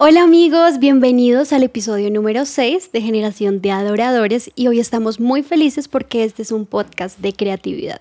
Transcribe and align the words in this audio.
Hola 0.00 0.22
amigos, 0.22 0.78
bienvenidos 0.78 1.52
al 1.52 1.64
episodio 1.64 2.08
número 2.08 2.44
6 2.44 2.92
de 2.92 3.00
Generación 3.00 3.60
de 3.60 3.72
Adoradores 3.72 4.48
y 4.54 4.68
hoy 4.68 4.78
estamos 4.78 5.18
muy 5.18 5.42
felices 5.42 5.88
porque 5.88 6.22
este 6.22 6.42
es 6.42 6.52
un 6.52 6.66
podcast 6.66 7.18
de 7.18 7.32
creatividad. 7.32 8.00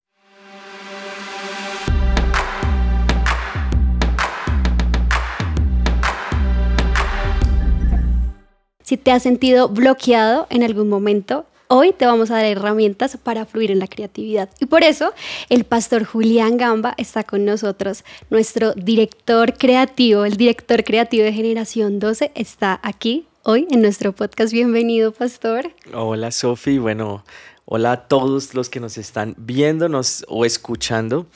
Si 8.84 8.98
te 8.98 9.10
has 9.10 9.24
sentido 9.24 9.68
bloqueado 9.68 10.46
en 10.52 10.62
algún 10.62 10.90
momento, 10.90 11.48
Hoy 11.70 11.92
te 11.92 12.06
vamos 12.06 12.32
a 12.32 12.36
dar 12.36 12.46
herramientas 12.46 13.18
para 13.22 13.46
fluir 13.46 13.72
en 13.72 13.80
la 13.80 13.88
creatividad. 13.88 14.50
Y 14.62 14.68
por 14.68 14.84
eso 14.84 15.14
el 15.50 15.66
pastor 15.66 16.06
Julián 16.06 16.56
Gamba 16.56 16.94
está 16.98 17.26
con 17.26 17.44
nosotros. 17.44 18.06
Nuestro 18.30 18.74
director 18.74 19.58
creativo, 19.58 20.24
el 20.24 20.38
director 20.38 20.86
creativo 20.86 21.26
de 21.26 21.34
Generación 21.34 22.00
12, 22.00 22.32
está 22.36 22.80
aquí 22.84 23.28
hoy 23.44 23.68
en 23.70 23.82
nuestro 23.82 24.14
podcast. 24.14 24.54
Bienvenido, 24.54 25.12
pastor. 25.12 25.74
Hola, 25.94 26.32
Sofi. 26.32 26.78
Bueno, 26.78 27.26
Hola 27.70 27.92
a 27.92 28.08
todos 28.08 28.54
los 28.54 28.70
que 28.70 28.80
nos 28.80 28.98
están 28.98 29.36
viéndonos 29.38 30.24
o 30.30 30.46
escuchando. 30.46 31.28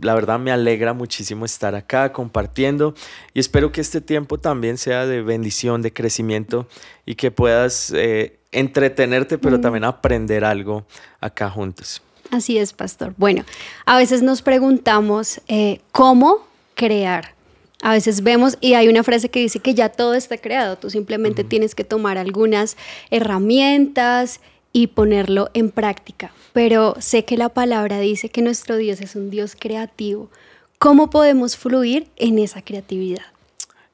la 0.00 0.14
verdad 0.14 0.38
me 0.38 0.52
alegra 0.52 0.92
muchísimo 0.92 1.44
estar 1.44 1.74
acá 1.74 2.12
compartiendo 2.12 2.94
y 3.34 3.40
espero 3.40 3.72
que 3.72 3.80
este 3.80 4.00
tiempo 4.00 4.38
también 4.38 4.78
sea 4.78 5.06
de 5.06 5.22
bendición, 5.22 5.82
de 5.82 5.92
crecimiento 5.92 6.68
y 7.04 7.16
que 7.16 7.32
puedas 7.32 7.92
eh, 7.96 8.39
entretenerte, 8.52 9.38
pero 9.38 9.58
mm. 9.58 9.60
también 9.60 9.84
aprender 9.84 10.44
algo 10.44 10.84
acá 11.20 11.50
juntos. 11.50 12.02
Así 12.30 12.58
es, 12.58 12.72
pastor. 12.72 13.14
Bueno, 13.16 13.44
a 13.86 13.96
veces 13.96 14.22
nos 14.22 14.42
preguntamos 14.42 15.40
eh, 15.48 15.80
cómo 15.92 16.46
crear. 16.74 17.34
A 17.82 17.92
veces 17.92 18.22
vemos 18.22 18.58
y 18.60 18.74
hay 18.74 18.88
una 18.88 19.02
frase 19.02 19.30
que 19.30 19.40
dice 19.40 19.58
que 19.58 19.74
ya 19.74 19.88
todo 19.88 20.14
está 20.14 20.36
creado, 20.36 20.76
tú 20.76 20.90
simplemente 20.90 21.44
tienes 21.44 21.74
que 21.74 21.82
tomar 21.82 22.18
algunas 22.18 22.76
herramientas 23.10 24.40
y 24.72 24.88
ponerlo 24.88 25.50
en 25.54 25.70
práctica. 25.70 26.30
Pero 26.52 26.94
sé 26.98 27.24
que 27.24 27.36
la 27.36 27.48
palabra 27.48 27.98
dice 27.98 28.28
que 28.28 28.42
nuestro 28.42 28.76
Dios 28.76 29.00
es 29.00 29.16
un 29.16 29.30
Dios 29.30 29.56
creativo. 29.58 30.30
¿Cómo 30.78 31.10
podemos 31.10 31.56
fluir 31.56 32.08
en 32.16 32.38
esa 32.38 32.62
creatividad? 32.62 33.24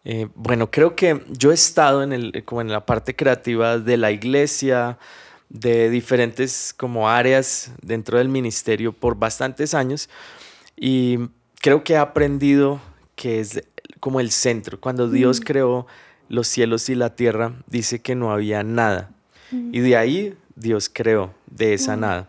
Eh, 0.09 0.29
bueno, 0.37 0.71
creo 0.71 0.95
que 0.95 1.25
yo 1.33 1.51
he 1.51 1.55
estado 1.55 2.05
en, 2.05 2.13
el, 2.13 2.45
como 2.45 2.61
en 2.61 2.69
la 2.69 2.87
parte 2.87 3.17
creativa 3.17 3.77
de 3.81 3.97
la 3.97 4.13
iglesia, 4.13 4.99
de 5.49 5.91
diferentes 5.91 6.73
como 6.77 7.09
áreas 7.09 7.73
dentro 7.83 8.19
del 8.19 8.29
ministerio 8.29 8.93
por 8.93 9.19
bastantes 9.19 9.75
años 9.75 10.09
y 10.77 11.19
creo 11.61 11.83
que 11.83 11.95
he 11.95 11.97
aprendido 11.97 12.81
que 13.17 13.41
es 13.41 13.65
como 13.99 14.21
el 14.21 14.31
centro. 14.31 14.79
Cuando 14.81 15.11
Dios 15.11 15.41
mm. 15.41 15.43
creó 15.43 15.87
los 16.29 16.47
cielos 16.47 16.89
y 16.89 16.95
la 16.95 17.17
tierra, 17.17 17.55
dice 17.67 18.01
que 18.01 18.15
no 18.15 18.31
había 18.31 18.63
nada. 18.63 19.11
Mm. 19.51 19.75
Y 19.75 19.81
de 19.81 19.97
ahí 19.97 20.35
Dios 20.55 20.89
creó, 20.89 21.35
de 21.51 21.75
esa 21.75 21.97
mm. 21.97 22.01
nada. 22.01 22.29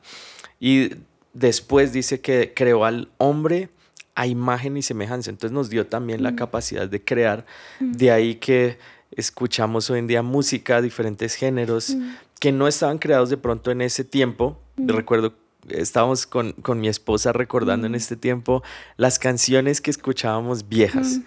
Y 0.59 0.95
después 1.33 1.93
dice 1.93 2.21
que 2.21 2.53
creó 2.55 2.85
al 2.85 3.09
hombre 3.17 3.69
a 4.17 4.25
imagen 4.25 4.75
y 4.77 4.81
semejanza. 4.81 5.29
Entonces 5.29 5.53
nos 5.53 5.69
dio 5.69 5.85
también 5.85 6.23
la 6.23 6.31
mm. 6.31 6.35
capacidad 6.35 6.89
de 6.89 7.03
crear. 7.03 7.45
Mm. 7.79 7.91
De 7.91 8.11
ahí 8.11 8.35
que 8.35 8.79
escuchamos 9.11 9.91
hoy 9.91 9.99
en 9.99 10.07
día 10.07 10.23
música, 10.23 10.81
diferentes 10.81 11.35
géneros, 11.35 11.91
mm. 11.91 12.15
que 12.39 12.51
no 12.51 12.67
estaban 12.67 12.97
creados 12.97 13.29
de 13.29 13.37
pronto 13.37 13.69
en 13.69 13.81
ese 13.81 14.03
tiempo. 14.03 14.59
Recuerdo, 14.75 15.35
estábamos 15.69 16.25
con, 16.25 16.55
mi 16.77 16.87
esposa 16.87 17.31
recordando 17.31 17.85
en 17.85 17.93
este 17.93 18.15
tiempo 18.15 18.63
las 18.95 19.19
canciones 19.19 19.81
que 19.81 19.91
escuchábamos 19.91 20.67
viejas. 20.67 21.19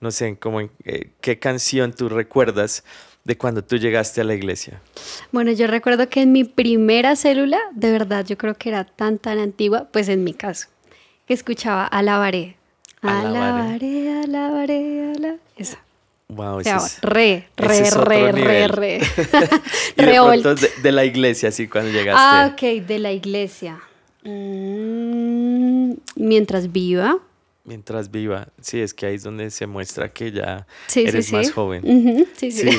No 0.00 0.12
sé, 0.12 0.38
como, 0.38 0.60
eh, 0.60 1.10
¿qué 1.20 1.40
canción 1.40 1.92
tú 1.92 2.08
recuerdas? 2.08 2.84
de 3.24 3.36
cuando 3.36 3.64
tú 3.64 3.76
llegaste 3.76 4.20
a 4.20 4.24
la 4.24 4.34
iglesia? 4.34 4.80
Bueno, 5.32 5.50
yo 5.50 5.66
recuerdo 5.66 6.08
que 6.08 6.22
en 6.22 6.30
mi 6.30 6.44
primera 6.44 7.16
célula, 7.16 7.58
de 7.74 7.90
verdad, 7.90 8.24
yo 8.24 8.38
creo 8.38 8.54
que 8.54 8.68
era 8.68 8.84
tan, 8.84 9.18
tan 9.18 9.40
antigua, 9.40 9.88
pues 9.92 10.08
en 10.08 10.22
mi 10.22 10.32
caso, 10.32 10.68
que 11.26 11.34
escuchaba 11.34 11.84
Alabaré. 11.86 12.56
Alabaré, 13.02 14.22
alabaré, 14.22 15.12
alabaré. 15.14 15.38
Esa. 15.56 15.78
Wow, 16.28 16.58
ese 16.58 16.74
es, 16.74 17.00
re, 17.02 17.46
re, 17.56 17.90
re, 17.90 18.32
re, 18.32 18.68
re, 18.68 18.96
y 19.96 20.02
de, 20.02 20.12
pronto 20.12 20.54
de, 20.56 20.92
la 20.92 21.04
iglesia, 21.04 21.50
así 21.50 21.68
cuando 21.68 21.92
llegaste. 21.92 22.20
Ah, 22.20 22.50
ok, 22.52 22.84
de 22.84 22.98
la 22.98 23.12
iglesia. 23.12 23.78
Mm, 24.24 25.92
mientras 26.16 26.72
viva. 26.72 27.18
Mientras 27.62 28.10
viva. 28.10 28.48
Sí, 28.60 28.80
es 28.80 28.92
que 28.92 29.06
ahí 29.06 29.14
es 29.14 29.22
donde 29.22 29.52
se 29.52 29.68
muestra 29.68 30.12
que 30.12 30.32
ya 30.32 30.66
eres 30.96 31.32
más 31.32 31.52
joven. 31.52 32.26
sí, 32.36 32.50
sí. 32.50 32.70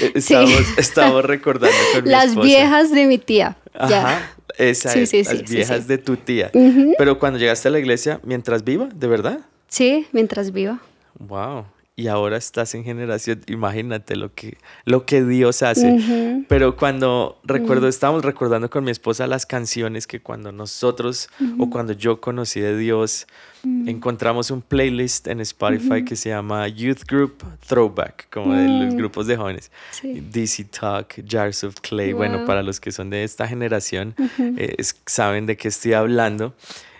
Eh, 0.00 0.12
estamos, 0.14 0.78
estamos, 0.78 1.24
recordando 1.26 1.76
con 1.92 2.04
mi 2.04 2.10
Las 2.10 2.34
viejas 2.34 2.90
de 2.90 3.06
mi 3.06 3.18
tía. 3.18 3.58
Ajá. 3.74 4.32
Esa 4.60 4.94
es, 4.94 5.12
las 5.12 5.50
viejas 5.50 5.86
de 5.86 5.98
tu 5.98 6.16
tía. 6.16 6.50
Pero 6.98 7.18
cuando 7.18 7.38
llegaste 7.38 7.68
a 7.68 7.70
la 7.70 7.78
iglesia, 7.78 8.20
mientras 8.22 8.62
viva, 8.62 8.88
¿de 8.94 9.06
verdad? 9.06 9.40
Sí, 9.68 10.06
mientras 10.12 10.52
viva. 10.52 10.80
Wow. 11.18 11.64
Y 11.96 12.06
ahora 12.08 12.36
estás 12.36 12.74
en 12.74 12.84
generación, 12.84 13.42
imagínate 13.46 14.16
lo 14.16 14.32
que, 14.34 14.56
lo 14.84 15.04
que 15.04 15.22
Dios 15.22 15.62
hace. 15.62 16.44
Pero 16.48 16.76
cuando 16.76 17.38
recuerdo, 17.44 17.88
estábamos 17.88 18.24
recordando 18.24 18.70
con 18.70 18.84
mi 18.84 18.90
esposa 18.90 19.26
las 19.26 19.44
canciones 19.44 20.06
que 20.06 20.20
cuando 20.20 20.50
nosotros 20.50 21.28
o 21.58 21.68
cuando 21.68 21.92
yo 21.92 22.20
conocí 22.20 22.60
de 22.60 22.76
Dios, 22.76 23.26
encontramos 23.64 24.50
un 24.50 24.62
playlist 24.62 25.26
en 25.28 25.40
Spotify 25.40 26.04
que 26.04 26.16
se 26.16 26.30
llama 26.30 26.66
Youth 26.68 27.04
Group 27.06 27.42
Throwback, 27.66 28.28
como 28.30 28.54
de 28.54 28.68
los 28.68 28.94
grupos 28.94 29.26
de 29.26 29.36
jóvenes. 29.36 29.70
DC 30.02 30.64
Talk, 30.64 31.22
Jars 31.26 31.64
of 31.64 31.76
Clay. 31.80 32.12
Bueno, 32.12 32.44
para 32.46 32.62
los 32.62 32.80
que 32.80 32.92
son 32.92 33.10
de 33.10 33.24
esta 33.24 33.46
generación, 33.46 34.14
eh, 34.38 34.76
saben 35.06 35.46
de 35.46 35.56
qué 35.56 35.68
estoy 35.68 35.92
hablando. 35.92 36.54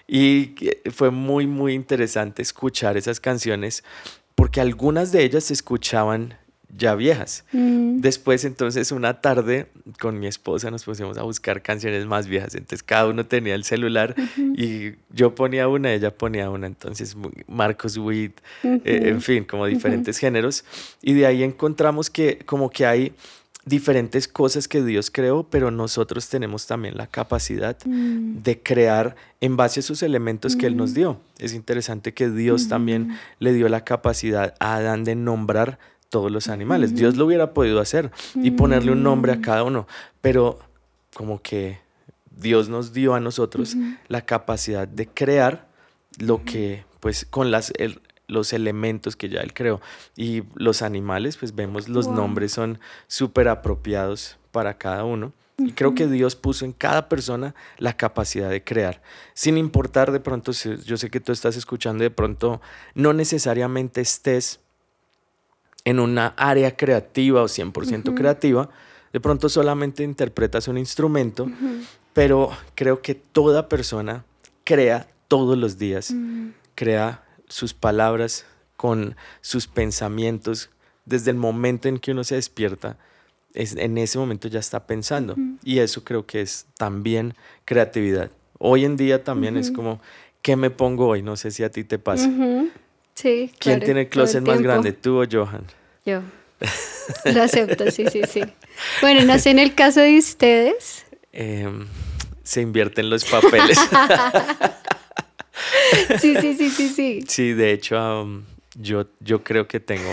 Y 0.06 0.54
fue 0.90 1.10
muy, 1.10 1.46
muy 1.46 1.72
interesante 1.74 2.42
escuchar 2.42 2.96
esas 2.96 3.20
canciones 3.20 3.84
porque 4.34 4.60
algunas 4.60 5.12
de 5.12 5.22
ellas 5.22 5.44
se 5.44 5.52
escuchaban 5.52 6.34
ya 6.76 6.94
viejas. 6.94 7.44
Mm. 7.52 8.00
Después, 8.00 8.44
entonces, 8.44 8.92
una 8.92 9.20
tarde 9.20 9.66
con 9.98 10.18
mi 10.18 10.26
esposa 10.26 10.70
nos 10.70 10.84
pusimos 10.84 11.18
a 11.18 11.22
buscar 11.22 11.62
canciones 11.62 12.06
más 12.06 12.26
viejas. 12.26 12.54
Entonces, 12.54 12.82
cada 12.82 13.06
uno 13.06 13.26
tenía 13.26 13.54
el 13.54 13.64
celular 13.64 14.14
y 14.56 14.92
yo 15.10 15.34
ponía 15.34 15.68
una, 15.68 15.92
ella 15.92 16.14
ponía 16.16 16.50
una. 16.50 16.66
Entonces, 16.66 17.16
Marcos 17.46 17.96
Witt, 17.96 18.40
eh, 18.62 18.80
en 18.84 19.20
fin, 19.20 19.44
como 19.44 19.66
diferentes 19.66 20.18
géneros. 20.18 20.64
Y 21.02 21.14
de 21.14 21.26
ahí 21.26 21.42
encontramos 21.42 22.10
que 22.10 22.38
como 22.46 22.70
que 22.70 22.86
hay 22.86 23.12
diferentes 23.64 24.26
cosas 24.26 24.68
que 24.68 24.82
Dios 24.82 25.10
creó, 25.10 25.44
pero 25.44 25.70
nosotros 25.70 26.28
tenemos 26.28 26.66
también 26.66 26.96
la 26.96 27.06
capacidad 27.06 27.76
mm. 27.84 28.42
de 28.42 28.62
crear 28.62 29.16
en 29.40 29.56
base 29.56 29.80
a 29.80 29.82
esos 29.82 30.02
elementos 30.02 30.56
que 30.56 30.66
Él 30.66 30.76
nos 30.76 30.92
mm. 30.92 30.94
dio. 30.94 31.20
Es 31.38 31.54
interesante 31.54 32.14
que 32.14 32.30
Dios 32.30 32.68
también 32.68 33.16
le 33.38 33.52
dio 33.52 33.68
la 33.68 33.84
capacidad 33.84 34.54
a 34.60 34.76
Adán 34.76 35.04
de 35.04 35.14
nombrar 35.14 35.78
todos 36.10 36.30
los 36.30 36.48
animales. 36.48 36.94
Dios 36.94 37.16
lo 37.16 37.24
hubiera 37.24 37.54
podido 37.54 37.80
hacer 37.80 38.10
y 38.34 38.50
ponerle 38.50 38.92
un 38.92 39.02
nombre 39.02 39.32
a 39.32 39.36
mm. 39.36 39.40
cada 39.40 39.62
uno, 39.62 39.86
pero 40.20 40.58
como 41.14 41.40
que 41.40 41.78
Dios 42.30 42.68
nos 42.68 42.92
dio 42.92 43.14
a 43.14 43.20
nosotros 43.20 43.76
la 44.08 44.22
capacidad 44.22 44.86
de 44.86 45.08
crear 45.08 45.68
lo 46.18 46.44
que, 46.44 46.84
pues, 47.00 47.24
con 47.24 47.50
las, 47.50 47.72
los 48.26 48.52
elementos 48.52 49.16
que 49.16 49.28
ya 49.28 49.40
Él 49.40 49.54
creó. 49.54 49.80
Y 50.16 50.42
los 50.54 50.82
animales, 50.82 51.36
pues 51.36 51.54
vemos 51.54 51.88
los 51.88 52.08
nombres 52.08 52.52
son 52.52 52.78
súper 53.06 53.48
apropiados 53.48 54.38
para 54.50 54.76
cada 54.78 55.04
uno. 55.04 55.32
Y 55.58 55.72
creo 55.72 55.94
que 55.94 56.06
Dios 56.06 56.36
puso 56.36 56.64
en 56.64 56.72
cada 56.72 57.10
persona 57.10 57.54
la 57.76 57.94
capacidad 57.94 58.48
de 58.48 58.64
crear, 58.64 59.02
sin 59.34 59.58
importar 59.58 60.10
de 60.10 60.18
pronto, 60.18 60.52
yo 60.52 60.96
sé 60.96 61.10
que 61.10 61.20
tú 61.20 61.32
estás 61.32 61.54
escuchando, 61.54 62.02
de 62.02 62.10
pronto 62.10 62.62
no 62.94 63.12
necesariamente 63.12 64.00
estés 64.00 64.60
en 65.84 66.00
una 66.00 66.28
área 66.36 66.76
creativa 66.76 67.42
o 67.42 67.46
100% 67.46 68.14
creativa, 68.14 68.68
de 69.12 69.20
pronto 69.20 69.48
solamente 69.48 70.04
interpretas 70.04 70.68
un 70.68 70.78
instrumento, 70.78 71.48
pero 72.12 72.50
creo 72.74 73.02
que 73.02 73.14
toda 73.14 73.68
persona 73.68 74.24
crea 74.64 75.08
todos 75.28 75.56
los 75.56 75.78
días, 75.78 76.14
crea 76.74 77.24
sus 77.48 77.74
palabras 77.74 78.46
con 78.76 79.16
sus 79.40 79.66
pensamientos 79.66 80.70
desde 81.04 81.30
el 81.30 81.36
momento 81.36 81.88
en 81.88 81.98
que 81.98 82.12
uno 82.12 82.24
se 82.24 82.36
despierta. 82.36 82.98
Es, 83.52 83.74
en 83.74 83.98
ese 83.98 84.16
momento 84.18 84.46
ya 84.46 84.60
está 84.60 84.86
pensando 84.86 85.34
y 85.64 85.80
eso 85.80 86.04
creo 86.04 86.24
que 86.24 86.40
es 86.40 86.66
también 86.76 87.34
creatividad. 87.64 88.30
Hoy 88.58 88.84
en 88.84 88.96
día 88.96 89.24
también 89.24 89.56
es 89.56 89.72
como, 89.72 90.00
¿qué 90.40 90.54
me 90.54 90.70
pongo 90.70 91.08
hoy? 91.08 91.22
No 91.22 91.36
sé 91.36 91.50
si 91.50 91.64
a 91.64 91.70
ti 91.70 91.82
te 91.82 91.98
pasa. 91.98 92.30
Sí. 93.20 93.50
¿Quién 93.58 93.80
tiene 93.80 94.02
el 94.02 94.08
closet 94.08 94.40
más 94.42 94.62
grande, 94.62 94.92
tú 94.92 95.20
o 95.22 95.26
Johan? 95.30 95.66
Yo. 96.06 96.22
Lo 97.24 97.42
acepto, 97.42 97.90
sí, 97.90 98.04
sí, 98.10 98.22
sí. 98.26 98.42
Bueno, 99.00 99.24
no 99.24 99.38
sé 99.38 99.50
en 99.50 99.58
el 99.58 99.74
caso 99.74 100.00
de 100.00 100.18
ustedes. 100.18 101.06
Em, 101.32 101.86
se 102.42 102.60
invierten 102.62 103.10
los 103.10 103.24
papeles. 103.24 103.78
sí, 106.20 106.36
sí, 106.40 106.54
sí, 106.54 106.70
sí, 106.70 106.88
sí. 106.88 107.24
Sí, 107.28 107.52
de 107.52 107.72
hecho, 107.72 108.26
yo, 108.74 109.06
yo 109.20 109.44
creo 109.44 109.68
que 109.68 109.80
tengo 109.80 110.10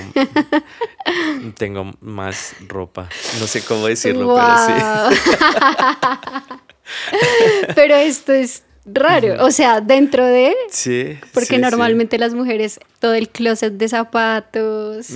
Tengo 1.58 1.94
más 2.02 2.56
ropa. 2.68 3.08
No 3.40 3.48
sé 3.48 3.64
cómo 3.64 3.88
decirlo, 3.88 4.36
pero 4.36 4.58
sí. 4.66 4.74
pero 7.76 7.96
esto 7.96 8.34
es 8.34 8.64
raro. 8.88 9.46
O 9.46 9.52
sea, 9.52 9.82
dentro 9.82 10.26
de. 10.26 10.54
Sí. 10.70 11.18
Porque 11.34 11.58
normalmente 11.58 12.18
las 12.18 12.34
mujeres, 12.34 12.80
todo 13.00 13.14
el 13.14 13.30
closet 13.30 13.74
de 13.74 13.88
zapatos. 13.88 15.10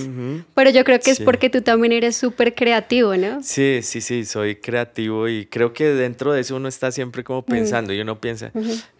Pero 0.54 0.70
yo 0.70 0.84
creo 0.84 1.00
que 1.00 1.10
es 1.10 1.20
porque 1.20 1.50
tú 1.50 1.62
también 1.62 1.92
eres 1.92 2.16
súper 2.16 2.54
creativo, 2.54 3.16
¿no? 3.16 3.42
Sí, 3.42 3.80
sí, 3.82 4.00
sí, 4.00 4.24
soy 4.24 4.56
creativo 4.56 5.28
y 5.28 5.46
creo 5.46 5.72
que 5.72 5.86
dentro 5.88 6.32
de 6.32 6.40
eso 6.40 6.56
uno 6.56 6.68
está 6.68 6.92
siempre 6.92 7.24
como 7.24 7.42
pensando 7.42 7.92
y 7.92 8.00
uno 8.00 8.20
piensa, 8.20 8.52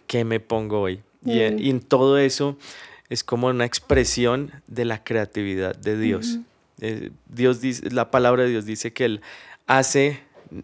¿qué 0.07 0.25
me 0.25 0.39
pongo 0.39 0.81
hoy? 0.81 1.01
y, 1.25 1.39
en, 1.39 1.79
todo 1.79 2.17
eso 2.17 2.57
es 3.09 3.23
como 3.23 3.47
una 3.47 3.65
expresión 3.65 4.51
de 4.67 4.85
la 4.85 5.03
creatividad 5.03 5.75
de 5.75 5.97
Dios. 5.97 6.39
Eh, 6.81 7.11
Dios 7.27 7.61
dice, 7.61 7.89
la 7.91 8.11
palabra 8.11 8.43
de 8.43 8.49
Dios 8.49 8.65
dice 8.65 8.91
que 8.91 9.05
Él 9.05 9.21
hace 9.67 10.19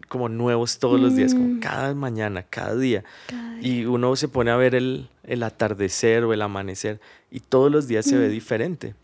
como 0.08 0.28
nuevos 0.28 0.78
todos 0.78 1.00
los 1.00 1.16
días, 1.16 1.34
como 1.34 1.54
mm. 1.54 1.60
cada 1.60 1.94
mañana, 1.94 2.42
cada 2.42 2.76
día. 2.76 3.04
Y 3.60 3.84
uno 3.84 4.14
se 4.16 4.28
pone 4.28 4.50
a 4.50 4.56
ver 4.56 4.74
el, 4.74 5.08
atardecer 5.42 6.24
o 6.24 6.32
el 6.32 6.42
amanecer 6.42 7.00
y 7.30 7.40
todos 7.40 7.70
los 7.70 7.88
días 7.88 8.06
se 8.06 8.16
ve 8.16 8.28
mm. 8.28 8.32
diferente. 8.32 8.94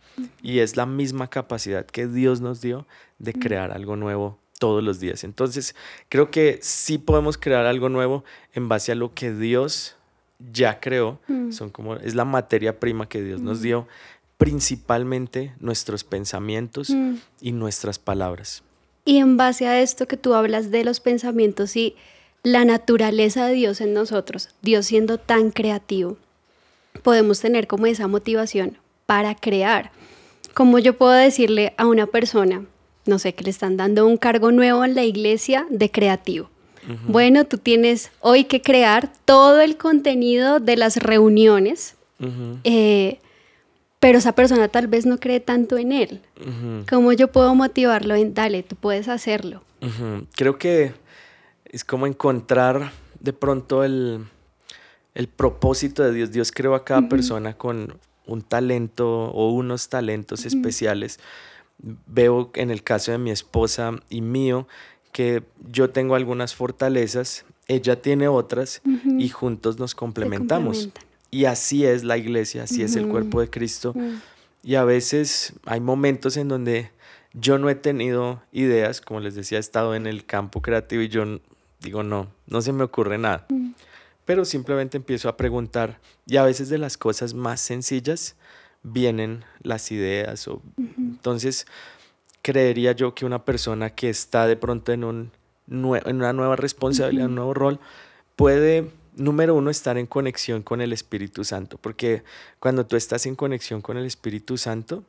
Y 0.43 0.61
es 0.61 0.77
la 0.77 0.87
misma 0.87 1.29
capacidad 1.29 1.85
que 1.85 2.07
Dios 2.07 2.41
nos 2.41 2.61
dio 2.61 2.87
de 3.19 3.33
mm. 3.33 3.41
crear 3.41 3.73
algo 3.73 3.97
nuevo 3.97 4.39
todos 4.59 4.83
los 4.83 5.01
días. 5.01 5.25
Entonces, 5.25 5.75
creo 6.09 6.31
que 6.31 6.59
sí 6.63 6.99
podemos 6.99 7.37
crear 7.37 7.67
algo 7.67 7.89
nuevo 7.89 8.25
en 8.55 8.69
base 8.69 8.93
a 8.93 8.95
lo 8.95 9.13
que 9.13 9.33
Dios 9.33 9.97
ya 10.53 10.81
creó. 10.81 11.19
Son 11.51 11.71
como, 11.71 11.97
es 11.97 12.15
la 12.15 12.25
materia 12.25 12.79
prima 12.79 13.09
que 13.09 13.23
Dios 13.23 13.41
nos 13.41 13.61
dio, 13.61 13.87
principalmente 14.39 15.55
nuestros 15.61 16.05
pensamientos 16.05 16.93
y 17.41 17.53
nuestras 17.53 17.99
palabras. 17.99 18.63
Y 19.07 19.19
en 19.19 19.37
base 19.37 19.69
a 19.69 19.81
esto 19.81 20.07
que 20.07 20.17
tú 20.17 20.35
hablas 20.35 20.71
de 20.71 20.85
los 20.85 20.99
pensamientos 20.99 21.77
y 21.77 21.95
la 22.43 22.65
naturaleza 22.65 23.47
de 23.47 23.55
Dios 23.55 23.81
en 23.81 23.95
nosotros, 23.95 24.51
Dios 24.63 24.87
siendo 24.87 25.17
tan 25.17 25.53
creativo, 25.53 26.17
podemos 27.03 27.41
tener 27.41 27.69
como 27.69 27.87
esa 27.87 28.09
motivación 28.09 28.79
para 29.07 29.37
crear. 29.37 29.93
Como 30.55 30.81
yo 30.81 30.99
puedo 30.99 31.13
decirle 31.13 31.73
a 31.77 31.87
una 31.87 32.09
persona, 32.09 32.65
no 33.05 33.21
sé, 33.21 33.33
que 33.33 33.45
le 33.45 33.51
están 33.51 33.77
dando 33.77 34.05
un 34.07 34.17
cargo 34.17 34.51
nuevo 34.51 34.85
en 34.85 34.97
la 34.97 35.05
iglesia 35.05 35.67
de 35.71 35.91
creativo. 35.91 36.51
Bueno, 37.09 37.45
tú 37.45 37.59
tienes 37.59 38.11
hoy 38.21 38.45
que 38.45 38.63
crear 38.63 39.13
todo 39.25 39.61
el 39.61 39.77
contenido 39.77 40.61
de 40.61 40.77
las 40.77 40.97
reuniones 40.97 41.95
pero 44.07 44.19
esa 44.19 44.37
persona 44.37 44.69
tal 44.69 44.87
vez 44.87 45.05
no 45.05 45.19
cree 45.19 45.41
tanto 45.41 45.79
en 45.79 45.91
él. 45.91 46.21
¿Cómo 46.89 47.13
yo 47.13 47.33
puedo 47.33 47.57
motivarlo 47.57 48.15
en, 48.15 48.35
dale, 48.35 48.63
tú 48.63 48.77
puedes 48.77 49.09
hacerlo? 49.09 49.65
Creo 50.37 50.59
que 50.59 50.93
es 51.65 51.85
como 51.85 52.07
encontrar 52.07 52.93
de 53.19 53.33
pronto 53.33 53.83
el, 53.83 54.29
propósito 55.35 56.05
de 56.05 56.13
Dios. 56.13 56.31
Dios 56.31 56.53
creó 56.53 56.77
a 56.77 56.85
cada 56.85 57.09
persona 57.09 57.55
con 57.55 57.99
un 58.27 58.43
talento 58.43 59.25
o 59.25 59.51
unos 59.51 59.89
talentos 59.89 60.47
especiales. 60.47 61.19
Veo 62.07 62.53
en 62.55 62.71
el 62.71 62.85
caso 62.85 63.11
de 63.11 63.19
mi 63.19 63.33
esposa 63.33 63.91
y 64.09 64.21
mío 64.21 64.69
que 65.11 65.43
yo 65.69 65.91
tengo 65.91 66.15
algunas 66.15 66.55
fortalezas, 66.55 67.45
ella 67.67 68.01
tiene 68.01 68.29
otras 68.29 68.83
y 69.19 69.31
juntos 69.31 69.81
nos 69.81 69.97
complementamos. 69.97 70.91
Y 71.37 71.45
así 71.45 71.85
es 71.85 72.03
la 72.03 72.17
iglesia, 72.17 72.63
así 72.63 72.83
es 72.83 72.97
el 72.97 73.09
cuerpo 73.09 73.43
de 73.43 73.51
Cristo. 73.51 73.95
Y 74.63 74.77
a 74.77 74.85
veces 74.85 75.53
hay 75.67 75.81
momentos 75.81 76.39
en 76.39 76.49
donde 76.49 76.93
yo 77.35 77.59
no 77.59 77.69
he 77.69 77.75
tenido 77.75 78.43
ideas, 78.53 79.03
como 79.03 79.21
les 79.21 79.35
decía, 79.35 79.59
he 79.59 79.61
estado 79.61 79.95
en 79.95 80.07
el 80.07 80.25
campo 80.25 80.63
creativo 80.63 81.03
y 81.03 81.09
yo 81.09 81.27
digo, 81.81 82.03
no, 82.03 82.33
no 82.47 82.63
se 82.63 82.73
me 82.73 82.85
ocurre 82.85 83.19
nada. 83.19 83.47
Pero 84.25 84.47
simplemente 84.47 84.97
empiezo 84.97 85.29
a 85.29 85.37
preguntar 85.37 86.01
y 86.25 86.39
a 86.39 86.43
veces 86.43 86.71
de 86.71 86.79
las 86.79 86.97
cosas 86.97 87.35
más 87.35 87.61
sencillas 87.61 88.37
vienen 88.83 89.45
las 89.61 89.93
ideas. 89.93 90.49
O, 90.49 90.63
Entonces, 90.79 91.67
creería 92.41 92.93
yo 92.93 93.15
que 93.15 93.27
una 93.27 93.45
persona 93.45 93.91
que 93.91 94.09
está 94.09 94.47
de 94.47 94.57
pronto 94.57 94.95
en, 94.95 95.05
un, 95.05 95.33
en 95.69 96.17
una 96.17 96.33
nueva 96.33 96.57
responsabilidad, 96.57 97.27
un 97.27 97.35
nuevo 97.35 97.53
rol, 97.53 97.79
puede 98.37 98.91
número 99.17 99.55
uno, 99.55 99.71
estar 99.71 99.99
en 99.99 100.07
conexión 100.07 100.63
con 100.63 100.81
el 100.81 100.93
Espíritu 100.93 101.43
Santo, 101.45 101.79
porque 101.79 102.23
cuando 102.61 102.87
tú 102.87 102.97
estás 102.97 103.27
en 103.27 103.35
conexión 103.35 103.81
con 103.81 103.97
el 103.97 104.07
Espíritu 104.07 104.59
Santo, 104.59 105.03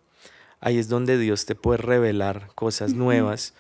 ahí 0.60 0.78
es 0.78 0.88
donde 0.88 1.18
Dios 1.18 1.46
te 1.46 1.56
puede 1.56 1.78
revelar 1.78 2.50
cosas 2.56 2.94
nuevas, 2.94 3.54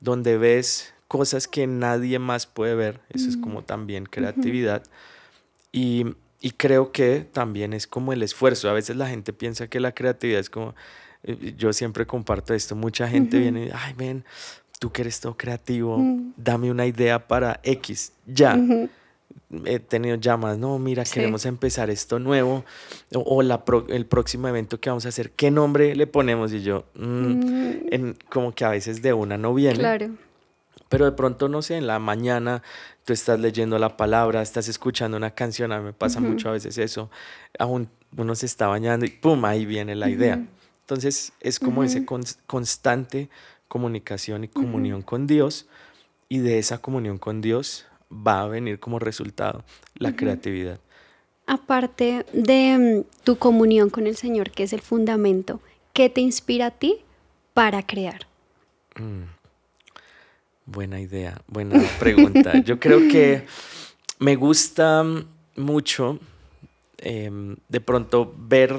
donde 0.00 0.36
ves 0.36 0.92
cosas 1.08 1.46
que 1.46 1.66
nadie 1.66 2.18
más 2.18 2.46
puede 2.46 2.74
ver, 2.74 3.00
eso 3.10 3.28
es 3.28 3.36
como 3.36 3.62
también 3.62 4.04
creatividad. 4.04 4.82
y, 5.72 6.14
creo 6.56 6.90
que 6.90 7.20
también 7.32 7.72
es 7.72 7.86
como 7.86 8.12
el 8.12 8.22
esfuerzo, 8.22 8.68
a 8.68 8.72
veces 8.72 8.96
la 8.96 9.08
gente 9.08 9.32
piensa 9.32 9.68
que 9.68 9.78
la 9.78 9.92
creatividad 9.92 10.40
es 10.40 10.50
como, 10.50 10.74
eh, 11.22 11.54
yo 11.56 11.72
siempre 11.72 12.04
comparto 12.04 12.52
esto, 12.52 12.74
mucha 12.74 13.08
gente 13.08 13.38
viene, 13.38 13.70
ay, 13.72 13.94
ven, 13.96 14.24
tú 14.80 14.90
que 14.90 15.02
eres 15.02 15.20
todo 15.20 15.36
creativo, 15.36 15.98
dame 16.36 16.72
una 16.72 16.84
idea 16.86 17.28
para 17.28 17.60
X, 17.62 18.12
ya 18.26 18.58
he 19.64 19.78
tenido 19.78 20.16
llamadas, 20.16 20.58
no, 20.58 20.78
mira, 20.78 21.04
queremos 21.04 21.46
empezar 21.46 21.90
esto 21.90 22.18
nuevo, 22.18 22.64
o, 23.14 23.42
la 23.42 23.62
el 23.88 24.06
próximo 24.06 24.48
evento 24.48 24.80
que 24.80 24.90
vamos 24.90 25.06
a 25.06 25.10
hacer, 25.10 25.30
¿qué 25.32 25.50
nombre 25.50 25.94
le 25.94 26.06
ponemos? 26.06 26.52
Y 26.52 26.62
yo, 26.62 26.84
mm, 26.94 27.06
mm. 27.06 27.86
En, 27.90 28.16
como 28.28 28.52
que 28.52 28.64
a 28.64 28.70
veces 28.70 29.02
de 29.02 29.12
una 29.12 29.36
no 29.36 29.54
viene. 29.54 29.78
Claro. 29.78 30.10
Pero 30.88 31.06
de 31.06 31.12
pronto, 31.12 31.48
no 31.48 31.62
sé, 31.62 31.76
en 31.76 31.86
la 31.86 31.98
mañana 31.98 32.62
tú 33.04 33.12
estás 33.12 33.40
leyendo 33.40 33.78
la 33.78 33.96
palabra, 33.96 34.42
estás 34.42 34.68
escuchando 34.68 35.16
una 35.16 35.30
canción, 35.30 35.72
a 35.72 35.78
mí 35.78 35.84
me 35.84 35.92
pasa 35.92 36.20
mucho 36.20 36.48
a 36.48 36.52
veces 36.52 36.76
eso, 36.78 37.10
aún 37.58 37.88
uno 38.16 38.34
se 38.34 38.46
está 38.46 38.66
bañando 38.66 39.06
y 39.06 39.08
¡pum! 39.08 39.44
Ahí 39.44 39.64
viene 39.64 39.94
la 39.94 40.10
idea. 40.10 40.44
Entonces 40.80 41.32
es 41.40 41.58
como 41.58 41.82
esa 41.84 42.00
constante 42.46 43.30
comunicación 43.68 44.44
y 44.44 44.48
comunión 44.48 45.00
con 45.00 45.26
Dios 45.26 45.66
y 46.28 46.38
de 46.40 46.58
esa 46.58 46.78
comunión 46.78 47.16
con 47.16 47.40
Dios 47.40 47.86
va 48.12 48.42
a 48.42 48.48
venir 48.48 48.78
como 48.78 48.98
resultado 48.98 49.64
la 49.94 50.14
creatividad. 50.14 50.78
Aparte 51.46 52.24
de 52.32 53.04
mm, 53.04 53.24
tu 53.24 53.36
comunión 53.36 53.90
con 53.90 54.06
el 54.06 54.16
Señor, 54.16 54.50
que 54.50 54.62
es 54.62 54.72
el 54.72 54.80
fundamento, 54.80 55.60
¿qué 55.92 56.08
te 56.08 56.20
inspira 56.20 56.66
a 56.66 56.70
ti 56.70 56.98
para 57.54 57.84
crear? 57.84 58.26
Mm, 58.96 59.24
buena 60.66 61.00
idea, 61.00 61.40
buena 61.48 61.82
pregunta. 61.98 62.58
Yo 62.64 62.78
creo 62.78 63.08
que 63.08 63.44
me 64.18 64.36
gusta 64.36 65.04
mucho 65.56 66.18
em, 66.98 67.56
de 67.68 67.80
pronto 67.80 68.32
ver 68.38 68.72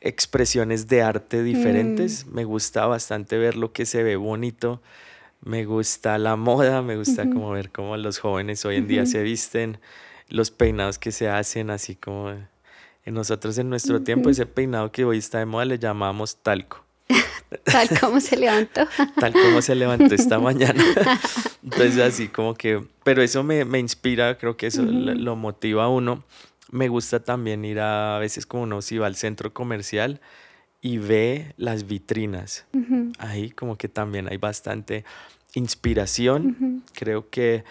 expresiones 0.00 0.88
de 0.88 1.02
arte 1.02 1.42
diferentes. 1.42 2.24
Mm. 2.26 2.34
Me 2.34 2.44
gusta 2.44 2.86
bastante 2.86 3.36
ver 3.36 3.56
lo 3.56 3.72
que 3.72 3.84
se 3.84 4.02
ve 4.02 4.16
bonito 4.16 4.80
me 5.40 5.64
gusta 5.64 6.18
la 6.18 6.36
moda, 6.36 6.82
me 6.82 6.96
gusta 6.96 7.24
como 7.24 7.50
ver 7.50 7.70
cómo 7.70 7.96
los 7.96 8.18
jóvenes 8.18 8.64
hoy 8.64 8.76
en 8.76 8.88
día 8.88 9.06
se 9.06 9.22
visten, 9.22 9.78
los 10.28 10.50
peinados 10.50 10.98
que 10.98 11.12
se 11.12 11.28
hacen, 11.28 11.70
así 11.70 11.94
como 11.94 12.30
en 13.04 13.14
nosotros 13.14 13.56
en 13.58 13.70
nuestro 13.70 14.02
tiempo, 14.02 14.30
ese 14.30 14.46
peinado 14.46 14.92
que 14.92 15.04
hoy 15.04 15.18
está 15.18 15.38
de 15.38 15.46
moda 15.46 15.64
le 15.64 15.78
llamamos 15.78 16.36
talco. 16.42 16.84
Tal 17.64 17.88
como 17.98 18.20
se 18.20 18.36
levantó. 18.36 18.86
Tal 19.20 19.32
como 19.32 19.62
se 19.62 19.74
levantó 19.74 20.14
esta 20.14 20.38
mañana. 20.40 20.84
Entonces 21.62 21.98
así 21.98 22.28
como 22.28 22.54
que, 22.54 22.84
pero 23.04 23.22
eso 23.22 23.42
me, 23.42 23.78
inspira, 23.78 24.36
creo 24.36 24.56
que 24.56 24.66
eso 24.66 24.82
lo, 24.82 25.36
motiva 25.36 25.84
a 25.84 25.88
uno. 25.88 26.24
Me 26.70 26.88
gusta 26.88 27.20
también 27.20 27.64
ir 27.64 27.80
a, 27.80 28.16
a 28.16 28.18
veces 28.18 28.44
como 28.44 28.64
uno 28.64 28.82
si 28.82 28.98
va 28.98 29.06
al 29.06 29.16
centro 29.16 29.54
comercial 29.54 30.20
y 30.80 30.98
ve 30.98 31.54
las 31.56 31.86
vitrinas. 31.86 32.66
Ahí 33.18 33.50
como 33.50 33.76
que 33.76 33.88
también 33.88 34.28
hay 34.28 34.36
bastante 34.36 35.04
inspiración. 35.54 36.82
Creo 36.94 37.28
que 37.30 37.64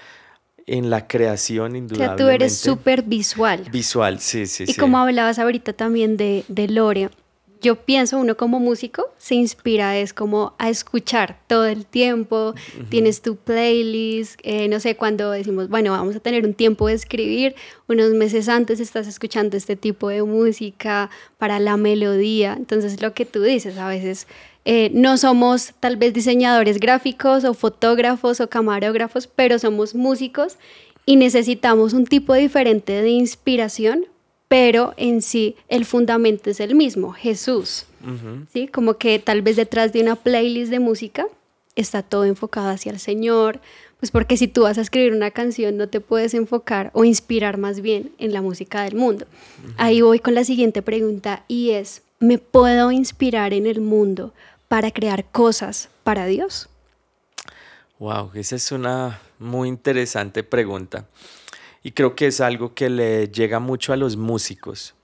en 0.66 0.90
la 0.90 1.08
creación 1.08 1.76
indudablemente. 1.76 2.24
O 2.24 2.28
sea, 2.28 2.28
tú 2.28 2.30
eres 2.30 2.58
súper 2.58 3.04
visual. 3.04 3.66
Visual, 3.72 4.20
sí, 4.20 4.46
sí, 4.46 4.66
y 4.68 4.74
como 4.74 4.98
hablabas 4.98 5.40
ahorita 5.40 5.74
también 5.74 6.18
de, 6.18 6.44
de 6.50 6.68
Lore, 6.68 7.10
yo 7.62 7.76
pienso, 7.76 8.18
uno 8.20 8.38
como 8.38 8.60
músico 8.60 9.06
se 9.18 9.36
inspira, 9.36 9.98
es 9.98 10.14
como 10.14 10.54
a 10.58 10.70
escuchar 10.70 11.40
todo 11.48 11.66
el 11.66 11.86
tiempo, 11.86 12.54
tienes 12.90 13.22
tu 13.22 13.36
playlist, 13.36 14.40
eh, 14.44 14.68
no 14.68 14.80
sé, 14.80 14.96
cuando 14.96 15.32
decimos, 15.32 15.70
bueno, 15.70 15.92
vamos 15.92 16.16
a 16.16 16.20
tener 16.20 16.46
un 16.46 16.54
tiempo 16.54 16.88
de 16.88 16.94
escribir, 16.94 17.56
unos 17.88 18.12
meses 18.12 18.50
antes 18.50 18.80
estás 18.80 19.08
escuchando 19.08 19.58
este 19.58 19.76
tipo 19.76 20.10
de 20.10 20.24
música 20.24 21.10
para 21.38 21.60
la 21.60 21.78
melodía, 21.78 22.56
entonces 22.58 23.02
lo 23.02 23.14
que 23.14 23.26
tú 23.26 23.42
dices, 23.42 23.78
a 23.78 23.88
veces 23.88 24.28
eh, 24.66 24.92
no 24.94 25.18
somos 25.18 25.74
tal 25.80 25.96
vez 25.96 26.14
diseñadores 26.14 26.80
gráficos 26.80 27.46
o 27.46 27.54
fotógrafos 27.54 28.42
o 28.42 28.50
camarógrafos, 28.50 29.28
pero 29.28 29.60
somos 29.60 29.96
músicos 29.96 30.58
y 31.06 31.16
necesitamos 31.16 31.94
un 31.94 32.06
tipo 32.06 32.34
diferente 32.34 33.02
de 33.02 33.10
inspiración 33.10 34.06
pero 34.48 34.94
en 34.98 35.22
sí 35.22 35.56
el 35.68 35.86
fundamento 35.86 36.50
es 36.50 36.60
el 36.60 36.76
mismo, 36.76 37.12
Jesús. 37.12 37.86
¿sí? 38.54 38.68
Como 38.68 38.96
que 38.96 39.20
tal 39.20 39.42
vez 39.42 39.56
detrás 39.56 39.92
de 39.92 40.02
una 40.02 40.16
playlist 40.16 40.72
de 40.72 40.80
música 40.80 41.28
está 41.76 42.02
todo 42.02 42.26
enfocado 42.26 42.70
hacia 42.70 42.92
el 42.92 43.00
Señor, 43.00 43.60
pues 44.00 44.12
porque 44.12 44.38
si 44.38 44.48
tú 44.48 44.64
vas 44.64 44.78
a 44.78 44.82
escribir 44.82 45.14
una 45.14 45.32
canción 45.32 45.76
no 45.76 45.90
te 45.90 46.00
puedes 46.00 46.34
enfocar 46.34 46.92
o 46.94 47.04
inspirar 47.04 47.58
más 47.58 47.82
bien 47.82 48.12
en 48.20 48.32
la 48.32 48.42
música 48.42 48.84
del 48.84 48.96
mundo. 48.96 49.26
Ahí 49.78 50.02
voy 50.02 50.20
con 50.20 50.36
la 50.36 50.44
siguiente 50.44 50.82
pregunta 50.82 51.44
y 51.48 51.72
es, 51.72 52.04
¿me 52.20 52.38
puedo 52.38 52.92
inspirar 52.92 53.54
en 53.54 53.66
el 53.66 53.82
mundo 53.82 54.34
para 54.68 54.92
crear 54.92 55.26
cosas 55.26 55.90
para 56.04 56.26
Dios? 56.26 56.70
Wow, 58.00 58.32
esa 58.36 58.56
es 58.56 58.72
una 58.72 59.20
muy 59.40 59.68
interesante 59.68 60.44
pregunta. 60.44 61.08
Y 61.84 61.92
creo 61.92 62.16
que 62.16 62.28
es 62.28 62.42
algo 62.42 62.74
que 62.74 62.90
le 62.90 63.30
llega 63.30 63.60
mucho 63.60 63.94
a 63.94 63.98
los 63.98 64.18
músicos. 64.18 64.96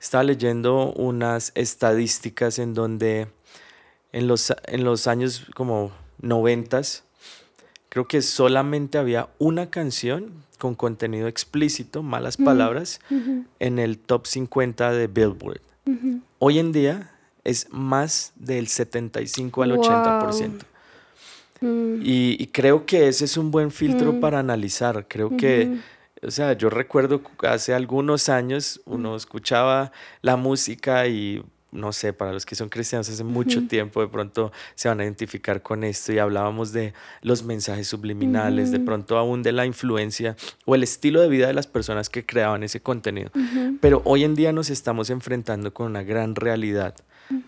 Estaba 0.00 0.22
leyendo 0.22 0.92
unas 0.92 1.52
estadísticas 1.54 2.58
en 2.58 2.74
donde 2.74 3.28
en 4.12 4.28
los, 4.28 4.52
en 4.66 4.84
los 4.84 5.06
años 5.06 5.46
como 5.54 5.90
noventas, 6.20 7.04
creo 7.88 8.06
que 8.06 8.22
solamente 8.22 8.98
había 8.98 9.28
una 9.38 9.70
canción 9.70 10.44
con 10.58 10.74
contenido 10.74 11.26
explícito, 11.26 12.02
malas 12.02 12.36
palabras, 12.36 13.00
en 13.58 13.78
el 13.80 13.98
top 13.98 14.26
50 14.26 14.92
de 14.92 15.08
Billboard. 15.08 15.60
Hoy 16.38 16.58
en 16.58 16.72
día 16.72 17.10
es 17.44 17.66
más 17.70 18.32
del 18.36 18.68
75 18.68 19.62
al 19.62 19.72
80%. 19.72 20.62
Mm. 21.60 22.00
Y, 22.02 22.46
creo 22.48 22.86
que 22.86 23.08
ese 23.08 23.24
es 23.24 23.36
un 23.36 23.50
buen 23.50 23.70
filtro 23.70 24.12
mm. 24.12 24.20
para 24.20 24.38
analizar. 24.38 25.06
Creo 25.08 25.36
que, 25.36 25.78
o 26.22 26.30
sea, 26.30 26.52
yo 26.54 26.70
recuerdo 26.70 27.20
hace 27.42 27.74
algunos 27.74 28.28
años 28.28 28.80
uno 28.84 29.16
escuchaba 29.16 29.92
la 30.20 30.36
música 30.36 31.06
y 31.08 31.42
no 31.72 31.90
sé, 31.92 32.12
para 32.12 32.32
los 32.32 32.44
que 32.44 32.54
son 32.54 32.68
cristianos 32.68 33.08
hace 33.08 33.24
mucho 33.24 33.66
tiempo, 33.66 34.02
de 34.02 34.08
pronto 34.08 34.52
se 34.74 34.88
van 34.88 35.00
a 35.00 35.04
identificar 35.04 35.62
con 35.62 35.84
esto 35.84 36.12
y 36.12 36.18
hablábamos 36.18 36.72
de 36.72 36.92
los 37.22 37.44
mensajes 37.44 37.88
subliminales, 37.88 38.70
de 38.70 38.78
pronto 38.78 39.16
aún 39.16 39.42
de 39.42 39.52
la 39.52 39.64
influencia 39.64 40.36
o 40.66 40.74
el 40.74 40.82
estilo 40.82 41.22
de 41.22 41.28
vida 41.28 41.46
de 41.46 41.54
las 41.54 41.66
personas 41.66 42.10
que 42.10 42.26
creaban 42.26 42.62
ese 42.62 42.80
contenido. 42.80 43.30
Pero 43.80 44.02
hoy 44.04 44.22
en 44.24 44.34
día 44.34 44.52
nos 44.52 44.68
estamos 44.68 45.08
enfrentando 45.08 45.72
con 45.72 45.86
una 45.86 46.02
gran 46.02 46.34
realidad 46.34 46.94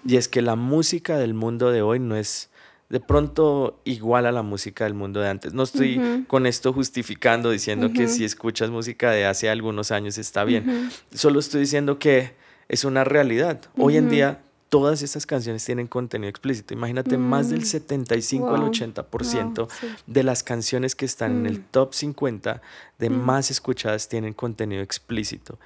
y 0.07 0.17
es 0.17 0.29
que 0.29 0.41
la 0.41 0.57
música 0.57 1.19
del 1.19 1.35
mundo 1.35 1.71
de 1.71 1.83
hoy 1.83 1.99
no 2.01 2.17
es 2.17 2.49
de 2.95 3.01
pronto 3.01 3.81
igual 3.83 4.25
a 4.25 4.31
la 4.31 4.43
música 4.43 4.85
del 4.85 4.95
mundo 4.95 5.19
de 5.19 5.29
antes. 5.29 5.53
No 5.53 5.65
estoy 5.65 6.25
con 6.29 6.47
esto 6.47 6.73
justificando, 6.73 7.51
diciendo 7.51 7.93
que 7.93 8.07
si 8.07 8.25
escuchas 8.25 8.71
música 8.71 9.11
de 9.11 9.27
hace 9.27 9.51
algunos 9.51 9.91
años 9.91 10.17
está 10.17 10.45
bien. 10.45 10.93
Solo 11.13 11.41
estoy 11.41 11.63
diciendo 11.63 11.99
que 11.99 12.35
es 12.69 12.85
una 12.85 13.03
realidad. 13.03 13.61
Hoy 13.77 13.97
en 13.97 14.09
día 14.11 14.43
todas 14.69 15.03
estas 15.03 15.27
canciones 15.27 15.65
tienen 15.65 15.89
contenido 15.89 16.31
explícito. 16.31 16.73
Imagínate, 16.73 17.19
más 17.19 17.51
del 17.51 17.65
75 17.65 18.47
mm. 18.47 18.55
al 18.55 18.61
80% 18.71 19.69
de 20.07 20.23
las 20.23 20.45
canciones 20.45 20.95
que 20.95 21.05
están 21.05 21.39
en 21.39 21.47
el 21.47 21.59
mm. 21.59 21.65
top 21.73 21.95
50 21.95 22.63
de 23.01 23.11
mm. 23.11 23.13
más 23.13 23.51
escuchadas 23.51 24.09
tienen 24.09 24.35
contenido 24.35 24.83
explícito. 24.83 25.59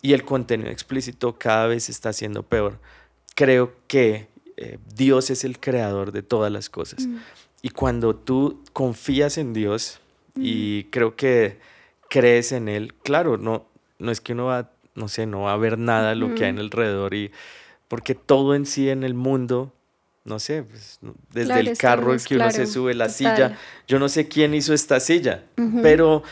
Y 0.00 0.12
el 0.12 0.24
contenido 0.24 0.70
explícito 0.70 1.36
cada 1.40 1.66
vez 1.66 1.88
está 1.88 2.12
siendo 2.12 2.44
peor. 2.44 2.78
Creo 3.34 3.72
que 3.88 4.28
eh, 4.58 4.78
Dios 4.94 5.30
es 5.30 5.44
el 5.44 5.58
creador 5.58 6.12
de 6.12 6.22
todas 6.22 6.52
las 6.52 6.68
cosas. 6.68 7.08
Y 7.62 7.70
cuando 7.70 8.14
tú 8.14 8.62
confías 8.72 9.38
en 9.38 9.52
Dios 9.54 10.00
y 10.36 10.84
creo 10.84 11.16
que 11.16 11.58
crees 12.10 12.52
en 12.52 12.68
Él, 12.68 12.94
claro, 12.94 13.38
no, 13.38 13.66
no 13.98 14.10
es 14.10 14.20
que 14.20 14.32
uno 14.32 14.46
va 14.46 14.70
no 14.98 15.08
sé, 15.08 15.26
no 15.26 15.42
va 15.42 15.52
a 15.52 15.54
haber 15.54 15.78
nada 15.78 16.14
lo 16.14 16.34
que 16.34 16.44
hay 16.44 16.50
en 16.50 16.58
alrededor 16.58 17.14
y 17.14 17.30
porque 17.86 18.14
todo 18.14 18.54
en 18.54 18.66
sí 18.66 18.90
en 18.90 19.04
el 19.04 19.14
mundo, 19.14 19.72
no 20.24 20.38
sé, 20.38 20.64
pues, 20.64 20.98
desde 21.32 21.60
el 21.60 21.78
carro 21.78 22.14
que 22.18 22.36
uno 22.36 22.50
se 22.50 22.66
sube, 22.66 22.92
la 22.94 23.08
silla, 23.08 23.56
yo 23.86 23.98
no 23.98 24.10
sé 24.10 24.28
quién 24.28 24.54
hizo 24.54 24.74
esta 24.74 25.00
silla, 25.00 25.44
pero 25.82 26.22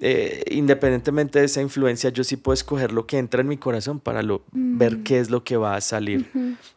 eh, 0.00 0.42
independientemente 0.50 1.38
de 1.38 1.44
esa 1.44 1.60
influencia, 1.60 2.10
yo 2.10 2.24
sí 2.24 2.36
puedo 2.36 2.54
escoger 2.54 2.90
lo 2.90 3.06
que 3.06 3.18
entra 3.18 3.42
en 3.42 3.48
mi 3.48 3.58
corazón 3.58 4.00
para 4.00 4.22
lo, 4.22 4.42
ver 4.50 4.98
mm. 4.98 5.04
qué 5.04 5.20
es 5.20 5.30
lo 5.30 5.44
que 5.44 5.56
va 5.56 5.76
a 5.76 5.80
salir. 5.80 6.30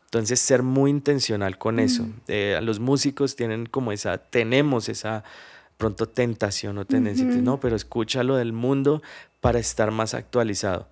Entonces, 0.08 0.40
ser 0.40 0.64
muy 0.64 0.90
intencional 0.90 1.58
con 1.58 1.80
eso. 1.80 2.08
Eh, 2.28 2.60
los 2.64 2.80
músicos 2.80 3.36
tienen 3.36 3.66
como 3.66 3.92
esa, 3.92 4.18
tenemos 4.18 4.90
esa 4.90 5.24
pronto 5.78 6.08
tentación 6.08 6.78
o 6.78 6.86
tendencia, 6.86 7.26
no, 7.26 7.60
pero 7.60 7.76
escucha 7.76 8.24
lo 8.24 8.36
del 8.36 8.52
mundo 8.52 9.02
para 9.42 9.60
estar 9.60 9.92
más 9.92 10.14
actualizado 10.14 10.88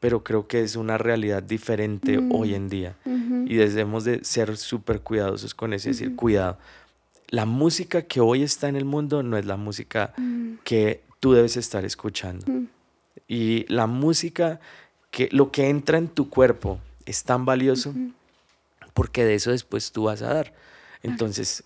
pero 0.00 0.22
creo 0.22 0.46
que 0.46 0.62
es 0.62 0.76
una 0.76 0.98
realidad 0.98 1.42
diferente 1.42 2.18
mm, 2.18 2.32
hoy 2.32 2.54
en 2.54 2.68
día 2.68 2.96
y 3.46 3.54
debemos 3.54 4.04
de 4.04 4.24
ser 4.24 4.56
súper 4.56 5.00
cuidadosos 5.00 5.54
con 5.54 5.72
eso, 5.72 5.88
decir, 5.88 6.14
cuidado, 6.14 6.58
la 7.28 7.46
música 7.46 8.02
que 8.02 8.20
hoy 8.20 8.42
está 8.42 8.68
en 8.68 8.76
el 8.76 8.84
mundo 8.84 9.22
no 9.22 9.36
es 9.36 9.46
la 9.46 9.56
música 9.56 10.12
mm. 10.16 10.58
que 10.64 11.02
tú 11.20 11.32
debes 11.32 11.56
estar 11.56 11.84
escuchando. 11.84 12.46
Mm. 12.50 12.68
Y 13.26 13.66
la 13.72 13.86
música, 13.86 14.60
que 15.10 15.28
lo 15.32 15.50
que 15.50 15.68
entra 15.68 15.98
en 15.98 16.08
tu 16.08 16.30
cuerpo 16.30 16.78
es 17.06 17.24
tan 17.24 17.44
valioso 17.44 17.94
porque 18.94 19.24
de 19.24 19.34
eso 19.34 19.50
después 19.50 19.92
tú 19.92 20.04
vas 20.04 20.22
a 20.22 20.32
dar. 20.32 20.54
Entonces, 21.02 21.64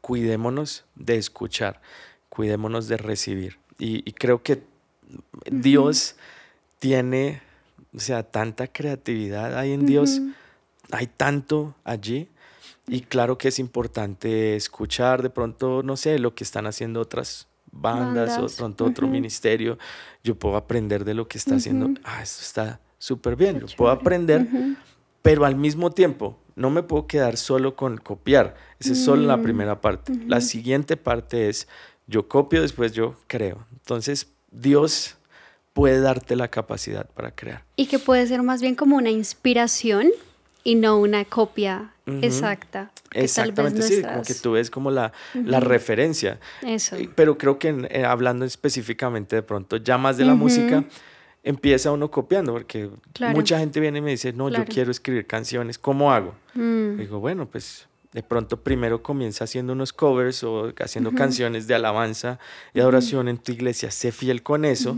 cuidémonos 0.00 0.84
de 0.94 1.16
escuchar, 1.16 1.80
cuidémonos 2.28 2.88
de 2.88 2.96
recibir. 2.96 3.58
Y, 3.78 4.08
y 4.08 4.12
creo 4.12 4.42
que 4.42 4.62
Dios 5.50 6.16
tiene 6.78 7.42
o 7.94 8.00
sea, 8.00 8.22
tanta 8.22 8.68
creatividad 8.68 9.58
hay 9.58 9.72
en 9.72 9.86
Dios, 9.86 10.20
hay 10.90 11.06
tanto 11.06 11.74
allí. 11.84 12.28
Y 12.88 13.02
claro 13.02 13.38
que 13.38 13.48
es 13.48 13.58
importante 13.58 14.56
escuchar 14.56 15.22
de 15.22 15.30
pronto, 15.30 15.82
no 15.82 15.96
sé, 15.96 16.18
lo 16.18 16.34
que 16.34 16.42
están 16.42 16.66
haciendo 16.66 17.00
otras 17.00 17.48
bandas, 17.70 18.38
o 18.38 18.46
pronto 18.56 18.84
otro 18.84 19.06
ministerio. 19.06 19.78
Yo 20.24 20.34
puedo 20.34 20.56
aprender 20.56 21.04
de 21.04 21.14
lo 21.14 21.28
que 21.28 21.38
está 21.38 21.56
haciendo. 21.56 21.90
Ah, 22.02 22.22
esto 22.22 22.42
está 22.42 22.80
súper 22.98 23.36
bien. 23.36 23.60
Yo 23.60 23.66
puedo 23.76 23.92
aprender, 23.92 24.46
pero 25.20 25.44
al 25.44 25.54
mismo 25.54 25.90
tiempo 25.90 26.38
no 26.56 26.70
me 26.70 26.82
puedo 26.82 27.06
quedar 27.06 27.36
solo 27.36 27.76
con 27.76 27.98
copiar. 27.98 28.54
Esa 28.78 28.92
es 28.92 29.04
solo 29.04 29.26
la 29.26 29.36
mm, 29.36 29.42
primera 29.42 29.80
parte. 29.80 30.12
La 30.26 30.40
siguiente 30.40 30.96
parte 30.96 31.48
es 31.48 31.68
yo 32.06 32.28
copio, 32.28 32.62
después 32.62 32.92
yo 32.92 33.14
creo. 33.26 33.66
Entonces, 33.72 34.28
Dios 34.50 35.16
puede 35.72 36.00
darte 36.00 36.36
la 36.36 36.48
capacidad 36.48 37.08
para 37.10 37.34
crear. 37.34 37.64
Y 37.76 37.86
que 37.86 37.98
puede 37.98 38.26
ser 38.26 38.42
más 38.42 38.60
bien 38.60 38.74
como 38.74 38.96
una 38.96 39.10
inspiración 39.10 40.10
y 40.64 40.74
no 40.74 40.98
una 40.98 41.24
copia 41.24 41.92
exacta. 42.06 42.90
Exactamente, 43.12 43.82
sí, 43.82 44.02
como 44.02 44.22
que 44.22 44.34
tú 44.34 44.52
ves 44.52 44.70
como 44.70 44.90
la, 44.90 45.12
la 45.34 45.60
referencia. 45.60 46.38
Eso. 46.62 46.96
Pero 47.14 47.36
creo 47.36 47.58
que 47.58 47.86
eh, 47.90 48.04
hablando 48.04 48.44
específicamente 48.44 49.36
de 49.36 49.42
pronto 49.42 49.76
ya 49.76 49.98
más 49.98 50.16
de 50.16 50.24
la 50.24 50.34
música, 50.34 50.84
empieza 51.42 51.90
uno 51.90 52.10
copiando, 52.10 52.52
porque 52.52 52.90
mucha 53.34 53.58
gente 53.58 53.80
viene 53.80 53.98
y 53.98 54.02
me 54.02 54.10
dice, 54.10 54.32
no, 54.32 54.48
yo 54.48 54.64
quiero 54.64 54.90
escribir 54.90 55.26
canciones, 55.26 55.78
¿cómo 55.78 56.12
hago? 56.12 56.34
Mm. 56.54 56.98
Digo, 56.98 57.20
bueno, 57.20 57.46
pues 57.46 57.88
de 58.12 58.22
pronto 58.22 58.60
primero 58.60 59.02
comienza 59.02 59.44
haciendo 59.44 59.72
unos 59.72 59.92
covers 59.92 60.44
o 60.44 60.72
haciendo 60.78 61.12
canciones 61.12 61.66
de 61.66 61.74
alabanza 61.74 62.38
y 62.74 62.80
adoración 62.80 63.28
en 63.28 63.38
tu 63.38 63.52
iglesia, 63.52 63.90
sé 63.90 64.12
fiel 64.12 64.42
con 64.42 64.64
eso 64.64 64.96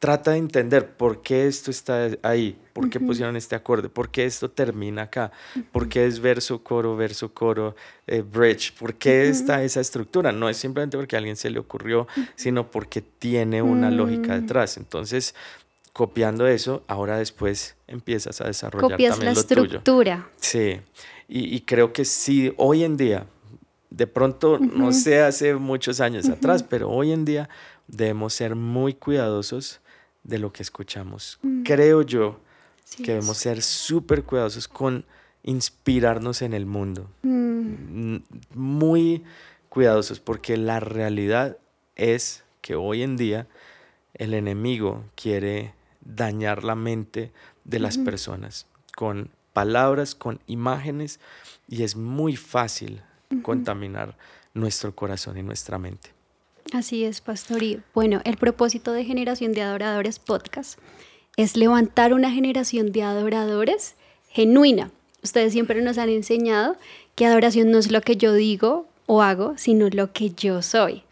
trata 0.00 0.30
de 0.32 0.38
entender 0.38 0.96
por 0.96 1.20
qué 1.20 1.46
esto 1.46 1.70
está 1.70 2.08
ahí, 2.22 2.58
por 2.72 2.88
qué 2.88 2.98
pusieron 2.98 3.36
este 3.36 3.54
acorde, 3.54 3.90
por 3.90 4.08
qué 4.08 4.24
esto 4.24 4.50
termina 4.50 5.02
acá, 5.02 5.30
por 5.72 5.90
qué 5.90 6.06
es 6.06 6.20
verso, 6.20 6.64
coro, 6.64 6.96
verso, 6.96 7.34
coro, 7.34 7.76
eh, 8.06 8.22
bridge, 8.22 8.72
por 8.72 8.94
qué 8.94 9.28
está 9.28 9.62
esa 9.62 9.80
estructura. 9.80 10.32
No 10.32 10.48
es 10.48 10.56
simplemente 10.56 10.96
porque 10.96 11.16
a 11.16 11.18
alguien 11.18 11.36
se 11.36 11.50
le 11.50 11.58
ocurrió, 11.58 12.08
sino 12.34 12.70
porque 12.70 13.02
tiene 13.02 13.60
una 13.60 13.90
lógica 13.90 14.34
mm. 14.34 14.40
detrás. 14.40 14.78
Entonces, 14.78 15.34
copiando 15.92 16.46
eso, 16.46 16.82
ahora 16.86 17.18
después 17.18 17.76
empiezas 17.86 18.40
a 18.40 18.46
desarrollar 18.46 18.92
también 18.92 19.18
la 19.18 19.24
lo 19.24 19.30
estructura. 19.32 20.30
Sí, 20.40 20.80
y, 21.28 21.60
creo 21.60 21.92
que 21.92 22.06
sí, 22.06 22.54
hoy 22.56 22.84
en 22.84 22.96
día, 22.96 23.26
de 23.90 24.06
pronto, 24.06 24.58
no 24.58 24.92
sé, 24.92 25.20
hace 25.20 25.54
muchos 25.56 26.00
años 26.00 26.26
atrás, 26.30 26.62
pero 26.62 26.88
hoy 26.88 27.12
en 27.12 27.26
día 27.26 27.50
debemos 27.86 28.32
ser 28.32 28.54
muy 28.54 28.94
cuidadosos 28.94 29.80
de 30.22 30.38
lo 30.38 30.52
que 30.52 30.62
escuchamos. 30.62 31.38
Mm. 31.42 31.62
Creo 31.62 32.02
yo 32.02 32.40
que 32.96 33.12
debemos 33.12 33.38
ser 33.38 33.62
súper 33.62 34.24
cuidadosos 34.24 34.68
con 34.68 35.04
inspirarnos 35.42 36.42
en 36.42 36.52
el 36.52 36.66
mundo. 36.66 37.08
Mm. 37.22 38.16
Muy 38.54 39.24
cuidadosos 39.68 40.20
porque 40.20 40.56
la 40.56 40.80
realidad 40.80 41.56
es 41.96 42.44
que 42.60 42.74
hoy 42.74 43.02
en 43.02 43.16
día 43.16 43.46
el 44.14 44.34
enemigo 44.34 45.04
quiere 45.14 45.74
dañar 46.00 46.64
la 46.64 46.74
mente 46.74 47.32
de 47.64 47.78
las 47.78 47.98
personas 47.98 48.66
con 48.96 49.30
palabras, 49.52 50.14
con 50.14 50.40
imágenes 50.46 51.20
y 51.68 51.84
es 51.84 51.96
muy 51.96 52.36
fácil 52.36 53.02
contaminar 53.42 54.16
nuestro 54.54 54.94
corazón 54.94 55.38
y 55.38 55.42
nuestra 55.42 55.78
mente. 55.78 56.10
Así 56.72 57.04
es, 57.04 57.20
Pastor. 57.20 57.60
Bueno, 57.94 58.20
el 58.24 58.36
propósito 58.36 58.92
de 58.92 59.04
Generación 59.04 59.52
de 59.52 59.62
Adoradores 59.62 60.20
Podcast 60.20 60.78
es 61.36 61.56
levantar 61.56 62.14
una 62.14 62.30
generación 62.30 62.92
de 62.92 63.02
adoradores 63.02 63.96
genuina. 64.28 64.92
Ustedes 65.22 65.52
siempre 65.52 65.82
nos 65.82 65.98
han 65.98 66.10
enseñado 66.10 66.76
que 67.16 67.26
adoración 67.26 67.72
no 67.72 67.78
es 67.78 67.90
lo 67.90 68.02
que 68.02 68.16
yo 68.16 68.34
digo 68.34 68.86
o 69.06 69.20
hago, 69.20 69.54
sino 69.56 69.88
lo 69.88 70.12
que 70.12 70.30
yo 70.30 70.62
soy. 70.62 71.02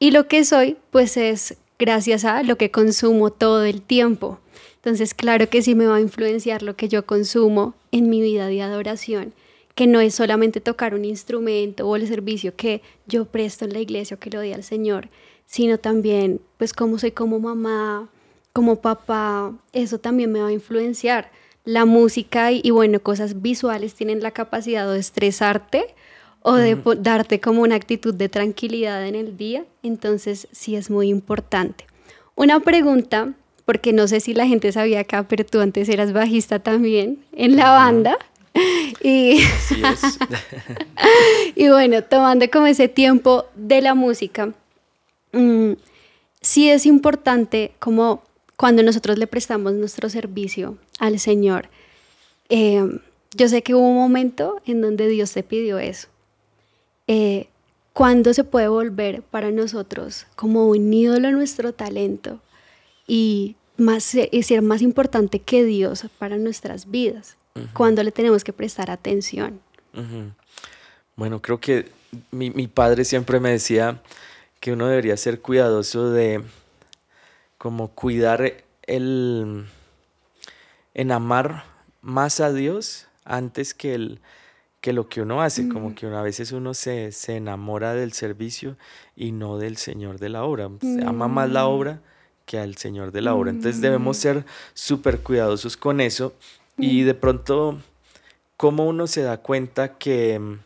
Y 0.00 0.10
lo 0.10 0.26
que 0.26 0.44
soy, 0.44 0.76
pues 0.90 1.16
es 1.16 1.56
gracias 1.78 2.24
a 2.24 2.42
lo 2.42 2.56
que 2.56 2.72
consumo 2.72 3.30
todo 3.30 3.64
el 3.64 3.82
tiempo. 3.82 4.40
Entonces, 4.76 5.14
claro 5.14 5.48
que 5.48 5.62
sí 5.62 5.76
me 5.76 5.86
va 5.86 5.96
a 5.96 6.00
influenciar 6.00 6.62
lo 6.62 6.74
que 6.74 6.88
yo 6.88 7.06
consumo 7.06 7.74
en 7.92 8.10
mi 8.10 8.20
vida 8.20 8.48
de 8.48 8.62
adoración, 8.62 9.34
que 9.76 9.86
no 9.86 10.00
es 10.00 10.14
solamente 10.14 10.60
tocar 10.60 10.94
un 10.94 11.04
instrumento 11.04 11.86
o 11.86 11.96
el 11.96 12.08
servicio 12.08 12.56
que 12.56 12.80
yo 13.06 13.26
presto 13.26 13.66
en 13.66 13.74
la 13.74 13.78
iglesia 13.78 14.16
o 14.16 14.18
que 14.18 14.30
lo 14.30 14.38
doy 14.38 14.54
al 14.54 14.64
Señor, 14.64 15.10
sino 15.44 15.78
también, 15.78 16.40
pues, 16.56 16.72
cómo 16.72 16.98
soy 16.98 17.12
como 17.12 17.38
mamá, 17.38 18.08
como 18.54 18.80
papá, 18.80 19.52
eso 19.74 19.98
también 19.98 20.32
me 20.32 20.40
va 20.40 20.48
a 20.48 20.52
influenciar. 20.52 21.30
La 21.64 21.84
música 21.84 22.52
y, 22.52 22.70
bueno, 22.70 23.00
cosas 23.00 23.42
visuales 23.42 23.94
tienen 23.94 24.22
la 24.22 24.30
capacidad 24.30 24.90
de 24.90 24.98
estresarte 24.98 25.94
o 26.40 26.54
de 26.54 26.78
darte 26.98 27.38
como 27.38 27.60
una 27.60 27.74
actitud 27.74 28.14
de 28.14 28.30
tranquilidad 28.30 29.06
en 29.06 29.14
el 29.14 29.36
día, 29.36 29.66
entonces 29.82 30.48
sí 30.52 30.74
es 30.74 30.88
muy 30.88 31.10
importante. 31.10 31.84
Una 32.34 32.60
pregunta, 32.60 33.34
porque 33.66 33.92
no 33.92 34.08
sé 34.08 34.20
si 34.20 34.32
la 34.32 34.46
gente 34.46 34.72
sabía 34.72 35.00
acá, 35.00 35.28
pero 35.28 35.44
tú 35.44 35.60
antes 35.60 35.90
eras 35.90 36.14
bajista 36.14 36.60
también 36.60 37.18
en 37.32 37.56
la 37.56 37.72
banda. 37.72 38.16
Y, 39.02 39.40
y 41.54 41.68
bueno, 41.68 42.02
tomando 42.02 42.50
como 42.50 42.66
ese 42.66 42.88
tiempo 42.88 43.44
de 43.54 43.80
la 43.80 43.94
música, 43.94 44.52
mm, 45.32 45.72
sí 46.40 46.70
es 46.70 46.86
importante 46.86 47.72
como 47.78 48.22
cuando 48.56 48.82
nosotros 48.82 49.18
le 49.18 49.26
prestamos 49.26 49.74
nuestro 49.74 50.08
servicio 50.08 50.78
al 50.98 51.20
Señor. 51.20 51.68
Eh, 52.48 52.82
yo 53.34 53.48
sé 53.48 53.62
que 53.62 53.74
hubo 53.74 53.88
un 53.88 53.96
momento 53.96 54.60
en 54.66 54.80
donde 54.80 55.08
Dios 55.08 55.32
te 55.32 55.42
pidió 55.42 55.78
eso. 55.78 56.08
Eh, 57.06 57.48
¿Cuándo 57.92 58.34
se 58.34 58.44
puede 58.44 58.68
volver 58.68 59.22
para 59.22 59.50
nosotros 59.50 60.26
como 60.36 60.68
un 60.68 60.92
ídolo 60.92 61.30
nuestro 61.30 61.72
talento 61.72 62.40
y, 63.06 63.56
más, 63.76 64.14
y 64.14 64.42
ser 64.42 64.62
más 64.62 64.82
importante 64.82 65.38
que 65.38 65.64
Dios 65.64 66.06
para 66.18 66.36
nuestras 66.36 66.90
vidas? 66.90 67.36
¿Cuándo 67.72 68.02
le 68.02 68.12
tenemos 68.12 68.44
que 68.44 68.52
prestar 68.52 68.90
atención? 68.90 69.60
Bueno, 71.16 71.40
creo 71.40 71.58
que 71.58 71.88
mi, 72.30 72.50
mi 72.50 72.68
padre 72.68 73.04
siempre 73.04 73.40
me 73.40 73.50
decía 73.50 74.02
que 74.60 74.72
uno 74.72 74.86
debería 74.86 75.16
ser 75.16 75.40
cuidadoso 75.40 76.10
de 76.10 76.42
como 77.58 77.88
cuidar 77.88 78.64
el 78.82 79.66
en 80.94 81.12
amar 81.12 81.64
más 82.00 82.40
a 82.40 82.52
Dios 82.52 83.06
antes 83.24 83.74
que 83.74 83.94
el 83.94 84.20
que 84.80 84.92
lo 84.92 85.08
que 85.08 85.20
uno 85.20 85.42
hace, 85.42 85.68
como 85.68 85.96
que 85.96 86.06
a 86.06 86.22
veces 86.22 86.52
uno 86.52 86.72
se, 86.72 87.10
se, 87.10 87.34
enamora 87.34 87.94
del 87.94 88.12
servicio 88.12 88.76
y 89.16 89.32
no 89.32 89.58
del 89.58 89.78
Señor 89.78 90.20
de 90.20 90.28
la 90.28 90.44
obra. 90.44 90.70
ama 91.04 91.26
más 91.26 91.50
la 91.50 91.66
obra 91.66 92.00
que 92.44 92.60
al 92.60 92.76
Señor 92.76 93.10
de 93.10 93.20
la 93.20 93.34
obra. 93.34 93.50
Entonces 93.50 93.80
debemos 93.80 94.16
ser 94.16 94.44
súper 94.74 95.22
cuidadosos 95.22 95.76
con 95.76 96.00
eso 96.00 96.34
y 96.78 97.02
de 97.02 97.14
pronto, 97.14 97.78
¿cómo 98.56 98.86
uno 98.86 99.06
se 99.06 99.22
da 99.22 99.38
cuenta 99.38 99.96
que, 99.98 100.58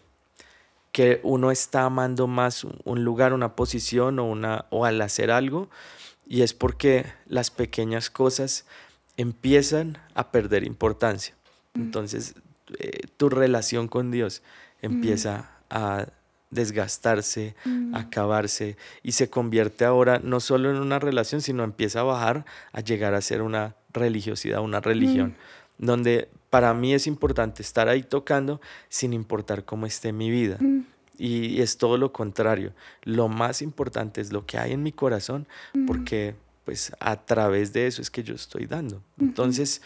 que 0.92 1.20
uno 1.22 1.50
está 1.50 1.84
amando 1.84 2.26
más 2.26 2.64
un 2.84 3.04
lugar, 3.04 3.32
una 3.32 3.54
posición 3.54 4.18
o, 4.18 4.24
una, 4.24 4.66
o 4.70 4.84
al 4.84 5.00
hacer 5.00 5.30
algo? 5.30 5.68
Y 6.26 6.42
es 6.42 6.54
porque 6.54 7.06
las 7.26 7.50
pequeñas 7.50 8.10
cosas 8.10 8.66
empiezan 9.16 9.98
a 10.14 10.30
perder 10.30 10.64
importancia. 10.64 11.34
Entonces, 11.74 12.34
eh, 12.78 13.00
tu 13.16 13.28
relación 13.28 13.88
con 13.88 14.10
Dios 14.10 14.42
empieza 14.80 15.50
a 15.68 16.06
desgastarse, 16.50 17.54
a 17.92 18.00
acabarse 18.00 18.76
y 19.02 19.12
se 19.12 19.30
convierte 19.30 19.84
ahora 19.84 20.20
no 20.22 20.40
solo 20.40 20.70
en 20.70 20.76
una 20.76 20.98
relación, 20.98 21.40
sino 21.40 21.62
empieza 21.62 22.00
a 22.00 22.04
bajar 22.04 22.44
a 22.72 22.80
llegar 22.80 23.14
a 23.14 23.20
ser 23.20 23.42
una 23.42 23.76
religiosidad, 23.92 24.60
una 24.60 24.80
religión, 24.80 25.36
donde 25.80 26.28
para 26.50 26.74
mí 26.74 26.94
es 26.94 27.06
importante 27.06 27.62
estar 27.62 27.88
ahí 27.88 28.02
tocando 28.02 28.60
sin 28.88 29.12
importar 29.12 29.64
cómo 29.64 29.86
esté 29.86 30.12
mi 30.12 30.30
vida. 30.30 30.58
Y 31.18 31.60
es 31.60 31.76
todo 31.76 31.98
lo 31.98 32.12
contrario. 32.12 32.72
Lo 33.02 33.28
más 33.28 33.62
importante 33.62 34.20
es 34.20 34.32
lo 34.32 34.46
que 34.46 34.58
hay 34.58 34.72
en 34.72 34.82
mi 34.82 34.92
corazón, 34.92 35.46
porque 35.86 36.34
pues 36.64 36.92
a 37.00 37.16
través 37.24 37.72
de 37.72 37.86
eso 37.86 38.02
es 38.02 38.10
que 38.10 38.22
yo 38.22 38.34
estoy 38.34 38.66
dando. 38.66 39.02
Entonces, 39.18 39.82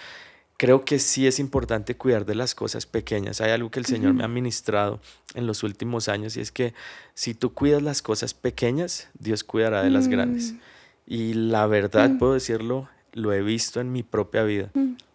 creo 0.56 0.84
que 0.84 0.98
sí 0.98 1.26
es 1.26 1.38
importante 1.38 1.96
cuidar 1.96 2.24
de 2.24 2.34
las 2.34 2.54
cosas 2.54 2.86
pequeñas. 2.86 3.40
Hay 3.40 3.50
algo 3.50 3.70
que 3.70 3.80
el 3.80 3.86
Señor 3.86 4.14
me 4.14 4.24
ha 4.24 4.28
ministrado 4.28 5.00
en 5.34 5.46
los 5.46 5.62
últimos 5.62 6.08
años 6.08 6.36
y 6.36 6.40
es 6.40 6.52
que 6.52 6.74
si 7.14 7.34
tú 7.34 7.52
cuidas 7.52 7.82
las 7.82 8.02
cosas 8.02 8.34
pequeñas, 8.34 9.08
Dios 9.18 9.44
cuidará 9.44 9.82
de 9.82 9.90
las 9.90 10.08
grandes. 10.08 10.52
Mm. 10.52 10.58
Y 11.06 11.34
la 11.34 11.66
verdad, 11.66 12.10
mm. 12.10 12.18
puedo 12.18 12.34
decirlo, 12.34 12.88
lo 13.12 13.32
he 13.32 13.42
visto 13.42 13.80
en 13.80 13.92
mi 13.92 14.02
propia 14.02 14.42
vida. 14.44 14.70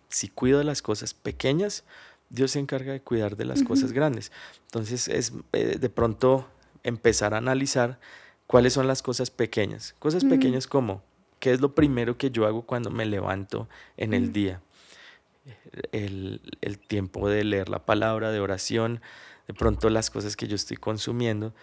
Mm. 0.09 0.13
Si 0.13 0.27
cuido 0.29 0.59
de 0.59 0.65
las 0.65 0.81
cosas 0.81 1.13
pequeñas, 1.13 1.83
Dios 2.29 2.51
se 2.51 2.59
encarga 2.59 2.93
de 2.93 3.01
cuidar 3.01 3.37
de 3.37 3.45
las 3.45 3.63
cosas 3.63 3.91
grandes. 3.91 4.31
Entonces 4.65 5.07
es 5.07 5.33
eh, 5.53 5.77
de 5.79 5.89
pronto 5.89 6.47
empezar 6.83 7.33
a 7.33 7.37
analizar 7.37 7.99
cuáles 8.47 8.73
son 8.73 8.87
las 8.87 9.01
cosas 9.01 9.31
pequeñas. 9.31 9.95
Cosas 9.99 10.23
pequeñas 10.23 10.67
como, 10.67 11.01
¿qué 11.39 11.51
es 11.51 11.61
lo 11.61 11.73
primero 11.73 12.17
que 12.17 12.29
yo 12.29 12.45
hago 12.45 12.63
cuando 12.63 12.91
me 12.91 13.05
levanto 13.05 13.67
en 13.97 14.13
el 14.13 14.31
día? 14.31 14.61
el, 15.91 16.79
tiempo 16.87 17.29
de 17.29 17.43
leer 17.43 17.69
la 17.69 17.85
palabra, 17.85 18.31
de 18.31 18.39
oración, 18.39 19.01
de 19.47 19.53
pronto 19.53 19.89
las 19.89 20.09
cosas 20.09 20.35
que 20.35 20.47
yo 20.47 20.55
estoy 20.55 20.77
consumiendo 20.77 21.53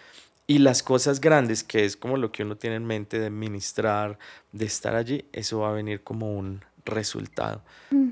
y 0.45 0.59
las 0.59 0.83
cosas 0.83 1.19
grandes, 1.19 1.63
que 1.63 1.85
es 1.85 1.97
como 1.97 2.17
lo 2.17 2.31
que 2.31 2.43
uno 2.43 2.55
tiene 2.55 2.77
en 2.77 2.85
mente 2.85 3.19
de 3.19 3.29
ministrar, 3.29 4.17
de 4.51 4.65
estar 4.65 4.95
allí, 4.95 5.25
eso 5.33 5.59
va 5.59 5.69
a 5.69 5.73
venir 5.73 6.03
como 6.03 6.37
un 6.37 6.63
resultado. 6.87 7.61
Mm. 7.91 8.09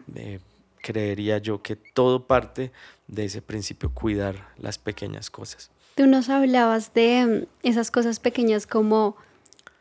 creería 0.82 1.40
yo 1.40 1.64
que 1.64 1.76
todo 1.76 2.28
parte 2.28 2.72
de 3.08 3.26
ese 3.26 3.42
principio, 3.42 3.92
cuidar 3.92 4.50
las 4.60 4.78
pequeñas 4.78 5.32
cosas. 5.32 5.72
Tú 5.96 6.06
nos 6.06 6.30
hablabas 6.30 6.94
de 6.94 7.26
mm, 7.26 7.68
esas 7.68 7.90
cosas 7.90 8.20
pequeñas 8.20 8.68
como 8.68 9.16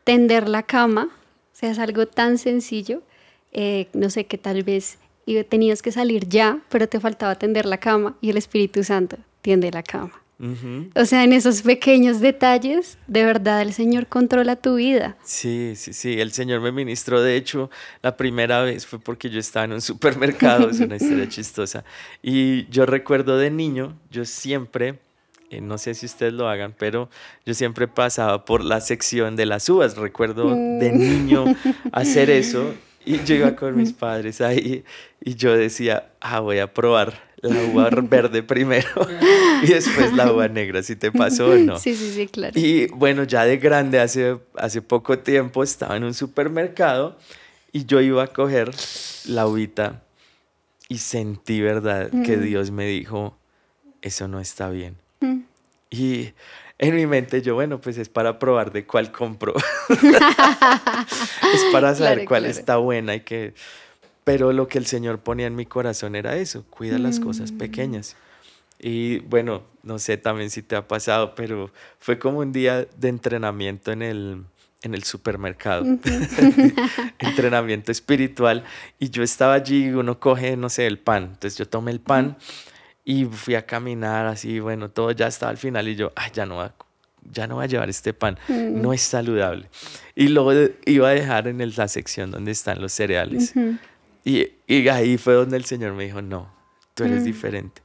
tender 0.03 0.49
la 0.49 0.63
cama, 0.63 1.09
o 1.53 1.55
sea, 1.55 1.71
es 1.71 1.79
algo 1.79 2.07
tan 2.07 2.37
sencillo, 2.37 3.03
eh, 3.51 3.87
no 3.93 4.09
sé, 4.09 4.25
que 4.25 4.37
tal 4.37 4.63
vez 4.63 4.97
tenías 5.49 5.81
que 5.81 5.91
salir 5.91 6.27
ya, 6.27 6.59
pero 6.69 6.87
te 6.87 6.99
faltaba 6.99 7.35
tender 7.35 7.65
la 7.65 7.79
cama 7.79 8.15
y 8.21 8.29
el 8.29 8.37
Espíritu 8.37 8.83
Santo 8.83 9.17
tiende 9.41 9.71
la 9.71 9.83
cama. 9.83 10.24
O 10.95 11.05
sea, 11.05 11.23
en 11.23 11.31
esos 11.31 11.61
pequeños 11.61 12.19
detalles, 12.19 12.97
de 13.07 13.23
verdad 13.23 13.61
el 13.61 13.73
Señor 13.73 14.07
controla 14.07 14.57
tu 14.57 14.75
vida. 14.75 15.15
Sí, 15.23 15.73
sí, 15.75 15.93
sí, 15.93 16.19
el 16.19 16.31
Señor 16.33 16.59
me 16.61 16.71
ministró. 16.71 17.21
De 17.21 17.37
hecho, 17.37 17.69
la 18.01 18.17
primera 18.17 18.61
vez 18.61 18.85
fue 18.85 18.99
porque 18.99 19.29
yo 19.29 19.39
estaba 19.39 19.65
en 19.65 19.73
un 19.73 19.81
supermercado, 19.81 20.69
es 20.69 20.79
una 20.81 20.97
historia 20.97 21.29
chistosa. 21.29 21.85
Y 22.21 22.67
yo 22.67 22.85
recuerdo 22.85 23.37
de 23.37 23.49
niño, 23.49 23.97
yo 24.11 24.25
siempre, 24.25 24.99
eh, 25.49 25.61
no 25.61 25.77
sé 25.77 25.93
si 25.93 26.05
ustedes 26.05 26.33
lo 26.33 26.49
hagan, 26.49 26.75
pero 26.77 27.09
yo 27.45 27.53
siempre 27.53 27.87
pasaba 27.87 28.43
por 28.43 28.63
la 28.63 28.81
sección 28.81 29.37
de 29.37 29.45
las 29.45 29.69
uvas. 29.69 29.95
Recuerdo 29.95 30.49
de 30.49 30.91
mm. 30.91 30.97
niño 30.97 31.45
hacer 31.93 32.29
eso 32.29 32.73
y 33.05 33.23
yo 33.23 33.35
iba 33.35 33.55
con 33.55 33.77
mis 33.77 33.93
padres 33.93 34.41
ahí 34.41 34.83
y 35.21 35.35
yo 35.35 35.55
decía, 35.55 36.09
ah, 36.19 36.39
voy 36.39 36.59
a 36.59 36.73
probar 36.73 37.23
la 37.49 37.63
uva 37.73 37.89
verde 37.89 38.43
primero 38.43 38.87
y 39.63 39.67
después 39.67 40.13
la 40.13 40.31
uva 40.31 40.47
negra, 40.47 40.83
si 40.83 40.95
te 40.95 41.11
pasó 41.11 41.49
o 41.49 41.55
no. 41.55 41.79
Sí, 41.79 41.95
sí, 41.95 42.11
sí, 42.13 42.27
claro. 42.27 42.59
Y 42.59 42.87
bueno, 42.87 43.23
ya 43.23 43.45
de 43.45 43.57
grande, 43.57 43.99
hace, 43.99 44.37
hace 44.55 44.81
poco 44.81 45.19
tiempo, 45.19 45.63
estaba 45.63 45.95
en 45.95 46.03
un 46.03 46.13
supermercado 46.13 47.17
y 47.71 47.85
yo 47.85 48.01
iba 48.01 48.23
a 48.23 48.27
coger 48.27 48.71
la 49.25 49.47
uvita 49.47 50.03
y 50.87 50.99
sentí, 50.99 51.61
¿verdad?, 51.61 52.11
que 52.25 52.37
Dios 52.37 52.71
me 52.71 52.85
dijo, 52.85 53.37
eso 54.01 54.27
no 54.27 54.39
está 54.39 54.69
bien. 54.69 54.97
Y 55.89 56.33
en 56.77 56.95
mi 56.95 57.07
mente 57.07 57.41
yo, 57.41 57.55
bueno, 57.55 57.79
pues 57.81 57.97
es 57.97 58.09
para 58.09 58.37
probar 58.37 58.71
de 58.71 58.85
cuál 58.85 59.11
compro. 59.11 59.53
es 59.89 61.65
para 61.71 61.95
saber 61.95 62.25
cuál 62.25 62.45
está 62.45 62.77
buena 62.77 63.15
y 63.15 63.21
que... 63.21 63.53
Pero 64.25 64.51
lo 64.51 64.67
que 64.67 64.79
el 64.79 64.87
Señor 64.87 65.19
ponía 65.19 65.47
en 65.47 65.55
mi 65.55 65.65
corazón 65.65 66.15
era 66.15 66.35
eso, 66.35 66.65
cuida 66.69 66.97
las 66.97 67.21
cosas 67.21 67.53
mm. 67.53 67.57
pequeñas. 67.57 68.17
Y 68.79 69.19
bueno, 69.19 69.63
no 69.83 69.99
sé 69.99 70.17
también 70.17 70.49
si 70.49 70.61
te 70.61 70.75
ha 70.75 70.87
pasado, 70.87 71.35
pero 71.35 71.71
fue 71.99 72.19
como 72.19 72.39
un 72.39 72.51
día 72.51 72.85
de 72.97 73.07
entrenamiento 73.07 73.91
en 73.91 74.01
el, 74.01 74.43
en 74.81 74.95
el 74.95 75.03
supermercado, 75.03 75.85
entrenamiento 77.19 77.91
espiritual. 77.91 78.63
Y 78.99 79.11
yo 79.11 79.23
estaba 79.23 79.53
allí, 79.53 79.89
uno 79.89 80.19
coge, 80.19 80.57
no 80.57 80.69
sé, 80.69 80.87
el 80.87 80.97
pan. 80.97 81.23
Entonces 81.33 81.57
yo 81.57 81.67
tomé 81.67 81.91
el 81.91 82.01
pan. 82.01 82.35
Y 83.03 83.25
fui 83.25 83.53
a 83.53 83.63
caminar 83.63 84.25
así, 84.25 84.59
bueno, 84.59 84.89
todo 84.89 85.11
ya 85.11 85.27
estaba 85.27 85.51
al 85.51 85.57
final 85.57 85.87
y 85.87 85.95
yo, 85.95 86.11
ay, 86.15 86.31
ya 86.33 86.47
no 86.47 86.55
va, 86.55 86.73
ya 87.31 87.45
no 87.45 87.55
voy 87.55 87.65
a 87.65 87.67
llevar 87.67 87.87
este 87.87 88.13
pan, 88.13 88.39
mm. 88.47 88.81
no 88.81 88.93
es 88.93 89.01
saludable. 89.01 89.69
Y 90.15 90.29
luego 90.29 90.53
iba 90.85 91.09
a 91.09 91.11
dejar 91.11 91.47
en 91.47 91.75
la 91.75 91.87
sección 91.87 92.31
donde 92.31 92.51
están 92.51 92.81
los 92.81 92.93
cereales. 92.93 93.53
Y, 94.25 94.49
y 94.67 94.87
ahí 94.89 95.17
fue 95.17 95.35
donde 95.35 95.55
el 95.55 95.65
Señor 95.65 95.93
me 95.93 96.03
dijo, 96.03 96.21
no, 96.21 96.51
tú 96.95 97.03
eres 97.03 97.21
mm. 97.21 97.25
diferente, 97.25 97.81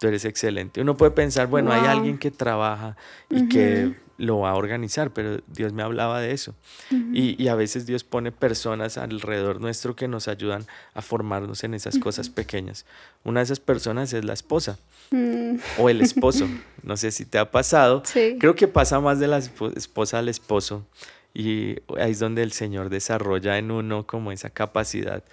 tú 0.00 0.08
eres 0.08 0.24
excelente. 0.24 0.80
Uno 0.80 0.96
puede 0.96 1.12
pensar, 1.12 1.46
bueno, 1.46 1.72
hay 1.72 1.86
alguien 1.86 2.18
que 2.18 2.32
trabaja 2.32 2.96
y 3.30 3.48
que 3.48 3.94
lo 4.16 4.40
va 4.40 4.50
a 4.50 4.54
organizar, 4.54 5.12
pero 5.12 5.38
Dios 5.46 5.72
me 5.72 5.82
hablaba 5.82 6.20
de 6.20 6.32
eso. 6.32 6.54
y, 6.90 7.48
a 7.48 7.54
veces 7.54 7.86
Dios 7.86 8.04
pone 8.04 8.32
personas 8.32 8.98
alrededor 8.98 9.60
nuestro 9.60 9.96
que 9.96 10.08
nos 10.08 10.28
ayudan 10.28 10.66
a 10.94 11.02
formarnos 11.02 11.64
en 11.64 11.74
esas 11.74 11.98
cosas 11.98 12.28
pequeñas. 12.28 12.86
Una 13.22 13.40
de 13.40 13.44
esas 13.44 13.60
personas 13.60 14.12
es 14.12 14.24
la 14.24 14.32
esposa 14.32 14.78
mm. 15.10 15.56
o 15.78 15.88
el 15.88 16.00
esposo. 16.00 16.48
No 16.84 16.98
sé 16.98 17.12
si 17.12 17.24
te 17.24 17.38
ha 17.38 17.50
pasado. 17.50 18.02
Creo 18.12 18.54
que 18.54 18.68
pasa 18.68 19.00
más 19.00 19.18
de 19.18 19.26
la 19.26 19.38
esposa 19.38 20.18
al 20.18 20.28
esposo. 20.28 20.86
Y 21.32 21.76
ahí 21.98 22.10
es 22.10 22.18
donde 22.18 22.42
el 22.42 22.52
Señor 22.52 22.90
desarrolla 22.90 23.56
en 23.56 23.70
uno 23.70 24.06
como 24.06 24.32
esa 24.32 24.50
capacidad 24.50 25.24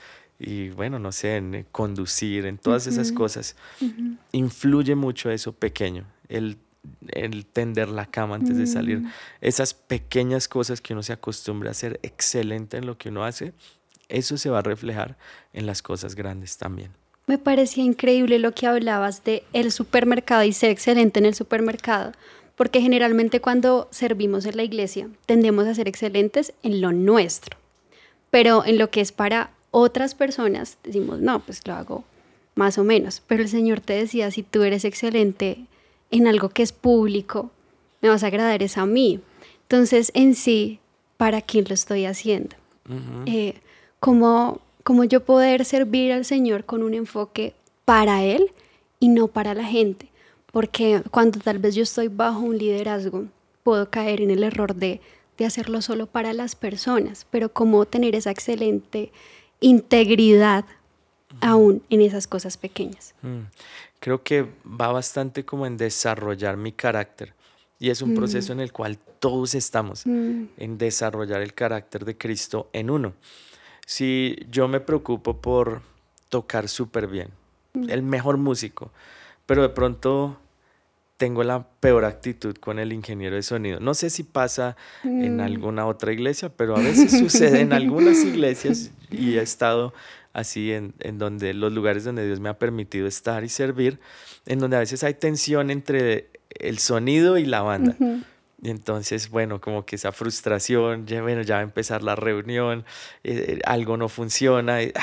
y 0.42 0.70
bueno, 0.70 0.98
no 0.98 1.12
sé, 1.12 1.38
en 1.38 1.66
conducir, 1.72 2.46
en 2.46 2.58
todas 2.58 2.88
esas 2.88 3.12
cosas. 3.12 3.56
Influye 4.32 4.96
mucho 4.96 5.30
eso 5.30 5.54
pequeño, 5.54 6.06
el 6.30 6.58
el 7.10 7.46
tender 7.46 7.90
la 7.90 8.06
cama 8.06 8.36
antes 8.36 8.58
de 8.58 8.68
salir. 8.68 9.00
Mm. 9.00 9.12
Esas 9.42 9.74
pequeñas 9.74 10.48
cosas 10.48 10.82
que 10.82 10.94
uno 10.94 11.04
se 11.04 11.14
acostumbra 11.14 11.72
a 11.72 11.74
ser 11.74 12.00
excelente 12.04 12.78
en 12.78 12.86
lo 12.86 12.98
que 12.98 13.10
uno 13.10 13.24
hace, 13.24 13.54
eso 14.10 14.38
se 14.38 14.50
va 14.50 14.60
a 14.60 14.64
reflejar 14.64 15.18
en 15.54 15.66
las 15.66 15.82
cosas 15.82 16.16
grandes 16.16 16.58
también. 16.58 16.92
Me 17.28 17.38
parecía 17.38 17.84
increíble 17.84 18.40
lo 18.40 18.54
que 18.54 18.68
hablabas 18.68 19.24
de 19.24 19.44
el 19.54 19.72
supermercado 19.72 20.44
y 20.44 20.54
ser 20.54 20.70
excelente 20.72 21.20
en 21.20 21.26
el 21.26 21.36
supermercado, 21.36 22.14
porque 22.56 22.82
generalmente 22.82 23.42
cuando 23.42 23.88
servimos 23.92 24.46
en 24.46 24.58
la 24.58 24.64
iglesia 24.64 25.08
tendemos 25.26 25.68
a 25.68 25.76
ser 25.76 25.88
excelentes 25.88 26.54
en 26.64 26.82
lo 26.82 26.92
nuestro, 26.92 27.58
pero 28.32 28.66
en 28.66 28.78
lo 28.78 28.90
que 28.90 29.02
es 29.02 29.12
para 29.12 29.52
otras 29.72 30.14
personas 30.16 30.78
decimos, 30.84 31.20
no, 31.20 31.40
pues 31.40 31.66
lo 31.66 31.74
hago 31.74 32.04
más 32.56 32.78
o 32.78 32.84
menos, 32.84 33.22
pero 33.26 33.42
el 33.42 33.50
Señor 33.50 33.80
te 33.80 33.94
decía, 33.94 34.30
si 34.30 34.44
tú 34.44 34.64
eres 34.64 34.86
excelente 34.86 35.66
en 36.12 36.28
algo 36.28 36.50
que 36.50 36.64
es 36.64 36.74
público, 36.74 37.50
me 38.02 38.10
vas 38.10 38.24
a 38.24 38.28
agradar 38.28 38.62
es 38.62 38.78
a 38.78 38.86
mí. 38.86 39.22
Entonces, 39.64 40.12
en 40.14 40.36
sí, 40.36 40.80
¿para 41.18 41.42
quién 41.42 41.66
lo 41.68 41.74
estoy 41.74 42.06
haciendo? 42.06 42.56
Eh, 43.26 43.56
¿cómo, 44.00 44.60
yo 45.08 45.24
poder 45.24 45.64
servir 45.64 46.12
al 46.12 46.26
Señor 46.26 46.66
con 46.66 46.84
un 46.84 46.94
enfoque 46.94 47.54
para 47.86 48.24
Él 48.24 48.52
y 49.00 49.08
no 49.08 49.28
para 49.28 49.54
la 49.54 49.64
gente? 49.64 50.10
Porque 50.52 51.02
cuando 51.12 51.40
tal 51.40 51.60
vez 51.60 51.76
yo 51.76 51.84
estoy 51.84 52.10
bajo 52.10 52.42
un 52.42 52.58
liderazgo, 52.58 53.26
puedo 53.64 53.90
caer 53.90 54.20
en 54.20 54.32
el 54.32 54.44
error 54.44 54.76
de, 54.76 55.00
de 55.38 55.46
hacerlo 55.46 55.82
solo 55.82 56.08
para 56.08 56.34
las 56.34 56.56
personas, 56.56 57.26
pero 57.32 57.54
cómo 57.54 57.86
tener 57.86 58.16
esa 58.16 58.32
excelente 58.32 59.14
integridad 59.62 60.66
aún 61.40 61.82
en 61.90 62.02
esas 62.02 62.28
cosas 62.28 62.58
pequeñas. 62.58 63.14
Mm 63.22 63.44
creo 64.02 64.24
que 64.24 64.48
va 64.66 64.92
bastante 64.92 65.46
como 65.46 65.66
en 65.66 65.78
desarrollar 65.78 66.58
mi 66.58 66.74
carácter. 66.74 67.34
Y 67.80 67.90
es 67.90 68.02
un 68.02 68.14
proceso 68.14 68.52
mm. 68.52 68.58
en 68.58 68.60
el 68.60 68.72
cual 68.74 68.98
todos 69.20 69.56
estamos, 69.56 70.06
mm. 70.06 70.44
en 70.58 70.78
desarrollar 70.78 71.42
el 71.42 71.54
carácter 71.54 72.04
de 72.04 72.18
Cristo 72.18 72.70
en 72.74 72.90
uno. 72.90 73.14
Si 73.86 74.36
yo 74.50 74.68
me 74.68 74.80
preocupo 74.80 75.38
por 75.40 75.82
tocar 76.30 76.68
súper 76.68 77.08
bien, 77.08 77.30
el 77.88 78.04
mejor 78.04 78.38
músico, 78.38 78.92
pero 79.46 79.62
de 79.62 79.70
pronto 79.70 80.38
tengo 81.18 81.44
la 81.44 81.64
peor 81.80 82.06
actitud 82.06 82.56
con 82.56 82.80
el 82.80 82.92
ingeniero 82.92 83.36
de 83.36 83.44
sonido. 83.44 83.80
No 83.80 83.94
sé 83.94 84.10
si 84.10 84.24
pasa 84.24 84.76
en 85.04 85.40
alguna 85.40 85.86
otra 85.86 86.12
iglesia, 86.12 86.50
pero 86.50 86.76
a 86.76 86.80
veces 86.80 87.12
sucede 87.12 87.62
en 87.62 87.74
algunas 87.74 88.24
iglesias 88.24 88.92
y 89.12 89.38
he 89.38 89.42
estado 89.42 89.94
así 90.34 90.72
en, 90.72 90.94
en, 91.00 91.18
donde 91.18 91.54
los 91.54 91.74
lugares 91.74 92.04
donde 92.04 92.26
Dios 92.26 92.40
me 92.40 92.50
ha 92.50 92.58
permitido 92.58 93.08
estar 93.08 93.44
y 93.44 93.50
servir, 93.50 94.00
en 94.46 94.60
donde 94.60 94.78
a 94.78 94.80
veces 94.80 95.04
hay 95.04 95.14
tensión 95.14 95.70
entre 95.70 96.30
el 96.50 96.80
sonido 96.80 97.38
y 97.38 97.46
la 97.46 97.62
banda. 97.62 97.96
Y 98.64 98.70
entonces, 98.70 99.30
bueno, 99.30 99.60
como 99.60 99.86
que 99.86 99.96
esa 99.96 100.12
frustración, 100.12 101.08
ya, 101.08 101.22
bueno, 101.22 101.42
ya 101.42 101.56
va 101.56 101.62
a 101.62 101.64
empezar 101.64 102.04
la 102.04 102.16
reunión, 102.16 102.86
eh, 103.24 103.60
algo 103.66 103.98
no 103.98 104.08
funciona. 104.08 104.84
Y, 104.84 104.94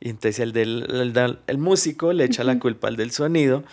entonces 0.00 0.40
el, 0.40 0.52
del, 0.52 1.38
el, 1.46 1.58
músico 1.58 2.12
le 2.12 2.24
echa 2.24 2.42
la 2.42 2.58
culpa 2.58 2.88
al 2.88 2.96
del 2.96 3.12
sonido, 3.12 3.64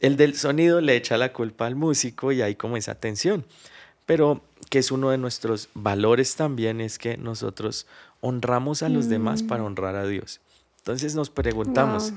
el 0.00 0.16
del 0.16 0.34
sonido 0.34 0.80
le 0.80 0.96
echa 0.96 1.16
la 1.18 1.32
culpa 1.32 1.66
al 1.66 1.76
músico 1.76 2.32
y 2.32 2.42
hay 2.42 2.56
como 2.56 2.76
esa 2.76 2.94
tensión. 2.94 3.44
Pero 4.06 4.42
que 4.70 4.78
es 4.78 4.90
uno 4.90 5.10
de 5.10 5.18
nuestros 5.18 5.68
valores 5.74 6.36
también, 6.36 6.80
es 6.80 6.98
que 6.98 7.16
nosotros 7.16 7.86
honramos 8.20 8.82
a 8.82 8.88
los 8.88 9.08
demás 9.08 9.42
para 9.42 9.62
mm. 9.62 9.66
honrar 9.66 9.96
a 9.96 10.06
Dios. 10.06 10.40
Entonces 10.78 11.14
nos 11.14 11.30
preguntamos, 11.30 12.12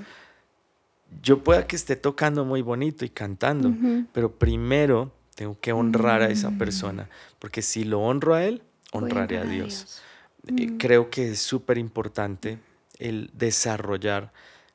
yo 1.21 1.43
pueda 1.43 1.67
que 1.67 1.75
esté 1.75 1.95
tocando 1.95 2.45
muy 2.45 2.61
bonito 2.61 3.05
y 3.05 3.09
cantando, 3.09 3.73
pero 4.11 4.31
primero 4.31 5.11
tengo 5.35 5.57
que 5.59 5.71
honrar 5.71 6.21
a 6.21 6.29
esa 6.29 6.49
mm. 6.49 6.57
persona, 6.57 7.09
porque 7.39 7.61
si 7.61 7.83
lo 7.83 8.01
honro 8.01 8.33
a 8.33 8.43
Él, 8.43 8.61
honraré 8.91 9.37
a 9.37 9.43
Dios. 9.43 10.01
Eh, 10.47 10.67
mm. 10.67 10.77
Creo 10.77 11.09
que 11.09 11.31
es 11.31 11.39
súper 11.39 11.77
importante 11.77 12.57
el 12.99 13.29
desarrollar 13.33 14.31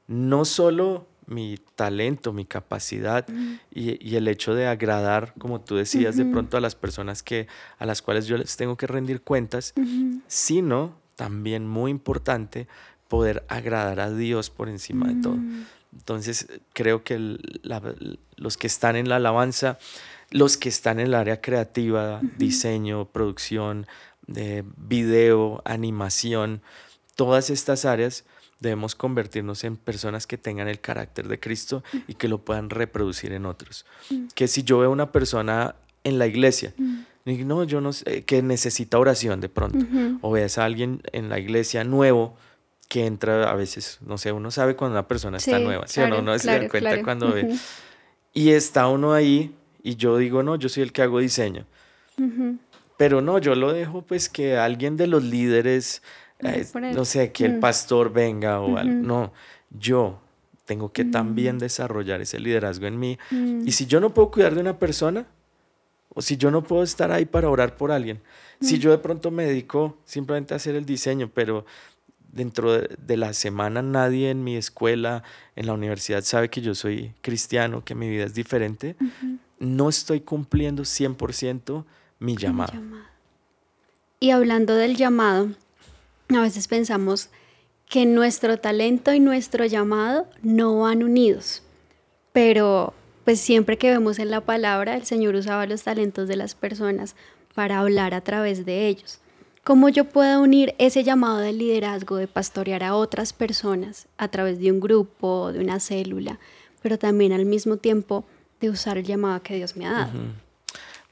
no 0.06 0.44
solo 0.44 1.06
mi 1.26 1.58
talento, 1.76 2.32
mi 2.32 2.44
capacidad 2.44 3.26
y, 3.70 4.16
el 4.16 4.28
hecho 4.28 4.54
de 4.54 4.66
agradar, 4.66 5.34
como 5.38 5.60
tú 5.60 5.76
decías, 5.76 6.16
de 6.16 6.24
pronto 6.24 6.56
a 6.56 6.60
las 6.60 6.74
personas 6.74 7.22
que, 7.22 7.46
a 7.78 7.86
las 7.86 8.02
cuales 8.02 8.26
yo 8.26 8.36
les 8.36 8.56
tengo 8.56 8.76
que 8.76 8.86
rendir 8.86 9.22
cuentas, 9.22 9.74
sino 10.26 10.96
también 11.16 11.66
muy 11.68 11.90
importante 11.90 12.66
poder 13.08 13.44
agradar 13.48 14.00
a 14.00 14.10
Dios 14.10 14.50
por 14.50 14.68
encima 14.68 15.08
de 15.08 15.20
todo. 15.20 15.36
Mm. 15.36 15.66
Entonces 15.92 16.48
creo 16.72 17.04
que 17.04 17.38
los 18.36 18.56
que 18.56 18.66
están 18.66 18.96
en 18.96 19.08
la 19.08 19.16
alabanza, 19.16 19.78
los 20.30 20.56
que 20.56 20.68
están 20.70 20.98
en 20.98 21.08
el 21.08 21.14
área 21.14 21.40
creativa, 21.40 22.20
diseño, 22.38 23.04
producción, 23.06 23.86
de 24.26 24.64
video, 24.76 25.60
animación, 25.64 26.62
todas 27.16 27.50
estas 27.50 27.84
áreas 27.84 28.24
debemos 28.62 28.94
convertirnos 28.94 29.64
en 29.64 29.76
personas 29.76 30.26
que 30.26 30.38
tengan 30.38 30.68
el 30.68 30.80
carácter 30.80 31.28
de 31.28 31.38
Cristo 31.40 31.82
y 32.06 32.14
que 32.14 32.28
lo 32.28 32.38
puedan 32.38 32.70
reproducir 32.70 33.32
en 33.32 33.44
otros. 33.44 33.84
Mm. 34.08 34.28
Que 34.34 34.48
si 34.48 34.62
yo 34.62 34.78
veo 34.78 34.90
una 34.90 35.10
persona 35.10 35.74
en 36.04 36.18
la 36.18 36.26
iglesia, 36.26 36.72
mm. 36.78 37.46
no, 37.46 37.64
yo 37.64 37.80
no 37.80 37.92
sé, 37.92 38.22
que 38.22 38.40
necesita 38.40 38.98
oración 38.98 39.40
de 39.40 39.48
pronto, 39.48 39.84
o 40.20 40.30
veas 40.30 40.58
a 40.58 40.64
alguien 40.64 41.02
en 41.12 41.28
la 41.28 41.38
iglesia 41.38 41.82
nuevo 41.84 42.36
que 42.88 43.06
entra 43.06 43.50
a 43.50 43.54
veces, 43.54 43.98
no 44.06 44.16
sé, 44.16 44.32
uno 44.32 44.50
sabe 44.50 44.76
cuando 44.76 44.94
una 44.94 45.08
persona 45.08 45.38
está 45.38 45.58
nueva, 45.58 45.88
¿sí 45.88 46.00
o 46.00 46.08
no? 46.08 46.20
Uno 46.20 46.38
se 46.38 46.58
da 46.60 46.68
cuenta 46.68 47.02
cuando 47.02 47.32
ve. 47.32 47.56
Y 48.32 48.50
está 48.50 48.86
uno 48.88 49.12
ahí 49.12 49.54
y 49.82 49.96
yo 49.96 50.16
digo, 50.16 50.42
no, 50.42 50.56
yo 50.56 50.68
soy 50.68 50.84
el 50.84 50.92
que 50.92 51.02
hago 51.02 51.18
diseño. 51.18 51.66
Pero 52.96 53.20
no, 53.20 53.38
yo 53.38 53.56
lo 53.56 53.72
dejo 53.72 54.02
pues 54.02 54.28
que 54.28 54.56
alguien 54.56 54.96
de 54.96 55.08
los 55.08 55.24
líderes 55.24 56.02
eh, 56.42 56.66
no 56.94 57.04
sé, 57.04 57.32
que 57.32 57.44
el 57.44 57.56
mm. 57.56 57.60
pastor 57.60 58.12
venga 58.12 58.60
o 58.60 58.76
algo. 58.76 58.94
No, 58.94 59.32
yo 59.70 60.20
tengo 60.64 60.92
que 60.92 61.04
también 61.04 61.56
mm. 61.56 61.60
desarrollar 61.60 62.20
ese 62.20 62.40
liderazgo 62.40 62.86
en 62.86 62.98
mí. 62.98 63.18
Mm. 63.30 63.66
Y 63.66 63.72
si 63.72 63.86
yo 63.86 64.00
no 64.00 64.14
puedo 64.14 64.30
cuidar 64.30 64.54
de 64.54 64.60
una 64.60 64.78
persona, 64.78 65.26
o 66.14 66.22
si 66.22 66.36
yo 66.36 66.50
no 66.50 66.62
puedo 66.62 66.82
estar 66.82 67.10
ahí 67.10 67.24
para 67.24 67.48
orar 67.48 67.76
por 67.76 67.90
alguien, 67.90 68.20
si 68.60 68.78
yo 68.78 68.90
de 68.90 68.98
pronto 68.98 69.30
me 69.30 69.44
dedico 69.44 69.98
simplemente 70.04 70.54
a 70.54 70.56
hacer 70.56 70.76
el 70.76 70.84
diseño, 70.84 71.30
pero 71.34 71.64
dentro 72.32 72.72
de, 72.72 73.16
la 73.16 73.32
semana 73.32 73.82
nadie 73.82 74.30
en 74.30 74.44
mi 74.44 74.56
escuela, 74.56 75.22
en 75.56 75.66
la 75.66 75.74
universidad 75.74 76.22
sabe 76.22 76.48
que 76.48 76.60
yo 76.60 76.74
soy 76.74 77.12
cristiano, 77.20 77.84
que 77.84 77.94
mi 77.94 78.08
vida 78.08 78.24
es 78.24 78.34
diferente, 78.34 78.96
no 79.58 79.88
estoy 79.88 80.20
cumpliendo 80.20 80.82
100% 80.82 81.84
mi 82.18 82.36
llamado. 82.36 82.72
Y 84.20 84.30
hablando 84.30 84.74
del 84.74 84.96
llamado, 84.96 85.48
a 86.38 86.42
veces 86.42 86.68
pensamos 86.68 87.30
que 87.88 88.06
nuestro 88.06 88.58
talento 88.58 89.12
y 89.12 89.20
nuestro 89.20 89.64
llamado 89.66 90.26
no 90.42 90.80
van 90.80 91.02
unidos, 91.02 91.62
pero 92.32 92.94
pues 93.24 93.40
siempre 93.40 93.78
que 93.78 93.90
vemos 93.90 94.18
en 94.18 94.30
la 94.30 94.40
palabra, 94.40 94.96
el 94.96 95.04
Señor 95.04 95.34
usaba 95.34 95.66
los 95.66 95.82
talentos 95.82 96.26
de 96.28 96.36
las 96.36 96.54
personas 96.54 97.14
para 97.54 97.78
hablar 97.78 98.14
a 98.14 98.20
través 98.20 98.64
de 98.64 98.88
ellos. 98.88 99.18
¿Cómo 99.64 99.88
yo 99.88 100.06
puedo 100.06 100.42
unir 100.42 100.74
ese 100.78 101.04
llamado 101.04 101.38
de 101.38 101.52
liderazgo, 101.52 102.16
de 102.16 102.26
pastorear 102.26 102.82
a 102.82 102.96
otras 102.96 103.32
personas 103.32 104.08
a 104.16 104.28
través 104.28 104.58
de 104.58 104.72
un 104.72 104.80
grupo, 104.80 105.52
de 105.52 105.60
una 105.60 105.78
célula, 105.78 106.40
pero 106.82 106.98
también 106.98 107.32
al 107.32 107.44
mismo 107.44 107.76
tiempo 107.76 108.24
de 108.60 108.70
usar 108.70 108.98
el 108.98 109.04
llamado 109.04 109.40
que 109.42 109.54
Dios 109.54 109.76
me 109.76 109.86
ha 109.86 109.92
dado? 109.92 110.12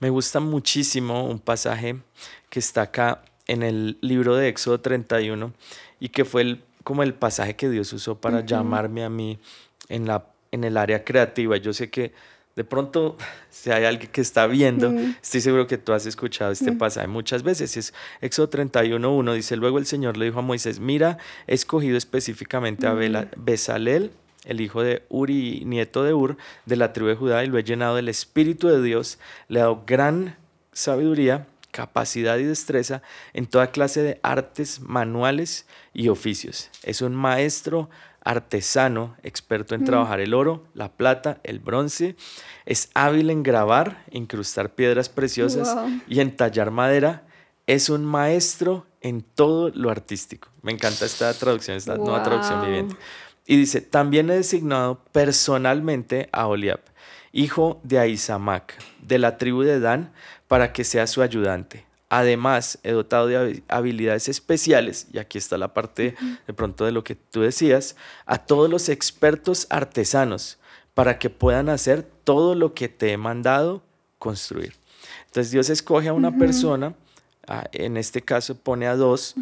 Me 0.01 0.11
gusta 0.11 0.41
muchísimo 0.41 1.29
un 1.29 1.39
pasaje 1.39 2.01
que 2.49 2.59
está 2.59 2.83
acá 2.83 3.23
en 3.51 3.65
el 3.65 3.99
libro 4.01 4.37
de 4.37 4.49
Éxodo 4.49 4.81
31 4.81 5.53
y 5.99 6.11
que 6.11 6.25
fue 6.25 6.43
el, 6.43 6.63
como 6.85 7.03
el 7.03 7.15
pasaje 7.15 7.57
que 7.57 7.69
Dios 7.69 7.93
usó 7.93 8.21
para 8.21 8.47
llamarme 8.47 9.03
a 9.03 9.11
mí 9.11 9.41
en, 9.89 10.07
la, 10.07 10.25
en 10.53 10.63
el 10.63 10.77
área 10.77 11.05
creativa. 11.05 11.57
Yo 11.57 11.73
sé 11.73 11.91
que 11.91 12.13
de 12.55 12.63
pronto, 12.63 13.17
si 13.51 13.71
hay 13.73 13.85
alguien 13.85 14.09
que 14.13 14.21
está 14.21 14.47
viendo, 14.47 14.93
estoy 15.21 15.41
seguro 15.41 15.67
que 15.67 15.79
tú 15.79 15.93
has 15.93 16.07
escuchado 16.07 16.53
este 16.53 16.71
pasaje 16.73 17.09
muchas 17.09 17.43
veces. 17.43 17.77
Es 17.77 17.93
Éxodo 18.21 18.51
31.1, 18.51 19.35
dice, 19.35 19.57
luego 19.57 19.79
el 19.79 19.87
Señor 19.87 20.17
le 20.17 20.27
dijo 20.27 20.39
a 20.39 20.43
Moisés, 20.43 20.79
mira, 20.79 21.19
he 21.49 21.55
escogido 21.55 21.97
específicamente 21.97 22.87
a 22.87 22.95
Besalel, 23.37 24.13
el 24.45 24.61
hijo 24.61 24.83
de 24.83 25.03
Uri, 25.09 25.65
nieto 25.67 26.05
de 26.05 26.15
Ur, 26.15 26.37
de 26.67 26.77
la 26.77 26.93
tribu 26.93 27.09
de 27.09 27.17
Judá, 27.17 27.45
y 27.45 27.49
lo 27.49 27.59
he 27.59 27.65
llenado 27.65 27.97
del 27.97 28.09
Espíritu 28.09 28.69
de 28.69 28.81
Dios, 28.81 29.19
le 29.49 29.59
he 29.59 29.63
dado 29.63 29.83
gran 29.87 30.37
sabiduría, 30.73 31.47
capacidad 31.71 32.39
y 32.39 32.45
destreza 32.45 33.03
en 33.33 33.47
toda 33.47 33.71
clase 33.71 34.03
de 34.03 34.21
artes 34.23 34.81
manuales 34.81 35.67
y 35.93 36.09
oficios. 36.09 36.71
Es 36.83 37.03
un 37.03 37.15
maestro 37.15 37.91
artesano, 38.23 39.17
experto 39.23 39.75
en 39.75 39.83
mm. 39.83 39.85
trabajar 39.85 40.21
el 40.21 40.35
oro, 40.35 40.65
la 40.75 40.93
plata, 40.93 41.41
el 41.43 41.59
bronce, 41.59 42.17
es 42.67 42.91
hábil 42.95 43.31
en 43.31 43.43
grabar, 43.43 44.05
incrustar 44.11 44.75
piedras 44.75 45.09
preciosas 45.09 45.75
y 46.07 46.21
en 46.21 46.37
tallar 46.37 46.71
madera, 46.71 47.27
es 47.67 47.89
un 47.89 48.05
maestro 48.05 48.87
en 49.01 49.23
todo 49.23 49.71
lo 49.71 49.91
artístico. 49.91 50.49
Me 50.63 50.73
encanta 50.73 51.07
esta 51.07 51.33
traducción, 51.35 51.77
esta 51.77 51.97
nueva 51.97 52.23
traducción 52.23 52.65
viviente. 52.65 52.97
Y 53.47 53.57
dice, 53.57 53.81
también 53.81 54.31
he 54.31 54.35
designado 54.35 55.03
personalmente 55.13 56.29
a 56.33 56.47
Oliab, 56.47 56.81
hijo 57.33 57.81
de 57.83 57.99
Aizamac, 57.99 58.75
de 59.01 59.19
la 59.19 59.39
tribu 59.39 59.63
de 59.63 59.81
Dan, 59.81 60.13
para 60.51 60.73
que 60.73 60.83
sea 60.83 61.07
su 61.07 61.23
ayudante. 61.23 61.87
Además, 62.09 62.81
he 62.83 62.91
dotado 62.91 63.29
de 63.29 63.63
habilidades 63.69 64.29
especiales, 64.29 65.07
y 65.13 65.19
aquí 65.19 65.39
está 65.39 65.57
la 65.57 65.73
parte 65.73 66.17
de 66.45 66.53
pronto 66.53 66.85
de 66.85 66.91
lo 66.91 67.05
que 67.05 67.15
tú 67.15 67.43
decías, 67.43 67.95
a 68.27 68.39
todos 68.39 68.69
los 68.69 68.89
expertos 68.89 69.69
artesanos 69.71 70.59
para 70.93 71.21
que 71.21 71.31
puedan 71.31 71.69
hacer 71.69 72.03
todo 72.03 72.57
lo 72.57 72.75
que 72.75 72.89
te 72.89 73.13
he 73.13 73.17
mandado 73.17 73.85
construir. 74.19 74.75
Entonces 75.27 75.53
Dios 75.53 75.71
escoge 75.71 76.09
a 76.09 76.15
una 76.15 76.37
persona, 76.37 76.97
en 77.71 77.97
este 77.97 78.21
caso 78.21 78.57
pone 78.57 78.89
a 78.89 78.97
dos, 78.97 79.37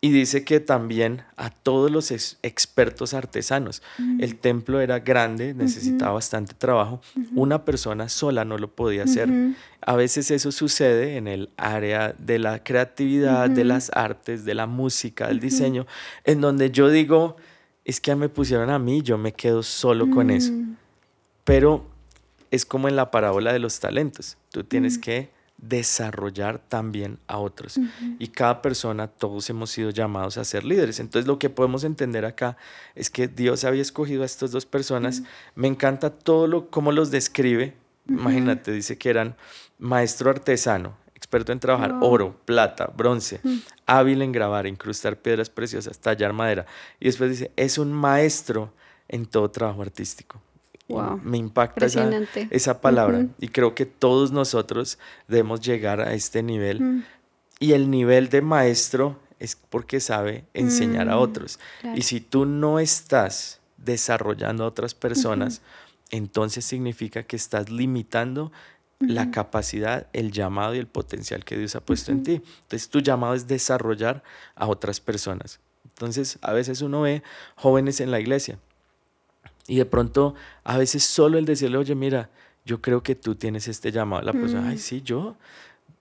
y 0.00 0.12
dice 0.12 0.44
que 0.44 0.60
también 0.60 1.22
a 1.36 1.50
todos 1.50 1.90
los 1.90 2.12
expertos 2.42 3.14
artesanos. 3.14 3.82
El 4.20 4.36
templo 4.36 4.80
era 4.80 5.00
grande, 5.00 5.54
necesitaba 5.54 6.12
bastante 6.12 6.54
trabajo. 6.54 7.00
Una 7.34 7.64
persona 7.64 8.08
sola 8.08 8.44
no 8.44 8.58
lo 8.58 8.68
podía 8.68 9.04
hacer. 9.04 9.28
A 9.80 9.96
veces 9.96 10.30
eso 10.30 10.52
sucede 10.52 11.16
en 11.16 11.26
el 11.26 11.50
área 11.56 12.14
de 12.16 12.38
la 12.38 12.62
creatividad, 12.62 13.50
de 13.50 13.64
las 13.64 13.90
artes, 13.92 14.44
de 14.44 14.54
la 14.54 14.66
música, 14.66 15.28
del 15.28 15.40
diseño, 15.40 15.86
en 16.24 16.40
donde 16.40 16.70
yo 16.70 16.90
digo, 16.90 17.36
es 17.84 18.00
que 18.00 18.14
me 18.14 18.28
pusieron 18.28 18.70
a 18.70 18.78
mí, 18.78 19.02
yo 19.02 19.18
me 19.18 19.32
quedo 19.32 19.64
solo 19.64 20.08
con 20.10 20.30
eso. 20.30 20.52
Pero 21.42 21.84
es 22.52 22.64
como 22.64 22.88
en 22.88 22.94
la 22.94 23.10
parábola 23.10 23.52
de 23.52 23.58
los 23.58 23.80
talentos. 23.80 24.36
Tú 24.50 24.62
tienes 24.62 24.96
que 24.98 25.30
desarrollar 25.58 26.60
también 26.60 27.18
a 27.26 27.38
otros. 27.38 27.78
Y 28.18 28.28
cada 28.28 28.62
persona, 28.62 29.08
todos 29.08 29.50
hemos 29.50 29.70
sido 29.70 29.90
llamados 29.90 30.38
a 30.38 30.44
ser 30.44 30.64
líderes. 30.64 31.00
Entonces 31.00 31.26
lo 31.26 31.38
que 31.38 31.50
podemos 31.50 31.84
entender 31.84 32.24
acá 32.24 32.56
es 32.94 33.10
que 33.10 33.28
Dios 33.28 33.64
había 33.64 33.82
escogido 33.82 34.22
a 34.22 34.26
estas 34.26 34.52
dos 34.52 34.64
personas. 34.64 35.22
Me 35.54 35.68
encanta 35.68 36.10
todo 36.10 36.46
lo 36.46 36.70
cómo 36.70 36.92
los 36.92 37.10
describe. 37.10 37.74
Imagínate, 38.08 38.72
dice 38.72 38.96
que 38.96 39.10
eran 39.10 39.36
maestro 39.78 40.30
artesano, 40.30 40.96
experto 41.14 41.52
en 41.52 41.60
trabajar 41.60 41.96
oro, 42.00 42.40
plata, 42.46 42.90
bronce, 42.96 43.40
hábil 43.84 44.22
en 44.22 44.32
grabar, 44.32 44.66
incrustar 44.66 45.18
piedras 45.18 45.50
preciosas, 45.50 45.98
tallar 45.98 46.32
madera. 46.32 46.64
Y 47.00 47.06
después 47.06 47.30
dice, 47.30 47.50
es 47.56 47.76
un 47.76 47.92
maestro 47.92 48.72
en 49.08 49.26
todo 49.26 49.50
trabajo 49.50 49.82
artístico. 49.82 50.40
Me 51.22 51.36
impacta 51.36 51.86
esa, 52.50 52.80
palabra. 52.80 53.26
Y 53.38 53.48
creo 53.48 53.74
que 53.74 53.84
todos 53.84 54.32
nosotros 54.32 54.98
debemos 55.26 55.60
llegar 55.60 56.00
a 56.00 56.14
este 56.14 56.42
nivel. 56.42 56.80
Mm. 56.80 57.04
Y 57.60 57.72
el 57.72 57.90
nivel 57.90 58.30
de 58.30 58.40
maestro 58.40 59.18
es 59.38 59.56
porque 59.56 60.00
sabe 60.00 60.44
enseñar 60.54 61.08
a 61.10 61.16
mm, 61.16 61.20
otros. 61.20 61.58
Y 61.94 62.02
si 62.02 62.20
tú 62.20 62.46
no 62.46 62.78
estás 62.78 63.60
desarrollando 63.76 64.64
a 64.64 64.68
otras 64.68 64.94
personas, 64.94 65.60
entonces 66.10 66.64
significa 66.64 67.22
que 67.22 67.36
estás 67.36 67.70
limitando 67.70 68.50
la 68.98 69.30
capacidad, 69.30 70.08
el 70.12 70.32
llamado 70.32 70.74
y 70.74 70.78
el 70.78 70.88
potencial 70.88 71.44
que 71.44 71.56
Dios 71.56 71.76
ha 71.76 71.80
puesto 71.80 72.10
en 72.10 72.22
ti. 72.22 72.42
Entonces 72.62 72.88
tu 72.88 73.00
llamado 73.00 73.34
es 73.34 73.46
desarrollar 73.46 74.22
a 74.56 74.66
otras 74.66 75.00
personas. 75.00 75.60
Entonces 75.84 76.38
a 76.42 76.52
veces 76.52 76.80
uno 76.80 77.02
ve 77.02 77.22
jóvenes 77.56 78.00
en 78.00 78.10
la 78.10 78.20
iglesia 78.20 78.58
y 79.68 79.76
de 79.76 79.84
pronto, 79.84 80.34
a 80.64 80.78
veces 80.78 81.04
solo 81.04 81.36
el 81.38 81.44
decirle, 81.44 81.76
oye, 81.76 81.94
mira, 81.94 82.30
yo 82.64 82.80
creo 82.80 83.02
que 83.02 83.14
tú 83.14 83.34
tienes 83.34 83.68
este 83.68 83.92
llamado. 83.92 84.22
La 84.22 84.32
persona, 84.32 84.70
ay, 84.70 84.76
mm. 84.76 84.78
sí, 84.78 85.02
yo 85.02 85.36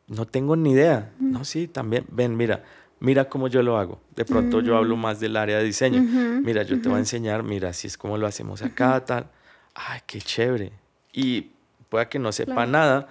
no 0.07 0.25
tengo 0.25 0.55
ni 0.55 0.71
idea. 0.71 1.11
Mm. 1.19 1.31
No, 1.33 1.43
sí, 1.43 1.67
también, 1.67 2.05
ven, 2.09 2.37
mira, 2.37 2.63
mira 3.01 3.27
cómo 3.27 3.49
yo 3.49 3.61
lo 3.61 3.77
hago. 3.77 3.99
De 4.15 4.23
pronto 4.23 4.61
yo 4.61 4.77
hablo 4.77 4.95
mm. 4.95 4.99
más 5.01 5.19
del 5.19 5.35
área 5.35 5.57
de 5.57 5.65
diseño. 5.65 6.01
Mira, 6.01 6.63
yo 6.63 6.81
te 6.81 6.87
voy 6.87 6.95
a 6.95 6.99
enseñar, 6.99 7.43
mira, 7.43 7.69
así 7.69 7.87
es 7.87 7.97
como 7.97 8.17
lo 8.17 8.25
hacemos 8.25 8.61
acá, 8.61 9.03
tal. 9.03 9.27
Ay, 9.75 9.99
qué 10.07 10.21
chévere. 10.21 10.71
Y 11.11 11.51
pueda 11.89 12.07
que 12.07 12.19
no 12.19 12.31
sepa 12.31 12.65
nada, 12.65 13.09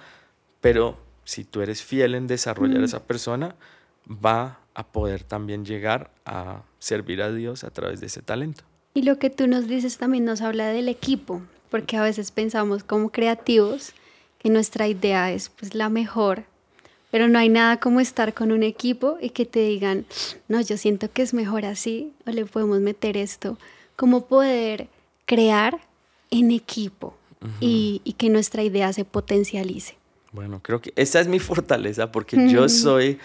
pero 0.63 0.99
si 1.25 1.45
tú 1.45 1.61
eres 1.61 1.83
fiel 1.83 2.15
en 2.15 2.27
desarrollar 2.27 2.81
a 2.81 2.85
esa 2.87 3.05
persona, 3.05 3.57
va 4.09 4.61
a 4.75 4.87
poder 4.87 5.23
también 5.23 5.67
llegar 5.67 6.11
a 6.25 6.63
servir 6.79 7.21
a 7.21 7.31
Dios 7.31 7.63
a 7.63 7.71
través 7.71 8.01
de 8.01 8.07
ese 8.07 8.23
talento. 8.23 8.65
Y 8.97 9.03
lo 9.03 9.19
que 9.19 9.29
tú 9.29 9.47
nos 9.47 9.69
dices 9.69 9.99
también 9.99 10.25
nos 10.25 10.41
habla 10.41 10.69
del 10.69 10.89
equipo, 10.89 11.43
porque 11.71 11.99
a 11.99 12.03
veces 12.03 12.31
pensamos 12.31 12.83
como 12.83 13.11
creativos 13.11 13.93
que 14.39 14.49
nuestra 14.49 14.89
idea 14.89 15.31
es 15.33 15.51
pues 15.51 15.75
la 15.75 15.91
mejor, 15.91 16.45
pero 17.11 17.29
no 17.29 17.39
hay 17.39 17.51
nada 17.51 17.79
como 17.79 18.01
estar 18.01 18.33
con 18.33 18.53
un 18.53 18.63
equipo 18.63 19.19
y 19.21 19.29
que 19.29 19.45
te 19.45 19.61
digan, 19.61 20.07
no, 20.49 20.63
yo 20.63 20.79
siento 20.79 21.13
que 21.13 21.21
es 21.21 21.35
mejor 21.35 21.67
así, 21.67 22.15
o 22.27 22.31
le 22.31 22.47
podemos 22.47 22.81
meter 22.81 23.19
esto, 23.19 23.59
como 23.97 24.25
poder 24.25 24.89
crear 25.27 25.79
en 26.31 26.51
equipo 26.51 27.15
y, 27.61 28.01
que 28.17 28.31
nuestra 28.31 28.63
idea 28.63 28.95
se 28.95 29.05
potencialice. 29.05 29.95
Bueno, 30.33 30.61
creo 30.63 30.81
que 30.81 30.95
esa 30.97 31.21
es 31.21 31.29
mi 31.29 31.39
fortaleza 31.39 32.11
porque 32.11 32.49
yo 32.51 32.67
soy 32.71 33.19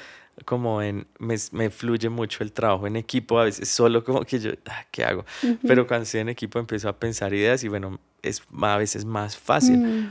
como 0.46 0.82
en, 0.82 1.08
me, 1.20 1.36
me, 1.52 1.70
fluye 1.70 2.10
mucho 2.10 2.44
el 2.44 2.52
trabajo 2.52 2.88
en 2.88 2.96
equipo, 2.96 3.40
a 3.40 3.46
veces 3.46 3.70
solo 3.70 4.04
como 4.04 4.24
que 4.24 4.40
yo, 4.40 4.52
ah, 4.66 4.86
¿qué 4.92 5.04
hago? 5.04 5.26
Pero 5.68 5.88
cuando 5.88 6.04
estoy 6.04 6.22
en 6.22 6.30
equipo 6.30 6.60
empiezo 6.60 6.90
a 6.90 6.98
pensar 6.98 7.34
ideas 7.34 7.64
y 7.64 7.68
bueno, 7.68 8.00
es 8.22 8.42
a 8.62 8.78
veces 8.78 9.06
más 9.06 9.38
fácil. 9.38 9.78
Mm. 9.78 10.10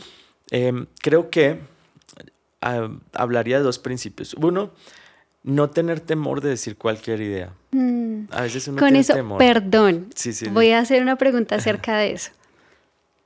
Em, 0.51 0.87
creo 1.01 1.31
que 1.31 1.61
ah, 2.61 2.89
hablaría 3.13 3.59
de 3.59 3.65
dos 3.65 3.79
principios. 3.79 4.35
Uno, 4.35 4.71
no 5.43 5.71
tener 5.71 6.01
temor 6.01 6.41
de 6.41 6.51
decir 6.51 6.77
cualquier 6.77 7.21
idea. 7.21 7.53
Mm. 7.73 8.25
A 8.31 8.43
veces 8.43 8.69
uno 8.69 8.79
Con 8.79 8.97
eso, 8.97 9.15
perdón, 9.39 10.09
sí, 10.15 10.33
sí, 10.33 10.49
voy 10.49 10.71
a 10.71 10.81
hacer 10.81 11.03
una 11.03 11.17
pregunta 11.17 11.57
acerca 11.57 11.97
de 11.97 12.13
eso. 12.13 12.31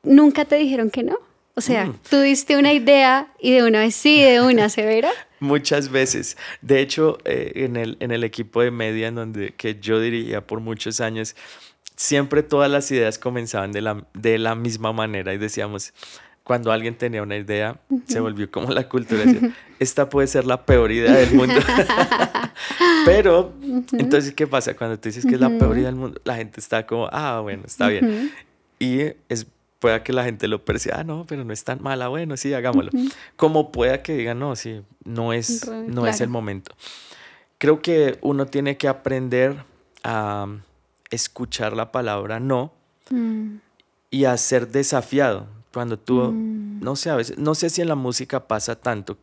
¿Nunca 0.02 0.44
te 0.44 0.56
dijeron 0.56 0.90
que 0.90 1.02
no? 1.02 1.18
O 1.56 1.60
sea, 1.60 1.86
mm. 1.86 1.98
tú 2.10 2.20
diste 2.20 2.56
una 2.56 2.72
idea 2.72 3.28
y 3.40 3.52
de 3.52 3.62
una 3.62 3.80
vez 3.80 3.94
sí, 3.94 4.20
de 4.20 4.40
una 4.40 4.68
severa. 4.68 5.10
Muchas 5.40 5.90
veces. 5.90 6.36
De 6.62 6.80
hecho, 6.80 7.18
eh, 7.24 7.52
en, 7.56 7.76
el, 7.76 7.96
en 8.00 8.10
el 8.10 8.24
equipo 8.24 8.62
de 8.62 8.70
media 8.70 9.08
en 9.08 9.14
donde, 9.14 9.54
que 9.56 9.78
yo 9.78 10.00
dirigía 10.00 10.44
por 10.44 10.60
muchos 10.60 11.00
años, 11.00 11.36
siempre 11.96 12.42
todas 12.42 12.70
las 12.70 12.90
ideas 12.90 13.18
comenzaban 13.18 13.70
de 13.72 13.82
la, 13.82 14.04
de 14.14 14.38
la 14.38 14.54
misma 14.54 14.92
manera 14.92 15.32
y 15.32 15.38
decíamos, 15.38 15.92
cuando 16.44 16.72
alguien 16.72 16.96
tenía 16.96 17.22
una 17.22 17.36
idea, 17.36 17.80
se 18.06 18.20
volvió 18.20 18.50
como 18.50 18.72
la 18.72 18.88
cultura. 18.88 19.24
Esta 19.78 20.08
puede 20.08 20.26
ser 20.26 20.44
la 20.44 20.64
peor 20.64 20.92
idea 20.92 21.12
del 21.12 21.34
mundo. 21.34 21.54
Pero, 23.06 23.52
entonces, 23.92 24.34
¿qué 24.34 24.46
pasa? 24.46 24.74
Cuando 24.76 24.98
tú 24.98 25.08
dices 25.08 25.24
que 25.24 25.34
es 25.34 25.40
la 25.40 25.48
peor 25.48 25.76
idea 25.78 25.86
del 25.86 25.96
mundo, 25.96 26.20
la 26.24 26.36
gente 26.36 26.60
está 26.60 26.86
como, 26.86 27.08
ah, 27.12 27.40
bueno, 27.40 27.62
está 27.66 27.88
bien. 27.88 28.32
Y 28.78 29.00
es 29.28 29.46
pueda 29.84 30.02
que 30.02 30.14
la 30.14 30.24
gente 30.24 30.48
lo 30.48 30.64
perciba, 30.64 31.00
ah, 31.00 31.04
no, 31.04 31.26
pero 31.26 31.44
no 31.44 31.52
es 31.52 31.62
tan 31.62 31.82
mala, 31.82 32.08
bueno, 32.08 32.38
sí, 32.38 32.54
hagámoslo. 32.54 32.90
Como 33.36 33.70
pueda 33.70 34.02
que 34.02 34.16
digan, 34.16 34.38
no, 34.38 34.56
sí, 34.56 34.80
no 35.04 35.34
es, 35.34 35.68
no 35.68 36.06
es 36.06 36.22
el 36.22 36.30
momento. 36.30 36.74
Creo 37.58 37.82
que 37.82 38.16
uno 38.22 38.46
tiene 38.46 38.78
que 38.78 38.88
aprender 38.88 39.62
a 40.02 40.46
escuchar 41.10 41.76
la 41.76 41.92
palabra 41.92 42.40
no 42.40 42.72
mm. 43.10 43.56
y 44.10 44.24
a 44.24 44.34
ser 44.38 44.68
desafiado. 44.68 45.48
Cuando 45.70 45.98
tú, 45.98 46.32
mm. 46.32 46.80
no 46.80 46.96
sé, 46.96 47.10
a 47.10 47.16
veces, 47.16 47.36
no 47.36 47.54
sé 47.54 47.68
si 47.68 47.82
en 47.82 47.88
la 47.88 47.94
música 47.94 48.48
pasa 48.48 48.76
tanto, 48.76 49.18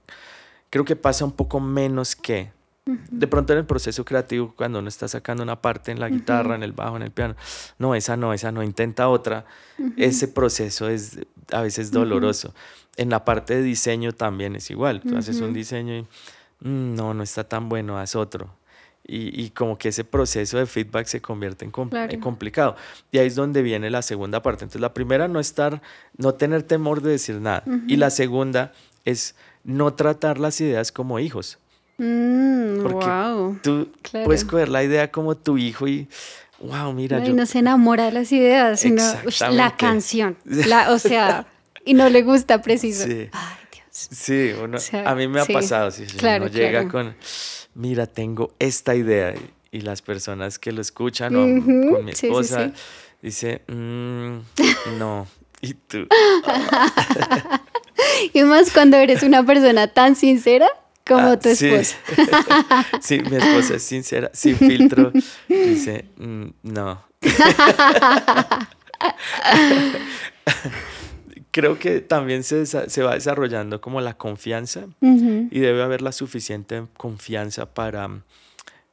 creo 0.70 0.86
que 0.86 0.96
pasa 0.96 1.26
un 1.26 1.32
poco 1.32 1.60
menos 1.60 2.16
que, 2.16 2.52
de 2.86 3.28
pronto 3.28 3.54
en 3.54 3.60
el 3.60 3.66
proceso 3.66 4.04
creativo, 4.04 4.54
cuando 4.56 4.80
uno 4.80 4.90
está 4.90 5.08
sacando 5.08 5.44
una 5.44 5.62
parte 5.62 5.92
en 5.92 6.00
la 6.00 6.10
guitarra, 6.10 6.56
en 6.56 6.64
el 6.64 6.72
bajo, 6.72 6.96
en 6.96 7.04
el 7.04 7.12
piano, 7.12 7.36
no, 7.78 7.94
esa 7.94 8.18
no, 8.18 8.34
esa 8.34 8.52
no, 8.52 8.64
intenta 8.64 9.08
otra, 9.08 9.46
ese 9.98 10.28
proceso 10.28 10.90
es 10.90 11.20
a 11.52 11.62
veces 11.62 11.92
doloroso. 11.92 12.54
En 12.98 13.10
la 13.10 13.24
parte 13.24 13.56
de 13.56 13.62
diseño 13.62 14.14
también 14.14 14.56
es 14.56 14.72
igual, 14.72 15.02
tú 15.02 15.16
haces 15.16 15.40
un 15.42 15.54
diseño 15.54 15.96
y 15.96 16.02
mm, 16.62 16.96
no, 16.96 17.14
no 17.14 17.22
está 17.24 17.44
tan 17.44 17.70
bueno, 17.70 18.00
haz 18.00 18.16
otro. 18.16 18.56
y, 19.04 19.50
como 19.52 19.78
que 19.78 19.90
ese 19.90 20.04
proceso 20.04 20.58
de 20.58 20.66
feedback 20.66 21.06
se 21.06 21.22
convierte 21.22 21.66
en, 21.66 21.72
complicado. 21.72 22.76
Y 23.12 23.20
ahí 23.20 23.28
es 23.28 23.36
donde 23.36 23.62
viene 23.62 23.90
la 23.90 24.02
segunda 24.02 24.42
parte. 24.42 24.64
Entonces, 24.64 24.82
la 24.82 24.94
primera, 24.94 25.28
no 25.28 25.40
estar, 25.40 25.82
no 26.18 26.34
tener 26.34 26.64
temor 26.64 27.02
de 27.02 27.12
decir 27.12 27.42
nada. 27.42 27.64
Y 27.88 27.98
la 27.98 28.10
segunda 28.10 28.72
es 29.04 29.36
no 29.64 29.94
tratar 29.94 30.40
las 30.40 30.62
ideas 30.62 30.92
como 30.92 31.20
hijos. 31.20 31.60
Mm, 32.04 32.94
wow. 32.94 33.60
tú 33.62 33.92
puedes 34.12 34.44
coger 34.44 34.70
la 34.70 34.84
idea 34.84 35.12
como 35.12 35.38
tu 35.38 35.60
hijo 35.60 35.88
y, 35.88 36.08
wow, 36.60 36.92
mira. 36.94 37.24
Y 37.24 37.32
no 37.32 37.46
se 37.46 37.60
enamora 37.60 38.06
de 38.06 38.12
las 38.12 38.32
ideas, 38.32 38.80
sino 38.80 39.04
la 39.52 39.78
canción. 39.78 40.36
La, 40.46 40.92
o 40.92 40.98
sea, 40.98 41.46
y 41.86 41.94
no 41.94 42.10
le 42.10 42.24
gusta 42.24 42.64
preciso. 42.64 43.06
Sí. 43.06 43.30
Ay, 43.32 43.56
Dios. 43.72 43.86
Sí, 43.92 44.52
uno, 44.60 44.80
a 45.06 45.14
mí 45.14 45.28
me 45.28 45.42
ha 45.42 45.46
pasado. 45.46 45.92
Sí, 45.92 46.08
claro, 46.18 46.46
uno 46.46 46.54
llega 46.54 46.88
con 46.88 47.16
mira, 47.76 48.08
tengo 48.08 48.56
esta 48.58 48.96
idea. 48.96 49.36
Y 49.72 49.82
las 49.82 50.02
personas 50.02 50.58
que 50.58 50.72
lo 50.72 50.82
escuchan, 50.82 51.36
o 51.36 51.94
con 51.94 52.04
mi 52.04 52.12
esposa, 52.12 52.72
dice, 53.22 53.62
mm, 53.68 54.38
no. 54.98 55.28
Y 55.62 55.76
tú. 55.76 56.08
y 58.34 58.42
más 58.42 58.72
cuando 58.72 58.98
eres 58.98 59.22
una 59.22 59.46
persona 59.46 59.88
tan 59.88 60.16
sincera 60.16 60.68
como 61.06 61.30
ah, 61.30 61.40
tu 61.40 61.50
esposa. 61.50 61.98
Sí. 63.02 63.20
mi 63.20 63.38
esposa 63.38 63.76
es 63.76 63.84
sincera, 63.84 64.32
sin 64.34 64.56
filtro. 64.56 65.12
Dice, 65.48 66.06
mm, 66.18 66.48
no. 66.64 67.04
creo 71.52 71.78
que 71.78 72.02
también 72.02 72.44
se, 72.44 72.66
se, 72.66 73.04
va 73.04 73.14
desarrollando 73.14 73.82
como 73.82 74.02
la 74.02 74.18
confianza 74.18 74.88
y 75.02 75.60
debe 75.60 75.84
haber 75.84 76.02
la 76.02 76.12
suficiente 76.12 76.88
confianza 76.98 77.74
para 77.74 78.24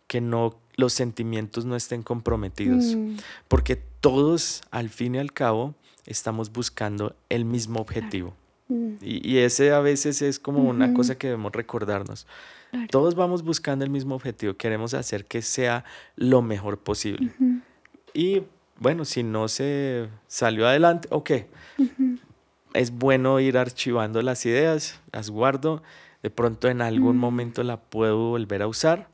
que 0.07 0.21
no 0.21 0.59
los 0.77 0.93
sentimientos 0.93 1.65
no 1.65 1.77
estén 1.77 2.03
comprometidos, 2.03 2.97
mm. 2.97 3.17
porque 3.49 3.77
todos 3.77 4.63
al 4.71 4.89
fin 4.89 5.17
y 5.17 5.19
al 5.19 5.33
cabo 5.33 5.75
estamos 6.07 6.53
buscando 6.53 7.17
el 7.29 7.45
mismo 7.45 7.81
objetivo. 7.81 8.35
Mm. 8.69 8.95
Y, 9.01 9.39
ese 9.39 9.73
a 9.73 9.81
veces 9.81 10.23
es 10.23 10.39
como 10.39 10.63
una 10.63 10.93
cosa 10.95 11.17
que 11.17 11.29
debemos 11.29 11.53
recordarnos. 11.53 12.27
Todos 12.91 13.15
vamos 13.15 13.43
buscando 13.43 13.85
el 13.85 13.91
mismo 13.91 14.15
objetivo, 14.15 14.55
queremos 14.55 14.93
hacer 14.93 15.25
que 15.25 15.41
sea 15.41 15.85
lo 16.17 16.43
mejor 16.43 16.79
posible. 16.79 17.33
Y 18.13 18.43
bueno, 18.79 19.07
si 19.07 19.23
no 19.23 19.49
se 19.49 20.09
salió 20.27 20.69
adelante, 20.69 21.09
ok, 21.11 21.31
es 22.75 22.91
bueno 22.91 23.41
ir 23.41 23.57
archivando 23.57 24.21
las 24.21 24.45
ideas, 24.45 25.01
las 25.13 25.31
guardo, 25.31 25.83
de 26.23 26.31
pronto 26.31 26.69
en 26.69 26.83
algún 26.83 27.17
mm. 27.17 27.21
momento 27.21 27.63
la 27.63 27.79
puedo 27.79 28.31
volver 28.31 28.63
a 28.63 28.67
usar, 28.67 29.09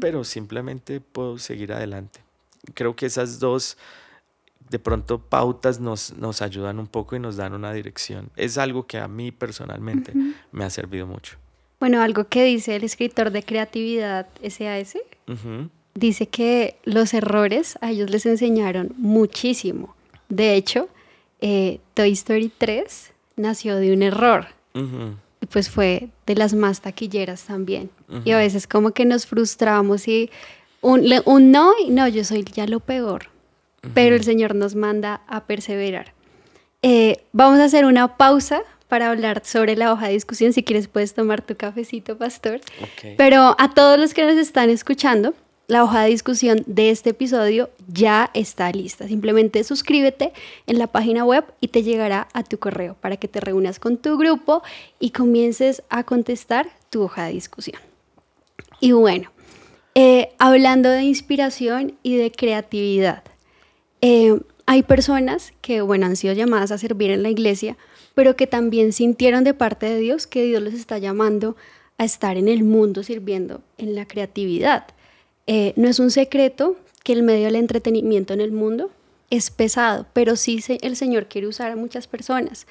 pero 0.00 0.24
simplemente 0.24 1.00
puedo 1.00 1.38
seguir 1.38 1.72
adelante. 1.72 2.20
Creo 2.74 2.94
que 2.96 3.06
esas 3.06 3.40
dos, 3.40 3.78
de 4.70 4.78
pronto, 4.78 5.18
pautas 5.18 5.80
nos, 5.80 6.14
nos 6.16 6.42
ayudan 6.42 6.78
un 6.78 6.86
poco 6.86 7.16
y 7.16 7.18
nos 7.18 7.36
dan 7.36 7.52
una 7.54 7.72
dirección. 7.72 8.30
Es 8.36 8.56
algo 8.56 8.86
que 8.86 8.98
a 8.98 9.08
mí 9.08 9.32
personalmente 9.32 10.12
me 10.52 10.64
ha 10.64 10.70
servido 10.70 11.06
mucho. 11.06 11.36
Bueno, 11.80 12.00
algo 12.00 12.24
que 12.28 12.44
dice 12.44 12.76
el 12.76 12.84
escritor 12.84 13.32
de 13.32 13.42
creatividad 13.42 14.28
SAS, 14.48 14.96
dice 15.94 16.26
que 16.28 16.76
los 16.84 17.14
errores 17.14 17.78
a 17.80 17.90
ellos 17.90 18.10
les 18.10 18.26
enseñaron 18.26 18.94
muchísimo. 18.96 19.96
De 20.28 20.54
hecho, 20.54 20.88
eh, 21.40 21.80
Toy 21.94 22.12
Story 22.12 22.52
3 22.56 23.12
nació 23.36 23.76
de 23.76 23.92
un 23.92 24.02
error. 24.02 24.46
Y 25.42 25.46
pues 25.46 25.68
fue 25.68 26.10
de 26.26 26.36
las 26.36 26.54
más 26.54 26.80
taquilleras 26.80 27.42
también. 27.42 27.90
Y 28.24 28.30
a 28.30 28.38
veces 28.38 28.68
como 28.68 28.92
que 28.92 29.04
nos 29.04 29.26
frustramos 29.26 30.06
y 30.06 30.30
un, 30.80 31.02
no 31.50 31.72
y 31.84 31.90
no, 31.90 32.06
yo 32.06 32.24
soy 32.24 32.44
ya 32.44 32.66
lo 32.66 32.78
peor. 32.78 33.26
Pero 33.94 34.16
el 34.16 34.24
Señor 34.24 34.54
nos 34.54 34.74
manda 34.74 35.22
a 35.26 35.46
perseverar. 35.46 36.12
Eh, 36.82 37.24
vamos 37.32 37.58
a 37.60 37.64
hacer 37.64 37.84
una 37.84 38.16
pausa 38.16 38.62
para 38.88 39.10
hablar 39.10 39.42
sobre 39.44 39.76
la 39.76 39.92
hoja 39.92 40.08
de 40.08 40.14
discusión. 40.14 40.52
Si 40.52 40.62
quieres 40.62 40.88
puedes 40.88 41.14
tomar 41.14 41.42
tu 41.42 41.56
cafecito, 41.56 42.18
pastor. 42.18 42.60
Pero 43.16 43.54
a 43.58 43.72
todos 43.72 43.98
los 43.98 44.14
que 44.14 44.24
nos 44.24 44.36
están 44.36 44.68
escuchando, 44.68 45.34
la 45.68 45.84
hoja 45.84 46.02
de 46.02 46.10
discusión 46.10 46.64
de 46.66 46.90
este 46.90 47.10
episodio 47.10 47.70
ya 47.86 48.30
está 48.34 48.72
lista. 48.72 49.06
Simplemente 49.06 49.62
suscríbete 49.62 50.32
en 50.66 50.78
la 50.78 50.88
página 50.88 51.24
web 51.24 51.44
y 51.60 51.68
te 51.68 51.84
llegará 51.84 52.26
a 52.32 52.42
tu 52.42 52.58
correo 52.58 52.96
para 53.00 53.16
que 53.16 53.28
te 53.28 53.38
reúnas 53.40 53.78
con 53.78 53.96
tu 53.96 54.18
grupo 54.18 54.62
y 54.98 55.10
comiences 55.10 55.84
a 55.88 56.02
contestar 56.02 56.68
tu 56.90 57.02
hoja 57.02 57.26
de 57.26 57.34
discusión. 57.34 57.80
Y 58.80 58.92
bueno, 58.92 59.30
eh, 59.94 60.32
hablando 60.38 60.88
de 60.88 61.04
inspiración 61.04 61.96
y 62.02 62.16
de 62.16 62.32
creatividad, 62.32 63.22
eh, 64.00 64.40
hay 64.66 64.82
personas 64.82 65.52
que, 65.60 65.80
bueno, 65.80 66.06
han 66.06 66.16
sido 66.16 66.32
llamadas 66.32 66.70
a 66.70 66.78
servir 66.78 67.10
en 67.10 67.22
la 67.22 67.30
iglesia, 67.30 67.76
pero 68.14 68.36
que 68.36 68.46
también 68.46 68.92
sintieron 68.92 69.44
de 69.44 69.54
parte 69.54 69.86
de 69.86 69.98
Dios 69.98 70.26
que 70.26 70.44
Dios 70.44 70.62
les 70.62 70.74
está 70.74 70.98
llamando 70.98 71.56
a 71.98 72.04
estar 72.04 72.36
en 72.36 72.48
el 72.48 72.64
mundo 72.64 73.02
sirviendo 73.02 73.62
en 73.78 73.94
la 73.94 74.06
creatividad. 74.06 74.86
Eh, 75.46 75.72
no 75.76 75.88
es 75.88 75.98
un 75.98 76.10
secreto 76.10 76.76
que 77.02 77.12
el 77.12 77.22
medio 77.22 77.46
del 77.46 77.56
entretenimiento 77.56 78.32
en 78.32 78.40
el 78.40 78.52
mundo 78.52 78.90
es 79.30 79.50
pesado, 79.50 80.06
pero 80.12 80.36
sí 80.36 80.62
el 80.82 80.96
Señor 80.96 81.26
quiere 81.26 81.46
usar 81.46 81.70
a 81.70 81.76
muchas 81.76 82.06
personas. 82.06 82.66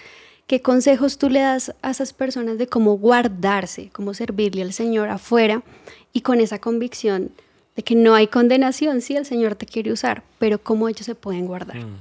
¿Qué 0.48 0.62
consejos 0.62 1.18
tú 1.18 1.30
le 1.30 1.42
das 1.42 1.76
a 1.82 1.92
esas 1.92 2.12
personas 2.12 2.58
de 2.58 2.68
cómo 2.68 2.98
guardarse, 2.98 3.90
cómo 3.94 4.14
servirle 4.14 4.64
al 4.64 4.74
Señor 4.74 5.10
afuera 5.10 5.64
y 6.12 6.22
con 6.22 6.42
esa 6.42 6.60
convicción 6.60 7.32
de 7.80 7.84
que 7.84 7.96
no 7.96 8.16
hay 8.16 8.28
condenación? 8.28 9.02
Sí, 9.02 9.16
el 9.16 9.26
Señor 9.26 9.56
te 9.56 9.66
quiere 9.66 9.92
usar, 9.92 10.24
pero 10.38 10.62
cómo 10.62 10.90
ellos 10.90 11.06
se 11.06 11.16
pueden 11.16 11.46
guardar. 11.46 11.78
Mm. 11.78 11.98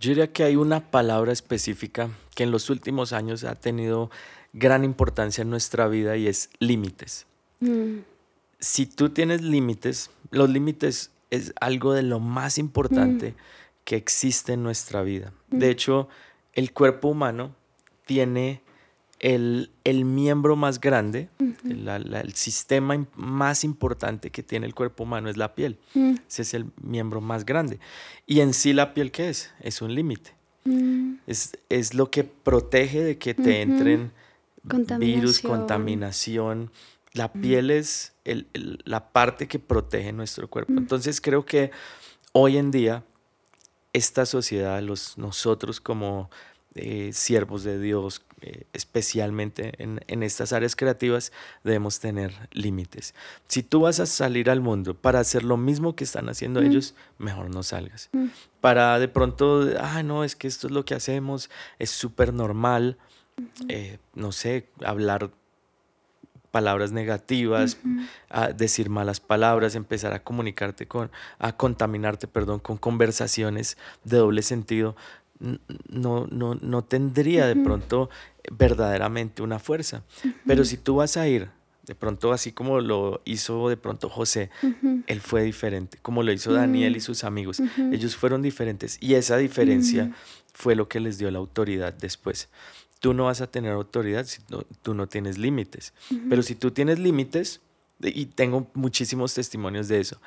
Yo 0.00 0.10
diría 0.10 0.32
que 0.32 0.44
hay 0.44 0.56
una 0.56 0.90
palabra 0.90 1.32
específica 1.32 2.10
que 2.34 2.44
en 2.44 2.50
los 2.50 2.70
últimos 2.70 3.12
años 3.12 3.44
ha 3.44 3.56
tenido 3.56 4.10
gran 4.52 4.84
importancia 4.84 5.42
en 5.42 5.50
nuestra 5.50 5.88
vida 5.88 6.16
y 6.16 6.28
es 6.28 6.50
límites. 6.60 7.26
Mm 7.60 7.98
si 8.60 8.86
tú 8.86 9.10
tienes 9.10 9.42
límites, 9.42 10.10
los 10.30 10.50
límites 10.50 11.10
es 11.30 11.52
algo 11.60 11.92
de 11.92 12.02
lo 12.02 12.20
más 12.20 12.58
importante 12.58 13.30
mm. 13.30 13.34
que 13.84 13.96
existe 13.96 14.54
en 14.54 14.62
nuestra 14.62 15.02
vida. 15.02 15.32
De 15.48 15.70
hecho, 15.70 16.08
el 16.52 16.72
cuerpo 16.72 17.08
humano 17.08 17.54
tiene 18.06 18.62
el, 19.20 19.70
miembro 20.04 20.56
más 20.56 20.80
grande, 20.80 21.28
el 21.64 22.32
sistema 22.34 23.06
más 23.16 23.64
importante 23.64 24.30
que 24.30 24.42
tiene 24.42 24.66
el 24.66 24.74
cuerpo 24.74 25.04
humano 25.04 25.28
es 25.28 25.36
la 25.36 25.54
piel. 25.54 25.78
Mm. 25.94 26.14
Ese 26.28 26.42
es 26.42 26.54
el 26.54 26.66
miembro 26.82 27.20
más 27.20 27.44
grande. 27.44 27.80
Y 28.26 28.40
en 28.40 28.54
sí 28.54 28.72
la 28.72 28.94
piel, 28.94 29.10
¿qué 29.10 29.30
es? 29.30 29.50
Es 29.60 29.82
un 29.82 29.94
límite. 29.94 30.34
Es, 31.26 31.56
es, 31.70 31.94
lo 31.94 32.10
que 32.10 32.24
protege 32.24 33.02
de 33.02 33.16
que 33.16 33.32
te 33.32 33.62
entren 33.62 34.12
virus, 34.98 35.40
contaminación, 35.40 36.70
la 37.14 37.32
piel 37.32 37.70
es 37.70 38.12
la 38.84 39.12
parte 39.12 39.48
que 39.48 39.58
protege 39.58 40.12
nuestro 40.12 40.48
cuerpo. 40.48 40.74
Entonces 40.76 41.20
creo 41.20 41.44
que 41.46 41.70
hoy 42.32 42.58
en 42.58 42.70
día 42.70 43.02
esta 43.92 44.26
sociedad, 44.26 44.82
los, 44.82 45.16
nosotros 45.16 45.80
como 45.80 46.30
eh, 46.74 47.10
siervos 47.12 47.64
de 47.64 47.80
Dios, 47.80 48.22
eh, 48.40 48.64
especialmente 48.72 49.72
en, 49.78 50.22
estas 50.22 50.52
áreas 50.52 50.76
creativas, 50.76 51.32
debemos 51.64 51.98
tener 51.98 52.32
límites. 52.52 53.14
Si 53.48 53.62
tú 53.62 53.80
vas 53.80 53.98
a 53.98 54.06
salir 54.06 54.48
al 54.48 54.60
mundo 54.60 54.94
para 54.94 55.18
hacer 55.18 55.42
lo 55.42 55.56
mismo 55.56 55.96
que 55.96 56.04
están 56.04 56.28
haciendo 56.28 56.60
ellos, 56.60 56.94
mejor 57.18 57.52
no 57.52 57.62
salgas. 57.62 58.10
Para 58.60 58.98
de 59.00 59.08
pronto, 59.08 59.68
ah, 59.80 60.02
no, 60.02 60.22
es 60.22 60.36
que 60.36 60.46
esto 60.46 60.68
es 60.68 60.72
lo 60.72 60.84
que 60.84 60.94
hacemos, 60.94 61.50
es 61.80 61.90
súper 61.90 62.32
normal, 62.32 62.96
eh, 63.68 63.98
no 64.14 64.30
sé, 64.30 64.68
hablar 64.84 65.30
palabras 66.50 66.92
negativas, 66.92 67.78
a 68.30 68.48
decir 68.48 68.88
malas 68.88 69.20
palabras, 69.20 69.74
empezar 69.74 70.12
a 70.12 70.22
comunicarte 70.22 70.86
con, 70.86 71.10
a 71.38 71.56
contaminarte, 71.56 72.26
perdón, 72.26 72.60
con 72.60 72.78
conversaciones 72.78 73.76
de 74.04 74.16
doble 74.16 74.42
sentido, 74.42 74.96
no, 75.40 76.26
no, 76.30 76.54
no 76.54 76.84
tendría 76.84 77.46
de 77.46 77.56
pronto 77.56 78.10
verdaderamente 78.50 79.42
una 79.42 79.58
fuerza. 79.58 80.02
Pero 80.46 80.64
si 80.64 80.76
tú 80.76 80.96
vas 80.96 81.16
a 81.16 81.28
ir, 81.28 81.48
de 81.86 81.94
pronto 81.94 82.32
así 82.32 82.52
como 82.52 82.80
lo 82.80 83.22
hizo 83.24 83.68
de 83.68 83.76
pronto 83.76 84.08
José, 84.08 84.50
él 85.06 85.20
fue 85.20 85.42
diferente, 85.42 85.98
como 86.02 86.22
lo 86.22 86.32
hizo 86.32 86.52
Daniel 86.52 86.96
y 86.96 87.00
sus 87.00 87.24
amigos, 87.24 87.60
ellos 87.92 88.16
fueron 88.16 88.42
diferentes 88.42 88.98
y 89.00 89.14
esa 89.14 89.36
diferencia 89.36 90.12
fue 90.52 90.74
lo 90.74 90.88
que 90.88 91.00
les 91.00 91.18
dio 91.18 91.30
la 91.30 91.38
autoridad 91.38 91.94
después. 91.94 92.48
Tú 93.00 93.14
no 93.14 93.26
vas 93.26 93.40
a 93.40 93.46
tener 93.48 93.72
autoridad 93.72 94.26
si 94.26 94.40
tú 94.82 94.94
no 94.94 95.06
tienes 95.06 95.38
límites. 95.38 95.94
Pero 96.28 96.42
si 96.42 96.56
tú 96.56 96.72
tienes 96.72 96.98
límites, 96.98 97.60
y 98.00 98.26
tengo 98.26 98.70
muchísimos 98.74 99.34
testimonios 99.34 99.88
de 99.88 100.00
eso, 100.00 100.20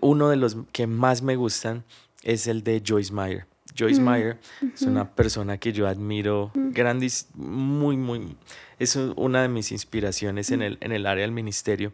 uno 0.00 0.28
de 0.28 0.36
los 0.36 0.56
que 0.72 0.86
más 0.86 1.22
me 1.22 1.36
gustan 1.36 1.84
es 2.22 2.46
el 2.46 2.62
de 2.62 2.82
Joyce 2.86 3.12
Meyer. 3.12 3.46
Joyce 3.76 4.00
Meyer 4.00 4.38
es 4.74 4.82
una 4.82 5.08
persona 5.08 5.58
que 5.58 5.72
yo 5.72 5.86
admiro, 5.86 6.50
grandis, 6.54 7.28
muy, 7.34 7.96
muy, 7.96 8.36
es 8.78 8.96
una 8.96 9.42
de 9.42 9.48
mis 9.48 9.72
inspiraciones 9.72 10.50
en 10.50 10.62
el, 10.62 10.78
en 10.80 10.92
el 10.92 11.06
área 11.06 11.22
del 11.22 11.32
ministerio. 11.32 11.92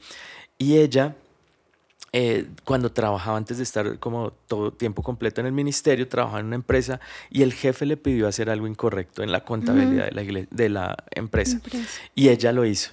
Y 0.59 0.79
ella 0.79 1.15
eh, 2.13 2.47
cuando 2.65 2.91
trabajaba 2.91 3.37
antes 3.37 3.59
de 3.59 3.63
estar 3.63 3.99
como 3.99 4.31
todo 4.47 4.73
tiempo 4.73 5.03
completo 5.03 5.41
en 5.41 5.47
el 5.47 5.53
ministerio, 5.53 6.09
trabajaba 6.09 6.41
en 6.41 6.47
una 6.47 6.57
empresa 6.57 7.01
y 7.29 7.43
el 7.43 7.53
jefe 7.53 7.85
le 7.85 7.99
pidió 7.99 8.27
hacer 8.27 8.49
algo 8.49 8.67
incorrecto 8.67 9.23
en 9.23 9.31
la 9.31 9.45
contabilidad 9.45 10.11
de, 10.11 10.33
la 10.33 10.47
de 10.51 10.69
la 10.69 10.97
empresa. 11.11 11.61
Y 12.15 12.31
ella 12.31 12.53
lo 12.53 12.65
hizo. 12.65 12.93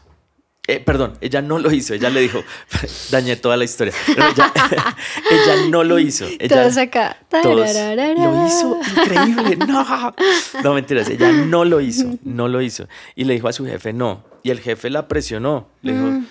Eh, 0.68 0.80
perdón, 0.80 1.18
ella 1.22 1.42
no 1.42 1.60
lo 1.60 1.72
hizo, 1.72 1.94
ella 1.94 2.10
le 2.10 2.22
dijo, 2.22 2.44
dañé 3.12 3.36
toda 3.36 3.56
la 3.58 3.66
historia. 3.66 3.94
ella, 4.08 5.68
no 5.70 5.84
lo 5.84 6.00
hizo. 6.00 6.26
Ella, 6.40 6.64
todos 6.64 6.78
acá. 6.78 7.18
lo 7.44 8.46
hizo 8.48 8.80
increíble. 8.98 9.58
No, 9.58 10.14
no 10.64 10.74
mentiras, 10.74 11.10
ella 11.10 11.32
no 11.32 11.66
lo 11.66 11.82
hizo, 11.82 12.18
no 12.24 12.48
lo 12.48 12.62
hizo. 12.62 12.88
Y 13.16 13.26
le 13.26 13.36
dijo 13.36 13.48
a 13.48 13.54
su 13.54 13.66
jefe, 13.66 13.94
no. 13.94 14.24
Y 14.44 14.50
el 14.52 14.60
jefe 14.60 14.90
la 14.90 15.08
presionó. 15.08 15.68
Le 15.82 15.94
dijo, 15.94 16.06
mm 16.06 16.26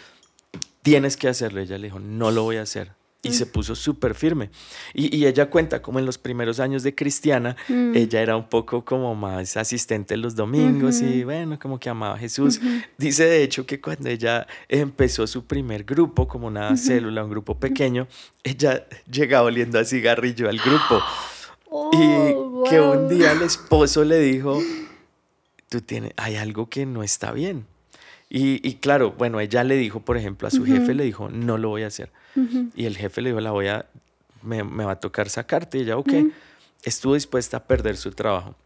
tienes 0.84 1.16
que 1.16 1.26
hacerlo. 1.26 1.60
Ella 1.60 1.78
le 1.78 1.88
dijo, 1.88 1.98
no 1.98 2.30
lo 2.30 2.44
voy 2.44 2.58
a 2.58 2.62
hacer. 2.62 2.92
Y 3.28 3.32
se 3.32 3.46
puso 3.46 3.74
súper 3.74 4.14
firme. 4.14 4.50
Y, 4.92 5.24
ella 5.24 5.48
cuenta 5.48 5.80
como 5.80 5.98
en 5.98 6.06
los 6.06 6.18
primeros 6.18 6.60
años 6.60 6.82
de 6.82 6.94
cristiana, 6.94 7.56
mm. 7.68 7.96
ella 7.96 8.20
era 8.20 8.36
un 8.36 8.48
poco 8.48 8.84
como 8.84 9.14
más 9.14 9.56
asistente 9.56 10.16
los 10.16 10.36
domingos 10.36 11.00
y 11.00 11.24
bueno, 11.24 11.58
como 11.58 11.78
que 11.78 11.88
amaba 11.88 12.14
a 12.14 12.18
Jesús. 12.18 12.60
Dice 12.98 13.24
de 13.24 13.42
hecho 13.42 13.66
que 13.66 13.80
cuando 13.80 14.08
ella 14.08 14.46
empezó 14.68 15.26
su 15.26 15.44
primer 15.44 15.84
grupo, 15.84 16.28
como 16.28 16.46
una 16.46 16.76
célula, 16.76 17.24
un 17.24 17.30
grupo 17.30 17.58
pequeño, 17.58 18.06
ella 18.42 18.86
llegaba 19.10 19.46
oliendo 19.46 19.78
a 19.78 19.84
cigarrillo 19.84 20.48
al 20.48 20.58
grupo. 20.58 21.02
y 21.92 22.68
que 22.68 22.80
un 22.80 23.08
día 23.08 23.32
el 23.32 23.42
esposo 23.42 24.04
le 24.04 24.18
dijo, 24.18 24.60
tú 25.68 25.80
tienes, 25.80 26.12
hay 26.16 26.36
algo 26.36 26.68
que 26.68 26.86
no 26.86 27.02
está 27.02 27.32
bien. 27.32 27.66
Y, 28.28 28.74
claro, 28.76 29.12
bueno, 29.12 29.38
ella 29.38 29.62
le 29.62 29.76
dijo, 29.76 30.00
por 30.00 30.16
ejemplo, 30.16 30.48
a 30.48 30.50
su 30.50 30.64
jefe, 30.64 30.94
le 30.94 31.04
dijo, 31.04 31.28
no 31.28 31.56
lo 31.56 31.68
voy 31.68 31.84
a 31.84 31.86
hacer. 31.86 32.10
Y 32.74 32.86
el 32.86 32.96
jefe 32.96 33.22
le 33.22 33.30
dijo, 33.30 33.40
la 33.40 33.52
voy 33.52 33.68
a, 33.68 33.86
me, 34.42 34.62
va 34.62 34.92
a 34.92 35.00
tocar 35.00 35.28
sacarte. 35.28 35.78
Y 35.78 35.82
ella, 35.82 35.96
ok, 35.96 36.12
estuvo 36.82 37.14
dispuesta 37.14 37.58
a 37.58 37.64
perder 37.64 37.96
su 37.96 38.10
trabajo. 38.10 38.56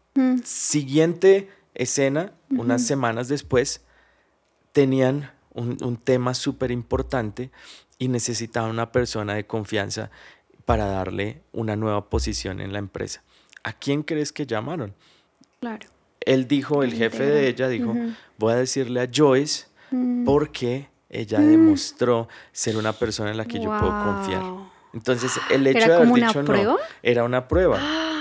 Siguiente 0.42 1.50
escena, 1.74 2.32
unas 2.50 2.86
semanas 2.86 3.28
después, 3.28 3.82
tenían 4.72 5.30
un, 5.52 5.76
un 5.82 5.96
tema 5.96 6.32
súper 6.32 6.70
importante 6.70 7.50
y 7.98 8.08
necesitaban 8.08 8.70
una 8.70 8.90
persona 8.90 9.34
de 9.34 9.46
confianza 9.46 10.10
para 10.64 10.86
darle 10.86 11.42
una 11.52 11.76
nueva 11.76 12.08
posición 12.08 12.60
en 12.60 12.72
la 12.72 12.78
empresa. 12.78 13.22
¿A 13.64 13.72
quién 13.74 14.02
crees 14.02 14.32
que 14.32 14.46
llamaron? 14.46 14.94
Claro 15.60 15.88
él 16.28 16.46
dijo, 16.46 16.82
el 16.82 16.92
jefe 16.92 17.24
de 17.24 17.48
ella 17.48 17.68
dijo, 17.68 17.94
voy 18.36 18.52
a 18.52 18.56
decirle 18.56 19.00
a 19.00 19.08
Joyce 19.12 19.64
mm. 19.90 20.24
porque 20.26 20.88
ella 21.08 21.38
mm. 21.40 21.50
demostró 21.50 22.28
ser 22.52 22.76
una 22.76 22.92
persona 22.92 23.30
en 23.30 23.38
la 23.38 23.46
que 23.46 23.58
yo 23.58 23.70
puedo 23.78 24.04
confiar. 24.04 24.42
Entonces, 24.92 25.32
el 25.50 25.66
hecho 25.66 25.88
de 25.88 25.94
haber 25.94 26.12
dicho 26.12 26.42
no 26.42 26.78
era 27.02 27.24
una 27.24 27.48
prueba. 27.48 27.80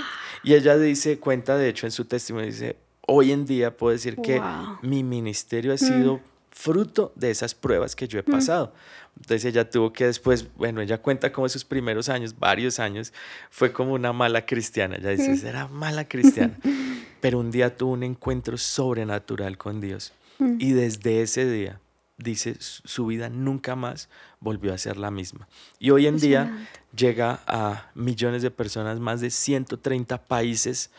Y 0.44 0.54
ella 0.54 0.78
dice, 0.78 1.18
cuenta 1.18 1.56
de 1.58 1.68
hecho 1.68 1.84
en 1.84 1.90
su 1.90 2.04
testimonio, 2.04 2.46
dice, 2.46 2.76
hoy 3.08 3.32
en 3.32 3.44
día 3.44 3.76
puedo 3.76 3.92
decir 3.92 4.16
que 4.16 4.40
mi 4.82 5.02
ministerio 5.02 5.74
ha 5.74 5.76
sido 5.76 6.14
mm. 6.14 6.20
fruto 6.50 7.12
de 7.16 7.32
esas 7.32 7.56
pruebas 7.56 7.96
que 7.96 8.06
yo 8.06 8.20
he 8.20 8.22
pasado. 8.22 8.72
Entonces 9.20 9.44
ella 9.44 9.68
tuvo 9.68 9.92
que 9.92 10.06
después, 10.06 10.46
bueno, 10.56 10.80
ella 10.80 11.02
cuenta 11.02 11.32
como 11.32 11.46
esos 11.46 11.64
primeros 11.64 12.08
años, 12.08 12.38
varios 12.38 12.78
años, 12.78 13.12
fue 13.50 13.72
como 13.72 13.92
una 13.92 14.12
mala 14.12 14.46
cristiana. 14.46 14.96
Ella 14.96 15.10
dice, 15.10 15.48
era 15.48 15.66
mala 15.68 16.06
cristiana. 16.06 16.58
Pero 17.20 17.40
un 17.40 17.50
día 17.50 17.76
tuvo 17.76 17.92
un 17.92 18.04
encuentro 18.04 18.56
sobrenatural 18.56 19.58
con 19.58 19.80
Dios. 19.80 20.12
Mm. 20.38 20.56
Y 20.60 20.72
desde 20.72 21.22
ese 21.22 21.50
día, 21.50 21.80
dice, 22.16 22.56
su 22.58 23.06
vida 23.06 23.28
nunca 23.28 23.74
más 23.74 24.08
volvió 24.40 24.72
a 24.72 24.78
ser 24.78 24.96
la 24.96 25.10
misma. 25.10 25.48
Y 25.80 25.90
hoy 25.90 26.06
en 26.06 26.18
día 26.18 26.68
llega 26.96 27.40
a 27.46 27.90
millones 27.94 28.42
de 28.42 28.52
personas, 28.52 29.00
más 29.00 29.20
de 29.20 29.30
130 29.30 30.24
países, 30.24 30.90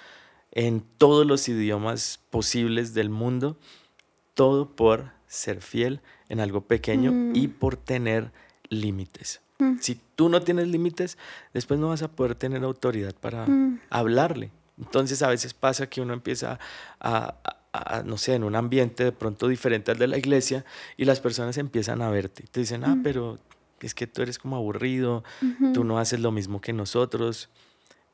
en 0.52 0.82
todos 0.82 1.26
los 1.26 1.48
idiomas 1.48 2.20
posibles 2.30 2.94
del 2.94 3.10
mundo, 3.10 3.58
todo 4.34 4.76
por 4.76 5.19
ser 5.30 5.62
fiel 5.62 6.02
en 6.28 6.42
algo 6.42 6.62
pequeño 6.62 7.14
mm. 7.14 7.36
y 7.36 7.48
por 7.48 7.78
tener 7.78 8.32
límites. 8.68 9.40
Mm. 9.60 9.78
Si 9.80 10.02
tú 10.16 10.28
no 10.28 10.42
tienes 10.42 10.68
límites, 10.68 11.18
después 11.54 11.80
no 11.80 11.90
vas 11.90 12.02
a 12.02 12.10
poder 12.10 12.36
tener 12.36 12.64
autoridad 12.64 13.16
para 13.16 13.48
hablarle. 13.90 14.52
Entonces 14.78 15.22
a 15.22 15.30
veces 15.30 15.54
pasa 15.54 15.88
que 15.88 16.02
uno 16.02 16.14
empieza 16.14 16.60
a, 17.00 17.36
no 18.06 18.18
sé, 18.18 18.34
en 18.36 18.44
un 18.44 18.56
ambiente 18.56 19.04
de 19.04 19.12
pronto 19.12 19.48
diferente 19.48 19.92
al 19.92 19.98
de 19.98 20.08
la 20.08 20.18
iglesia 20.18 20.66
y 20.98 21.06
las 21.06 21.20
personas 21.20 21.58
empiezan 21.58 22.02
a 22.02 22.10
verte. 22.10 22.44
Te 22.50 22.62
dicen, 22.62 22.84
ah, 22.84 22.98
pero 23.04 23.38
es 23.82 23.94
que 23.94 24.08
tú 24.08 24.22
eres 24.22 24.40
como 24.40 24.56
aburrido, 24.56 25.24
tú 25.74 25.84
no 25.84 26.00
haces 26.00 26.22
lo 26.22 26.32
mismo 26.32 26.62
que 26.62 26.74
nosotros. 26.74 27.50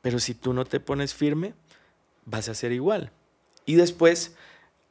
Pero 0.02 0.18
si 0.18 0.34
tú 0.34 0.52
no 0.52 0.64
te 0.64 0.80
pones 0.80 1.14
firme, 1.14 1.54
vas 2.24 2.48
a 2.48 2.54
ser 2.54 2.72
igual. 2.72 3.12
Y 3.64 3.76
después 3.76 4.36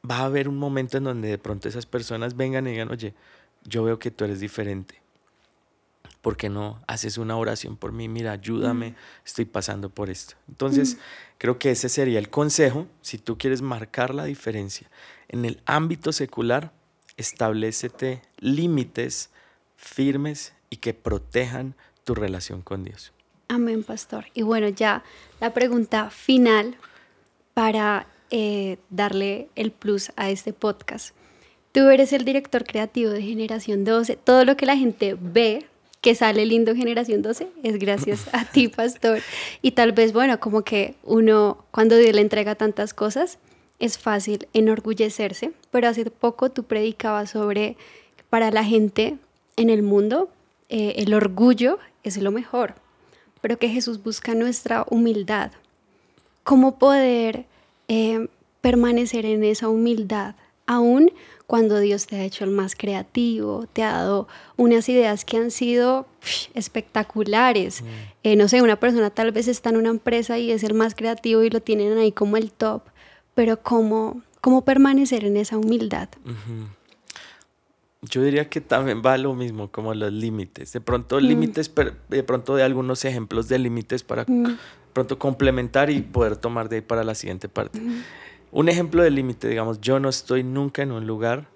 va 0.08 0.18
a 0.18 0.24
haber 0.24 0.48
un 0.48 0.58
momento 0.58 0.98
en 0.98 1.04
donde 1.04 1.28
de 1.28 1.38
pronto 1.38 1.68
esas 1.68 1.86
personas 1.86 2.36
vengan 2.36 2.66
y 2.66 2.72
digan, 2.72 2.90
oye, 2.90 3.14
yo 3.64 3.84
veo 3.84 3.98
que 3.98 4.10
tú 4.10 4.24
eres 4.24 4.40
diferente. 4.40 5.06
¿por 6.26 6.36
qué 6.36 6.48
no 6.48 6.82
haces 6.88 7.18
una 7.18 7.36
oración 7.36 7.76
por 7.76 7.92
mí? 7.92 8.08
Mira, 8.08 8.32
ayúdame, 8.32 8.90
mm. 8.90 8.94
estoy 9.24 9.44
pasando 9.44 9.90
por 9.90 10.10
esto. 10.10 10.34
Entonces, 10.48 10.96
mm. 10.96 10.98
creo 11.38 11.60
que 11.60 11.70
ese 11.70 11.88
sería 11.88 12.18
el 12.18 12.30
consejo. 12.30 12.88
Si 13.00 13.16
tú 13.16 13.38
quieres 13.38 13.62
marcar 13.62 14.12
la 14.12 14.24
diferencia 14.24 14.90
en 15.28 15.44
el 15.44 15.62
ámbito 15.66 16.10
secular, 16.10 16.72
establecete 17.16 18.22
límites 18.38 19.30
firmes 19.76 20.52
y 20.68 20.78
que 20.78 20.94
protejan 20.94 21.76
tu 22.02 22.16
relación 22.16 22.60
con 22.60 22.82
Dios. 22.82 23.12
Amén, 23.46 23.84
pastor. 23.84 24.26
Y 24.34 24.42
bueno, 24.42 24.68
ya 24.68 25.04
la 25.40 25.54
pregunta 25.54 26.10
final 26.10 26.76
para 27.54 28.08
eh, 28.30 28.78
darle 28.90 29.48
el 29.54 29.70
plus 29.70 30.12
a 30.16 30.30
este 30.30 30.52
podcast. 30.52 31.14
Tú 31.72 31.88
eres 31.90 32.12
el 32.12 32.24
director 32.24 32.64
creativo 32.64 33.10
de 33.10 33.22
Generación 33.22 33.84
12. 33.84 34.16
Todo 34.16 34.44
lo 34.44 34.56
que 34.56 34.66
la 34.66 34.76
gente 34.76 35.16
ve 35.20 35.66
que 36.00 36.14
sale 36.14 36.46
lindo 36.46 36.74
Generación 36.74 37.20
12 37.22 37.48
es 37.62 37.78
gracias 37.78 38.28
a 38.32 38.44
ti, 38.44 38.68
pastor. 38.76 39.20
Y 39.60 39.72
tal 39.72 39.92
vez, 39.92 40.12
bueno, 40.12 40.40
como 40.40 40.62
que 40.62 40.94
uno, 41.02 41.64
cuando 41.70 41.96
Dios 41.96 42.14
le 42.14 42.20
entrega 42.20 42.54
tantas 42.54 42.94
cosas, 42.94 43.38
es 43.78 43.98
fácil 43.98 44.48
enorgullecerse, 44.52 45.52
pero 45.70 45.88
hace 45.88 46.04
poco 46.10 46.50
tú 46.50 46.64
predicabas 46.64 47.30
sobre, 47.30 47.76
para 48.30 48.50
la 48.50 48.64
gente 48.64 49.18
en 49.56 49.70
el 49.70 49.82
mundo, 49.82 50.30
eh, 50.68 50.94
el 50.96 51.12
orgullo 51.12 51.78
es 52.02 52.16
lo 52.16 52.30
mejor, 52.30 52.74
pero 53.40 53.58
que 53.58 53.68
Jesús 53.68 54.02
busca 54.02 54.34
nuestra 54.34 54.86
humildad. 54.88 55.52
¿Cómo 56.42 56.78
poder 56.78 57.46
eh, 57.88 58.28
permanecer 58.60 59.26
en 59.26 59.44
esa 59.44 59.68
humildad, 59.68 60.34
aún 60.66 61.12
cuando 61.46 61.78
Dios 61.78 62.06
te 62.06 62.16
ha 62.16 62.24
hecho 62.24 62.44
el 62.44 62.50
más 62.50 62.74
creativo, 62.74 63.66
te 63.72 63.82
ha 63.82 63.92
dado 63.92 64.26
unas 64.56 64.88
ideas 64.88 65.24
que 65.24 65.36
han 65.36 65.50
sido 65.50 66.06
espectaculares. 66.54 67.82
Mm. 67.82 67.86
Eh, 68.24 68.36
no 68.36 68.48
sé, 68.48 68.62
una 68.62 68.76
persona 68.76 69.10
tal 69.10 69.30
vez 69.30 69.46
está 69.46 69.70
en 69.70 69.76
una 69.76 69.90
empresa 69.90 70.38
y 70.38 70.50
es 70.50 70.64
el 70.64 70.74
más 70.74 70.94
creativo 70.94 71.42
y 71.44 71.50
lo 71.50 71.60
tienen 71.60 71.96
ahí 71.98 72.10
como 72.10 72.36
el 72.36 72.50
top, 72.50 72.82
pero 73.34 73.62
¿cómo, 73.62 74.22
cómo 74.40 74.64
permanecer 74.64 75.24
en 75.24 75.36
esa 75.36 75.56
humildad? 75.56 76.08
Yo 78.02 78.22
diría 78.22 78.48
que 78.48 78.60
también 78.60 79.02
va 79.04 79.16
lo 79.16 79.34
mismo, 79.34 79.70
como 79.70 79.94
los 79.94 80.12
límites. 80.12 80.72
De 80.72 80.80
pronto, 80.80 81.18
mm. 81.18 81.20
límites, 81.20 81.72
de 82.08 82.22
pronto 82.24 82.56
de 82.56 82.64
algunos 82.64 83.04
ejemplos 83.04 83.48
de 83.48 83.60
límites 83.60 84.02
para 84.02 84.24
mm. 84.26 84.58
Pronto 84.96 85.18
complementar 85.18 85.90
y 85.90 86.00
poder 86.00 86.38
tomar 86.38 86.70
de 86.70 86.76
ahí 86.76 86.80
para 86.80 87.04
la 87.04 87.14
siguiente 87.14 87.50
parte. 87.50 87.82
Un 88.50 88.70
ejemplo 88.70 89.02
de 89.02 89.10
límite, 89.10 89.46
digamos, 89.46 89.78
yo 89.82 90.00
no 90.00 90.08
estoy 90.08 90.42
nunca 90.42 90.82
en 90.82 90.90
un 90.90 91.06
lugar 91.06 91.50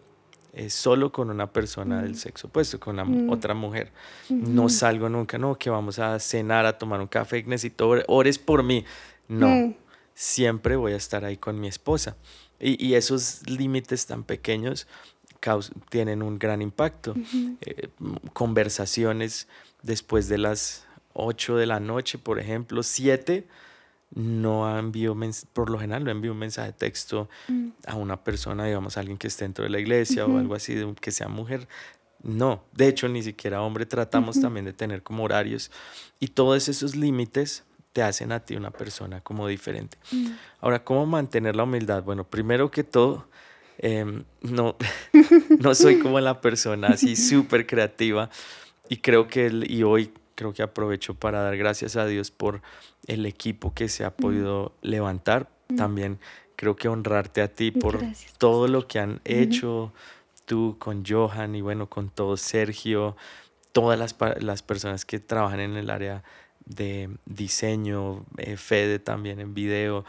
eh, 0.52 0.68
solo 0.68 1.10
con 1.10 1.30
una 1.30 1.50
persona 1.50 2.02
del 2.02 2.16
sexo 2.16 2.48
opuesto, 2.48 2.78
con 2.78 2.96
mm. 2.96 3.30
otra 3.30 3.54
mujer. 3.54 3.92
No 4.28 4.68
salgo 4.68 5.08
nunca, 5.08 5.38
no, 5.38 5.56
que 5.56 5.70
vamos 5.70 5.98
a 5.98 6.18
cenar, 6.18 6.66
a 6.66 6.76
tomar 6.76 7.00
un 7.00 7.06
café, 7.06 7.42
necesito 7.44 7.88
ores 8.08 8.38
por 8.38 8.62
mí. 8.62 8.84
No, 9.26 9.48
mm. 9.48 9.74
siempre 10.12 10.76
voy 10.76 10.92
a 10.92 10.96
estar 10.96 11.24
ahí 11.24 11.38
con 11.38 11.58
mi 11.58 11.68
esposa. 11.68 12.18
Y, 12.60 12.92
esos 12.92 13.48
límites 13.48 14.04
tan 14.04 14.22
pequeños 14.22 14.86
tienen 15.88 16.22
un 16.22 16.38
gran 16.38 16.60
impacto. 16.60 17.14
Eh, 17.62 17.88
conversaciones 18.34 19.48
después 19.82 20.28
de 20.28 20.36
las 20.36 20.84
8 21.12 21.56
de 21.56 21.66
la 21.66 21.80
noche, 21.80 22.18
por 22.18 22.38
ejemplo, 22.38 22.82
7 22.82 23.46
no 24.14 24.78
envío, 24.78 25.16
por 25.52 25.70
lo 25.70 25.78
general 25.78 26.04
no 26.04 26.10
envío 26.10 26.32
un 26.32 26.38
mensaje 26.38 26.68
de 26.68 26.78
texto 26.78 27.28
mm. 27.48 27.68
a 27.86 27.94
una 27.94 28.22
persona, 28.22 28.64
digamos, 28.64 28.96
alguien 28.96 29.16
que 29.16 29.28
esté 29.28 29.44
dentro 29.44 29.64
de 29.64 29.70
la 29.70 29.78
iglesia 29.78 30.26
o 30.26 30.38
algo 30.38 30.54
así, 30.54 30.76
que 31.00 31.12
sea 31.12 31.28
mujer. 31.28 31.68
No, 32.22 32.64
de 32.72 32.88
hecho, 32.88 33.08
ni 33.08 33.22
siquiera 33.22 33.62
hombre 33.62 33.86
tratamos 33.86 34.40
también 34.40 34.66
de 34.66 34.72
tener 34.72 35.02
como 35.02 35.24
horarios 35.24 35.70
y 36.18 36.28
todos 36.28 36.68
esos 36.68 36.96
límites 36.96 37.64
te 37.92 38.02
hacen 38.02 38.30
a 38.32 38.40
ti 38.40 38.56
una 38.56 38.70
persona 38.70 39.20
como 39.20 39.46
diferente. 39.46 39.96
Mm. 40.12 40.30
Ahora, 40.60 40.84
¿cómo 40.84 41.06
mantener 41.06 41.56
la 41.56 41.64
humildad? 41.64 42.02
Bueno, 42.02 42.24
primero 42.24 42.70
que 42.70 42.84
todo, 42.84 43.28
em, 43.78 44.24
no, 44.42 44.76
no 45.60 45.74
soy 45.74 45.98
como 46.00 46.20
la 46.20 46.40
persona 46.40 46.88
así 46.88 47.16
súper 47.16 47.66
creativa 47.66 48.28
y 48.88 48.98
creo 48.98 49.28
que, 49.28 49.50
y 49.66 49.82
hoy 49.82 50.12
creo 50.40 50.54
que 50.54 50.62
aprovecho 50.62 51.12
para 51.12 51.42
dar 51.42 51.58
gracias 51.58 51.96
a 51.96 52.06
Dios 52.06 52.30
por 52.30 52.62
el 53.06 53.26
equipo 53.26 53.74
que 53.74 53.90
se 53.90 54.06
ha 54.06 54.16
podido 54.16 54.72
levantar. 54.80 55.50
También 55.76 56.18
creo 56.56 56.76
que 56.76 56.88
honrarte 56.88 57.42
a 57.42 57.48
ti 57.48 57.70
por 57.70 58.00
todo 58.38 58.66
lo 58.66 58.86
que 58.88 59.00
han 59.00 59.20
hecho 59.26 59.92
tú 60.46 60.76
con 60.78 61.04
Johan 61.04 61.54
y 61.56 61.60
bueno, 61.60 61.90
con 61.90 62.08
todo 62.08 62.38
Sergio, 62.38 63.18
todas 63.72 63.98
las, 63.98 64.16
las 64.40 64.62
personas 64.62 65.04
que 65.04 65.20
trabajan 65.20 65.60
en 65.60 65.76
el 65.76 65.90
área 65.90 66.24
de 66.64 67.10
diseño, 67.26 68.24
eh, 68.38 68.56
Fede 68.56 68.98
también 68.98 69.40
en 69.40 69.52
video. 69.52 70.06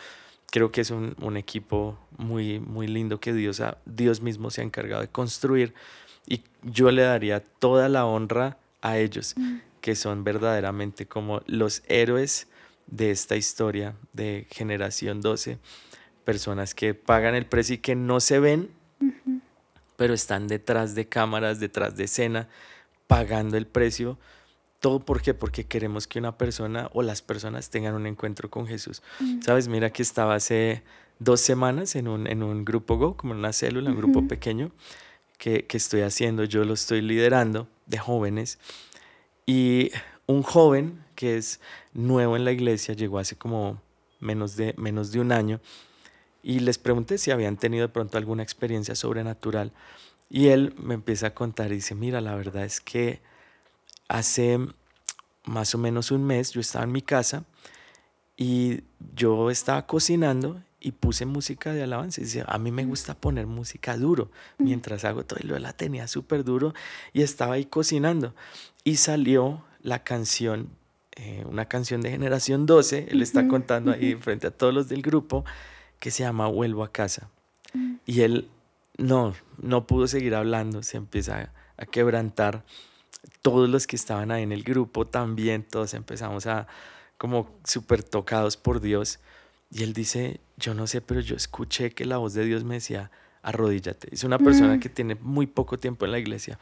Creo 0.50 0.72
que 0.72 0.80
es 0.80 0.92
un, 0.92 1.14
un, 1.20 1.36
equipo 1.36 1.98
muy, 2.18 2.62
muy 2.62 2.88
lindo 2.88 3.20
que 3.20 3.34
Dios, 3.34 3.62
Dios 3.86 4.22
mismo 4.22 4.50
se 4.50 4.62
ha 4.62 4.64
encargado 4.64 5.02
de 5.02 5.10
construir 5.10 5.74
y 6.26 6.42
yo 6.64 6.90
le 6.90 7.02
daría 7.02 7.42
toda 7.42 7.90
la 7.90 8.06
honra 8.06 8.58
a 8.82 8.98
ellos, 8.98 9.36
mm. 9.38 9.58
Que 9.82 9.96
son 9.96 10.24
verdaderamente 10.24 11.08
como 11.08 11.42
los 11.48 11.84
héroes 11.88 12.48
de 12.88 13.12
esta 13.12 13.36
historia 13.36 13.96
de 14.14 14.48
generación 14.52 15.22
12, 15.22 15.60
personas 16.24 16.76
que 16.76 16.94
pagan 16.94 17.36
el 17.36 17.46
precio 17.46 17.76
y 17.76 17.80
que 17.80 17.96
no 17.96 18.20
se 18.20 18.40
ven, 18.40 18.70
pero 19.98 20.14
están 20.14 20.48
detrás 20.48 20.96
de 20.96 21.08
cámaras, 21.08 21.60
detrás 21.60 21.96
de 21.98 22.06
escena, 22.06 22.48
pagando 23.08 23.58
el 23.58 23.68
precio 23.68 24.18
todo 24.82 25.00
por 25.00 25.22
qué? 25.22 25.34
Porque 25.34 25.64
queremos 25.66 26.08
que 26.08 26.20
una 26.20 26.38
persona 26.38 26.90
o 26.94 27.04
las 27.04 27.22
personas 27.22 27.70
tengan 27.70 27.94
un 27.94 28.08
encuentro 28.08 28.50
con 28.50 28.68
Jesús. 28.68 29.02
Mm. 29.20 29.42
Sabes, 29.44 29.68
mira 29.68 29.92
que 29.92 30.02
estaba 30.02 30.36
hace 30.36 30.84
dos 31.20 31.40
semanas 31.40 31.96
en 31.96 32.08
un, 32.08 32.28
en 32.28 32.42
un 32.42 32.66
grupo 32.66 32.98
Go, 32.98 33.16
como 33.16 33.34
en 33.34 33.40
una 33.40 33.54
célula, 33.54 33.92
un 33.92 33.96
grupo 33.96 34.28
pequeño 34.28 34.72
que, 35.38 35.68
que 35.68 35.78
estoy 35.78 36.02
haciendo, 36.02 36.44
yo 36.46 36.66
lo 36.66 36.74
estoy 36.74 37.02
liderando 37.02 37.68
de 37.86 38.00
jóvenes. 38.00 38.58
Y 39.52 39.92
un 40.28 40.44
joven 40.44 41.04
que 41.14 41.36
es 41.36 41.60
nuevo 41.94 42.38
en 42.38 42.46
la 42.46 42.54
iglesia, 42.54 42.94
llegó 42.94 43.20
hace 43.20 43.36
como 43.36 43.82
menos 44.22 44.56
de, 44.56 44.74
menos 44.78 45.12
de 45.12 45.20
un 45.20 45.34
año, 45.34 45.60
y 46.42 46.60
les 46.60 46.78
pregunté 46.78 47.18
si 47.18 47.32
habían 47.32 47.58
tenido 47.58 47.86
de 47.86 47.92
pronto 47.92 48.18
alguna 48.18 48.44
experiencia 48.44 48.96
sobrenatural. 48.96 49.74
Y 50.30 50.48
él 50.48 50.74
me 50.78 50.94
empieza 50.94 51.28
a 51.28 51.34
contar 51.34 51.74
y 51.74 51.76
dice, 51.76 51.96
mira, 51.96 52.22
la 52.22 52.34
verdad 52.34 52.64
es 52.64 52.80
que 52.80 53.20
hace 54.08 54.58
más 55.44 55.76
o 55.76 55.78
menos 55.78 56.12
un 56.12 56.24
mes 56.24 56.52
yo 56.52 56.62
estaba 56.62 56.86
en 56.86 56.94
mi 56.94 57.02
casa 57.02 57.44
y 58.38 58.84
yo 59.14 59.52
estaba 59.52 59.86
cocinando 59.86 60.62
y 60.80 60.94
puse 60.94 61.26
música 61.26 61.74
de 61.74 61.84
alabanza. 61.84 62.20
Y 62.20 62.24
dice, 62.24 62.44
a 62.48 62.58
mí 62.58 62.72
me 62.72 62.86
gusta 62.86 63.14
poner 63.14 63.46
música 63.46 63.96
duro 63.96 64.32
mientras 64.58 65.06
hago 65.06 65.24
todo. 65.24 65.40
Y 65.42 65.48
lo 65.48 65.58
la 65.60 65.74
tenía 65.74 66.08
súper 66.08 66.44
duro 66.44 66.74
y 67.14 67.22
estaba 67.22 67.54
ahí 67.54 67.66
cocinando. 67.66 68.34
Y 68.84 68.96
salió 68.98 69.64
la 69.82 70.04
canción, 70.04 70.70
eh, 71.16 71.44
una 71.48 71.66
canción 71.66 72.02
de 72.02 72.12
Generación 72.12 72.66
12, 72.66 73.08
él 73.10 73.22
está 73.22 73.48
contando 73.48 73.92
ahí 73.92 74.16
frente 74.20 74.48
a 74.48 74.52
todos 74.52 74.74
los 74.74 74.90
del 74.90 75.02
grupo, 75.02 75.46
que 76.00 76.12
se 76.12 76.24
llama 76.24 76.48
Vuelvo 76.48 76.84
a 76.84 76.92
casa. 76.92 77.30
Y 78.06 78.22
él 78.22 78.50
no, 78.98 79.34
no 79.62 79.88
pudo 79.88 80.08
seguir 80.08 80.36
hablando, 80.36 80.84
se 80.84 80.98
empieza 80.98 81.52
a 81.78 81.86
quebrantar 81.86 82.66
todos 83.42 83.70
los 83.70 83.88
que 83.88 83.96
estaban 83.96 84.32
ahí 84.32 84.44
en 84.44 84.52
el 84.52 84.64
grupo 84.64 85.08
también, 85.08 85.64
todos 85.64 85.94
empezamos 85.94 86.48
a 86.48 86.68
como 87.18 87.48
súper 87.64 88.04
tocados 88.04 88.58
por 88.58 88.82
Dios. 88.82 89.20
Y 89.72 89.84
él 89.84 89.94
dice, 89.94 90.40
yo 90.58 90.74
no 90.74 90.88
sé, 90.88 91.02
pero 91.02 91.22
yo 91.22 91.36
escuché 91.36 91.92
que 91.92 92.06
la 92.06 92.18
voz 92.18 92.34
de 92.34 92.44
Dios 92.46 92.64
me 92.64 92.76
decía, 92.76 93.12
arrodíllate. 93.42 94.10
Es 94.12 94.24
una 94.24 94.40
persona 94.40 94.76
mm. 94.76 94.80
que 94.80 94.90
tiene 94.90 95.16
muy 95.16 95.48
poco 95.48 95.78
tiempo 95.78 96.06
en 96.06 96.12
la 96.12 96.20
iglesia. 96.20 96.60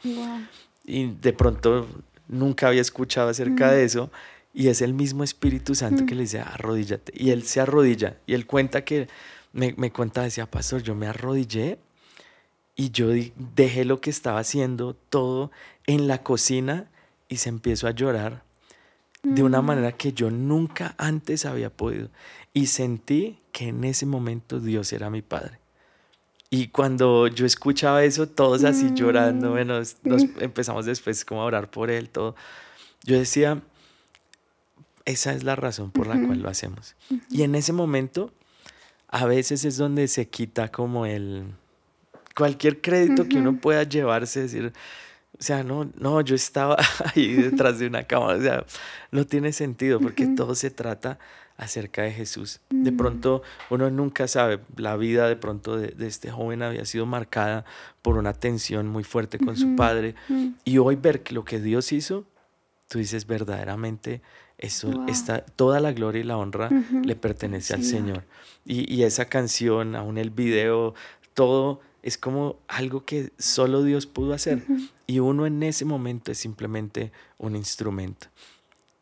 Y 0.84 1.06
de 1.06 1.32
pronto 1.32 1.86
nunca 2.30 2.68
había 2.68 2.80
escuchado 2.80 3.28
acerca 3.28 3.68
mm. 3.68 3.70
de 3.70 3.84
eso. 3.84 4.10
Y 4.52 4.68
es 4.68 4.82
el 4.82 4.94
mismo 4.94 5.22
Espíritu 5.22 5.74
Santo 5.74 6.06
que 6.06 6.14
le 6.14 6.22
dice, 6.22 6.40
arrodíllate. 6.40 7.12
Y 7.14 7.30
él 7.30 7.44
se 7.44 7.60
arrodilla. 7.60 8.18
Y 8.26 8.34
él 8.34 8.46
cuenta 8.46 8.84
que, 8.84 9.08
me, 9.52 9.74
me 9.76 9.92
cuenta, 9.92 10.22
decía, 10.22 10.50
pastor, 10.50 10.82
yo 10.82 10.94
me 10.94 11.06
arrodillé 11.06 11.78
y 12.74 12.90
yo 12.90 13.08
dejé 13.54 13.84
lo 13.84 14.00
que 14.00 14.10
estaba 14.10 14.40
haciendo 14.40 14.94
todo 14.94 15.50
en 15.86 16.08
la 16.08 16.22
cocina 16.22 16.90
y 17.28 17.36
se 17.36 17.48
empezó 17.48 17.86
a 17.86 17.92
llorar 17.92 18.42
de 19.22 19.42
una 19.42 19.62
mm. 19.62 19.66
manera 19.66 19.92
que 19.92 20.12
yo 20.12 20.30
nunca 20.30 20.94
antes 20.98 21.44
había 21.46 21.70
podido. 21.70 22.08
Y 22.52 22.66
sentí 22.66 23.38
que 23.52 23.68
en 23.68 23.84
ese 23.84 24.06
momento 24.06 24.58
Dios 24.58 24.92
era 24.92 25.10
mi 25.10 25.22
Padre. 25.22 25.59
Y 26.50 26.68
cuando 26.68 27.28
yo 27.28 27.46
escuchaba 27.46 28.02
eso, 28.02 28.28
todos 28.28 28.64
así 28.64 28.90
llorando, 28.92 29.50
mm. 29.50 29.52
bueno, 29.52 29.78
nos 30.02 30.22
empezamos 30.40 30.84
después 30.84 31.24
como 31.24 31.42
a 31.42 31.44
orar 31.44 31.70
por 31.70 31.90
él, 31.90 32.10
todo. 32.10 32.34
Yo 33.04 33.16
decía, 33.16 33.62
esa 35.04 35.32
es 35.32 35.44
la 35.44 35.54
razón 35.54 35.92
por 35.92 36.08
la 36.08 36.14
cual 36.14 36.42
lo 36.42 36.48
hacemos. 36.48 36.96
Y 37.30 37.42
en 37.42 37.54
ese 37.54 37.72
momento, 37.72 38.32
a 39.06 39.26
veces 39.26 39.64
es 39.64 39.76
donde 39.76 40.08
se 40.08 40.28
quita 40.28 40.72
como 40.72 41.06
el, 41.06 41.44
cualquier 42.34 42.80
crédito 42.80 43.28
que 43.28 43.38
uno 43.38 43.60
pueda 43.60 43.84
llevarse, 43.84 44.40
decir, 44.40 44.72
o 45.38 45.42
sea, 45.42 45.62
no, 45.62 45.90
no, 45.96 46.20
yo 46.20 46.34
estaba 46.34 46.76
ahí 47.14 47.34
detrás 47.34 47.78
de 47.78 47.86
una 47.86 48.02
cámara, 48.04 48.38
o 48.38 48.42
sea, 48.42 48.64
no 49.10 49.24
tiene 49.24 49.52
sentido 49.52 50.00
porque 50.00 50.26
todo 50.26 50.54
se 50.54 50.70
trata 50.70 51.18
acerca 51.60 52.02
de 52.02 52.12
Jesús. 52.12 52.60
De 52.70 52.90
pronto 52.90 53.42
uno 53.68 53.90
nunca 53.90 54.26
sabe, 54.26 54.60
la 54.76 54.96
vida 54.96 55.28
de 55.28 55.36
pronto 55.36 55.76
de, 55.76 55.94
este 56.06 56.30
joven 56.30 56.62
había 56.62 56.86
sido 56.86 57.04
marcada 57.04 57.66
por 58.00 58.16
una 58.16 58.32
tensión 58.32 58.88
muy 58.88 59.04
fuerte 59.04 59.38
con 59.38 59.56
su 59.56 59.76
padre 59.76 60.14
y 60.64 60.78
hoy 60.78 60.96
ver 60.96 61.22
que 61.22 61.34
lo 61.34 61.44
que 61.44 61.60
Dios 61.60 61.92
hizo, 61.92 62.24
tú 62.88 62.98
dices 62.98 63.26
verdaderamente, 63.26 64.22
eso 64.56 65.04
está, 65.06 65.44
toda 65.44 65.80
la 65.80 65.92
gloria 65.92 66.20
y 66.20 66.24
la 66.24 66.38
honra 66.38 66.70
le 67.04 67.14
pertenece 67.14 67.74
al 67.74 67.84
Señor. 67.84 68.24
Y, 68.64 68.92
y, 68.92 69.04
esa 69.04 69.26
canción, 69.26 69.96
aún 69.96 70.18
el 70.18 70.30
video, 70.30 70.94
todo 71.34 71.80
es 72.02 72.16
como 72.18 72.58
algo 72.68 73.04
que 73.04 73.32
solo 73.38 73.82
Dios 73.82 74.06
pudo 74.06 74.32
hacer. 74.32 74.62
Y 75.06 75.18
uno 75.18 75.46
en 75.46 75.62
ese 75.62 75.84
momento 75.84 76.32
es 76.32 76.38
simplemente 76.38 77.12
un 77.38 77.56
instrumento. 77.56 78.28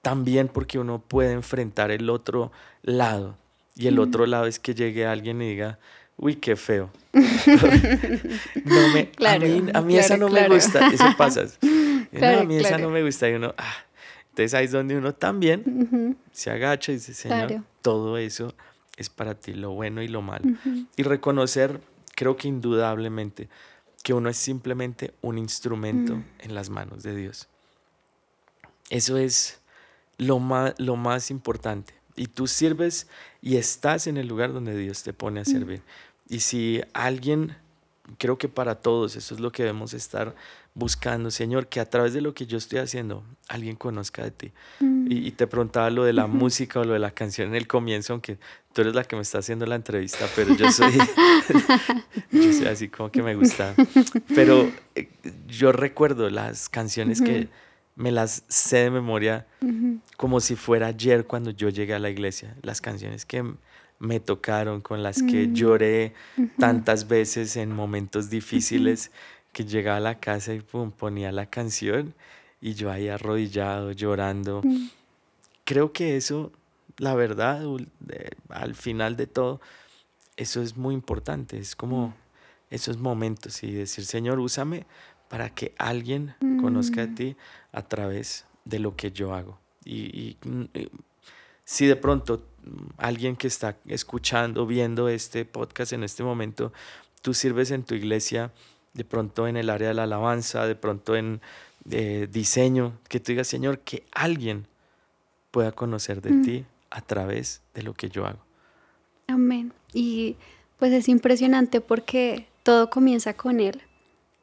También 0.03 0.49
porque 0.49 0.79
uno 0.79 1.01
puede 1.01 1.33
enfrentar 1.33 1.91
el 1.91 2.09
otro 2.11 2.53
lado. 2.83 3.37
Y 3.75 3.87
el 3.87 3.99
otro 3.99 4.27
lado 4.27 4.47
es 4.47 4.59
que 4.59 4.75
llegue 4.75 5.07
alguien 5.07 5.41
y 5.43 5.51
diga, 5.51 5.79
uy, 6.17 6.37
qué 6.37 6.57
feo. 6.57 6.91
a 9.75 9.83
mí, 9.83 9.97
esa 9.97 10.17
no 10.17 10.29
me 10.29 10.49
gusta, 10.49 10.89
eso 10.89 11.05
pasa. 11.17 11.43
a 11.43 12.45
mí 12.45 12.57
esa 12.57 12.79
no 12.79 12.91
me 12.91 13.03
gusta. 13.03 13.29
Y 13.29 13.35
uno, 13.35 13.55
ah. 13.57 13.75
Entonces 14.31 14.55
ahí 14.55 14.67
es 14.67 14.73
donde 14.73 14.97
uno 14.97 15.15
también 15.15 16.17
se 16.31 16.51
agacha 16.51 16.93
y 16.93 16.97
dice, 16.97 17.13
Señor, 17.13 17.63
todo 17.83 18.19
eso 18.19 18.55
es 18.97 19.09
para 19.09 19.35
ti, 19.35 19.53
lo 19.53 19.71
bueno 19.71 20.01
y 20.01 20.07
lo 20.07 20.23
malo. 20.23 20.45
Y 20.97 21.03
reconocer 21.03 21.81
creo 22.15 22.37
que 22.37 22.47
indudablemente 22.47 23.49
que 24.03 24.15
uno 24.15 24.29
es 24.29 24.37
simplemente 24.37 25.13
un 25.23 25.39
instrumento 25.39 26.17
mm. 26.17 26.25
en 26.41 26.55
las 26.55 26.71
manos 26.71 27.03
de 27.03 27.15
Dios. 27.15 27.49
Eso 28.91 29.17
es 29.17 29.58
lo 30.19 30.39
más, 30.39 30.75
lo 30.79 30.97
más 30.97 31.31
importante. 31.31 31.95
Y 32.17 32.27
tú 32.27 32.47
sirves 32.47 33.07
y 33.41 33.57
estás 33.57 34.07
en 34.07 34.17
el 34.17 34.27
lugar 34.27 34.53
donde 34.53 34.77
Dios 34.77 35.03
te 35.03 35.13
pone 35.13 35.41
a 35.41 35.43
mm. 35.43 35.47
servir. 35.47 35.83
Y 36.29 36.41
si 36.41 36.83
alguien, 36.93 37.57
creo 38.19 38.37
que 38.37 38.49
para 38.49 38.75
todos 38.75 39.17
eso 39.17 39.35
es 39.35 39.41
lo 39.41 39.53
que 39.53 39.63
debemos 39.63 39.95
estar 39.95 40.35
buscando, 40.75 41.31
Señor, 41.31 41.67
que 41.67 41.81
a 41.81 41.91
través 41.91 42.13
de 42.13 42.21
lo 42.21 42.35
que 42.35 42.47
yo 42.47 42.57
estoy 42.57 42.79
haciendo, 42.79 43.25
alguien 43.49 43.75
conozca 43.75 44.23
de 44.23 44.31
ti. 44.31 44.53
Mm. 44.79 45.07
Y, 45.11 45.31
te 45.33 45.47
preguntaba 45.47 45.91
lo 45.91 46.05
de 46.05 46.13
la 46.13 46.27
música 46.27 46.81
o 46.81 46.85
lo 46.85 46.93
de 46.93 46.99
la 47.01 47.11
canción 47.11 47.49
en 47.49 47.55
el 47.57 47.67
comienzo, 47.67 48.13
aunque 48.13 48.39
tú 48.73 48.83
eres 48.83 48.95
la 48.95 49.05
que 49.05 49.17
me 49.17 49.23
está 49.23 49.39
haciendo 49.39 49.67
la 49.67 49.75
entrevista, 49.75 50.27
pero 50.37 50.55
yo 50.55 50.71
soy, 50.71 50.93
yo 52.31 52.53
soy 52.53 52.67
así 52.67 52.89
como 52.89 53.11
que 53.11 53.23
me 53.23 53.35
gusta. 53.35 53.75
Pero 54.35 54.71
eh, 54.95 55.09
yo 55.49 55.73
recuerdo 55.73 56.31
las 56.31 56.69
canciones 56.69 57.21
que 57.21 57.49
me 57.99 58.13
las 58.13 58.45
sé 58.47 58.85
de 58.85 58.91
memoria 58.91 59.45
como 60.17 60.39
si 60.39 60.55
fuera 60.55 60.87
ayer 60.87 61.27
cuando 61.27 61.51
yo 61.51 61.69
llegué 61.69 61.95
a 61.95 61.99
la 61.99 62.11
iglesia, 62.11 62.57
las 62.63 62.81
canciones 62.81 63.27
que 63.27 63.45
me 63.99 64.21
tocaron, 64.21 64.81
con 64.81 65.03
las 65.03 65.21
que 65.21 65.49
mm. 65.49 65.55
lloré 65.55 66.15
tantas 66.61 67.09
veces 67.09 67.57
en 67.57 67.75
momentos 67.75 68.31
difíciles 68.31 69.11
que 69.53 69.65
llegaba 69.65 69.97
a 69.97 70.01
la 70.01 70.21
casa 70.21 70.55
y 70.55 70.61
ponía 70.61 71.33
la 71.33 71.47
canción 71.47 72.15
y 72.61 72.75
yo 72.75 72.93
ahí 72.93 73.09
arrodillado, 73.09 73.91
llorando. 73.91 74.63
Mm. 74.63 74.91
Creo 75.65 75.93
que 75.93 76.17
eso, 76.17 76.53
la 76.99 77.17
verdad, 77.17 77.65
al 78.49 78.77
final 78.77 79.17
de 79.17 79.27
todo, 79.27 79.61
eso 80.37 80.63
es 80.63 80.77
muy 80.77 80.95
importante. 80.95 81.59
Es 81.59 81.75
como 81.75 82.09
mm. 82.09 82.15
esos 82.71 82.97
momentos 82.97 83.61
y 83.65 83.73
decir, 83.73 84.07
Señor, 84.07 84.39
úsame 84.39 84.87
para 85.29 85.51
que 85.51 85.75
alguien 85.79 86.35
conozca 86.61 87.03
a 87.03 87.07
mm. 87.07 87.15
ti 87.15 87.37
a 87.73 87.83
través 87.83 88.47
de 88.65 88.79
lo 88.79 88.97
que 88.97 89.13
yo 89.13 89.35
hago. 89.35 89.59
Y, 89.85 90.37
y, 90.45 90.91
si 91.65 91.87
de 91.87 91.97
pronto 91.97 92.47
alguien 92.97 93.37
que 93.37 93.47
está 93.47 93.77
escuchando, 93.87 94.67
viendo 94.67 95.09
este 95.09 95.45
podcast 95.45 95.93
en 95.93 96.03
este 96.03 96.23
momento, 96.23 96.73
tú 97.23 97.35
sirves 97.35 97.71
en 97.71 97.85
tu 97.85 97.95
iglesia 97.95 98.53
de 98.95 99.05
pronto 99.05 99.47
en 99.47 99.57
el 99.57 99.71
área 99.71 99.89
de 99.89 99.95
la 99.95 100.05
alabanza, 100.05 100.67
de 100.67 100.75
pronto 100.75 101.15
en 101.15 101.41
eh, 101.91 102.27
diseño, 102.31 102.99
que 103.09 103.21
tú 103.21 103.33
digas, 103.33 103.49
Señor, 103.49 103.81
que 103.81 104.05
alguien 104.13 104.67
pueda 105.51 105.73
conocer 105.73 106.21
de 106.21 106.31
mm. 106.31 106.43
ti 106.43 106.65
a 106.91 107.01
través 107.01 107.63
de 107.75 107.83
lo 107.83 107.95
que 107.95 108.09
yo 108.09 108.27
hago. 108.27 108.41
Amén. 109.27 109.73
Y 109.93 110.37
pues 110.79 110.93
es 110.93 111.09
impresionante 111.09 111.81
porque 111.81 112.49
todo 112.63 112.91
comienza 112.91 113.35
con 113.35 113.61
Él. 113.61 113.83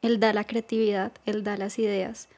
Él 0.02 0.20
da 0.20 0.32
la 0.32 0.44
creatividad, 0.44 1.12
Él 1.24 1.44
da 1.44 1.56
las 1.56 1.78
ideas 1.78 2.28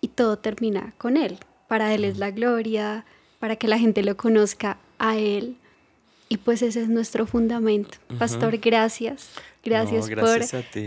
y 0.00 0.08
todo 0.08 0.38
termina 0.38 0.94
con 0.98 1.16
Él. 1.16 1.38
Para 1.68 1.94
Él 1.94 2.04
es 2.04 2.18
la 2.18 2.30
gloria, 2.30 3.04
para 3.38 3.56
que 3.56 3.68
la 3.68 3.78
gente 3.78 4.02
lo 4.02 4.16
conozca 4.16 4.78
a 4.98 5.16
Él. 5.16 5.56
Y 6.28 6.38
pues 6.38 6.62
ese 6.62 6.82
es 6.82 6.88
nuestro 6.88 7.26
fundamento. 7.26 7.98
Pastor, 8.18 8.58
gracias. 8.58 9.30
Gracias, 9.64 10.10
por 10.10 10.40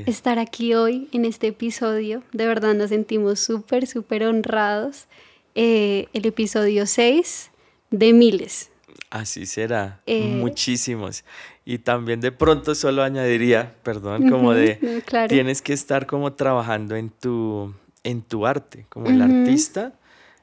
estar 0.05 0.37
aquí 0.37 0.75
hoy 0.75 1.07
en 1.11 1.25
este 1.25 1.47
episodio. 1.47 2.21
De 2.31 2.45
verdad 2.45 2.75
nos 2.75 2.89
sentimos 2.89 3.39
súper, 3.39 3.87
súper 3.87 4.23
honrados. 4.23 5.05
Eh, 5.55 6.07
el 6.13 6.27
episodio 6.27 6.85
6 6.85 7.49
de 7.89 8.13
miles. 8.13 8.69
Así 9.09 9.45
será, 9.45 10.01
eh, 10.05 10.35
muchísimos. 10.35 11.23
Y 11.69 11.79
también 11.79 12.21
de 12.21 12.31
pronto 12.31 12.75
solo 12.75 13.03
añadiría, 13.03 13.75
perdón, 13.83 14.29
como 14.29 14.53
de 14.53 15.03
tienes 15.27 15.61
que 15.61 15.73
estar 15.73 16.07
como 16.07 16.31
trabajando 16.31 16.95
en 16.95 17.09
tu, 17.09 17.73
en 18.05 18.21
tu 18.21 18.47
arte, 18.47 18.85
como 18.87 19.07
el 19.07 19.21
artista 19.21 19.91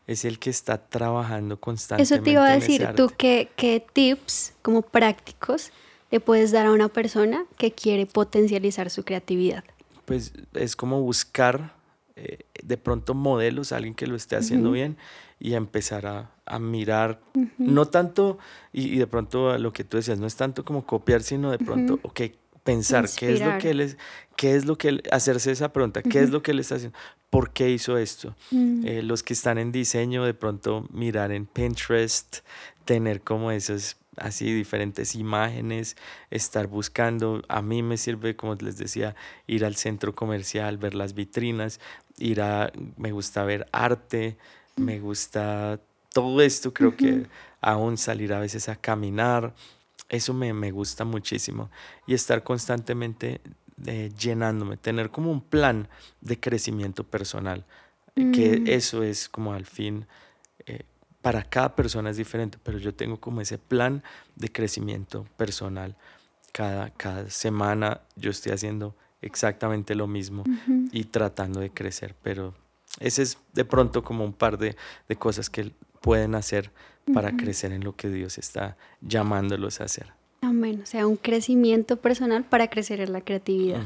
es 0.07 0.27
el 0.27 0.39
que 0.39 0.51
está 0.51 0.77
trabajando 0.77 1.59
constantemente. 1.59 2.15
Eso 2.15 2.23
te 2.23 2.31
iba 2.33 2.47
a 2.47 2.53
decir, 2.53 2.87
tú 2.95 3.11
qué, 3.17 3.49
qué 3.57 3.83
tips 3.91 4.53
como 4.61 4.83
prácticos 4.83 5.73
le 6.11 6.21
puedes 6.21 6.53
dar 6.53 6.67
a 6.67 6.73
una 6.73 6.89
persona 6.89 7.47
que 7.57 7.73
quiere 7.73 8.05
potencializar 8.05 8.91
su 8.91 9.03
creatividad. 9.03 9.65
Pues 10.05 10.35
es 10.53 10.77
como 10.77 11.01
buscar 11.01 11.73
eh, 12.17 12.39
de 12.63 12.77
pronto 12.77 13.15
modelos, 13.15 13.73
alguien 13.73 13.95
que 13.95 14.07
lo 14.07 14.15
esté 14.17 14.37
haciendo 14.37 14.71
bien 14.71 14.97
y 15.41 15.55
empezar 15.55 16.07
a, 16.07 16.31
a 16.47 16.59
mirar, 16.59 17.21
no 17.59 17.87
tanto, 17.87 18.39
y, 18.73 18.97
de 18.97 19.07
pronto 19.07 19.59
lo 19.59 19.73
que 19.73 19.85
tú 19.85 19.97
decías, 19.97 20.19
no 20.19 20.27
es 20.27 20.37
tanto 20.37 20.65
como 20.65 20.87
copiar, 20.87 21.23
sino 21.23 21.51
de 21.51 21.59
pronto, 21.59 21.99
ok, 22.03 22.21
pensar 22.63 23.09
qué 23.19 23.35
es 23.35 23.41
lo 23.41 23.59
que 23.59 23.71
él 23.71 23.81
es, 23.81 23.97
qué 24.37 24.55
es 24.55 24.65
lo 24.65 24.79
que 24.79 24.89
él, 24.89 25.03
hacerse 25.11 25.51
esa 25.51 25.73
pregunta, 25.73 26.03
qué 26.03 26.21
es 26.21 26.31
lo 26.31 26.43
que 26.43 26.53
él 26.53 26.61
está 26.61 26.77
haciendo, 26.77 26.97
por 27.31 27.51
qué 27.51 27.71
hizo 27.71 27.99
esto. 27.99 28.35
Mm. 28.51 28.87
Eh, 28.87 29.03
los 29.03 29.23
que 29.23 29.33
están 29.33 29.59
en 29.59 29.73
diseño, 29.73 30.25
de 30.25 30.35
pronto 30.35 30.87
mirar 30.93 31.33
en 31.33 31.47
Pinterest, 31.47 32.39
tener 32.85 33.23
como 33.23 33.51
esos 33.51 33.97
así 34.17 34.53
diferentes 34.53 35.15
imágenes, 35.15 35.97
estar 36.31 36.67
buscando. 36.67 37.43
A 37.49 37.63
mí 37.63 37.83
me 37.83 37.97
sirve, 37.97 38.37
como 38.37 38.55
les 38.55 38.79
decía, 38.79 39.15
ir 39.47 39.65
al 39.65 39.77
centro 39.77 40.15
comercial, 40.15 40.79
ver 40.79 40.95
las 40.95 41.15
vitrinas, 41.15 41.81
ir 42.19 42.41
a, 42.41 42.73
me 42.97 43.13
gusta 43.13 43.45
ver 43.45 43.67
arte, 43.73 44.37
me 44.77 45.01
gusta 45.01 45.81
todo 46.13 46.41
esto, 46.41 46.73
creo 46.73 46.97
que 46.97 47.27
aún 47.61 47.99
salir 47.99 48.33
a 48.33 48.41
veces 48.41 48.69
a 48.69 48.77
caminar, 48.77 49.55
eso 50.09 50.33
me, 50.33 50.53
me 50.53 50.71
gusta 50.71 51.05
muchísimo. 51.05 51.71
Y 52.07 52.15
estar 52.15 52.43
constantemente 52.43 53.41
eh, 53.87 54.13
llenándome, 54.19 54.77
tener 54.77 55.11
como 55.11 55.31
un 55.31 55.41
plan 55.41 55.89
de 56.21 56.39
crecimiento 56.39 57.05
personal, 57.05 57.65
que 58.15 58.61
mm. 58.61 58.69
eso 58.69 59.03
es 59.03 59.29
como 59.29 59.53
al 59.53 59.67
fin 59.67 60.07
para 61.25 61.43
cada 61.43 61.75
persona 61.75 62.11
es 62.11 62.19
diferente, 62.19 62.59
pero 62.63 62.77
yo 62.77 62.95
tengo 62.95 63.19
como 63.19 63.41
ese 63.41 63.57
plan 63.57 64.03
de 64.37 64.53
crecimiento 64.53 65.27
personal. 65.39 65.97
Cada, 66.53 66.91
cada 66.91 67.31
semana 67.31 68.03
yo 68.15 68.31
estoy 68.31 68.53
haciendo 68.53 68.95
exactamente 69.23 69.95
lo 69.95 70.07
mismo 70.07 70.45
y 70.93 71.05
tratando 71.05 71.61
de 71.61 71.71
crecer, 71.71 72.15
pero 72.23 72.53
ese 73.01 73.23
es 73.23 73.39
de 73.55 73.65
pronto 73.65 74.05
como 74.05 74.23
un 74.23 74.35
par 74.35 74.59
de, 74.59 74.77
de 75.09 75.17
cosas 75.17 75.49
que 75.49 75.73
pueden 76.03 76.35
hacer 76.35 76.71
para 77.15 77.35
crecer 77.35 77.73
en 77.73 77.85
lo 77.85 77.97
que 77.97 78.11
Dios 78.11 78.37
está 78.37 78.77
llamándolos 79.01 79.81
a 79.81 79.85
hacer. 79.85 80.13
Amén, 80.43 80.81
o 80.83 80.87
sea, 80.87 81.07
un 81.07 81.17
crecimiento 81.17 81.97
personal 81.97 82.45
para 82.45 82.69
crecer 82.69 83.01
en 83.01 83.15
la 83.15 83.23
creatividad. 83.23 83.81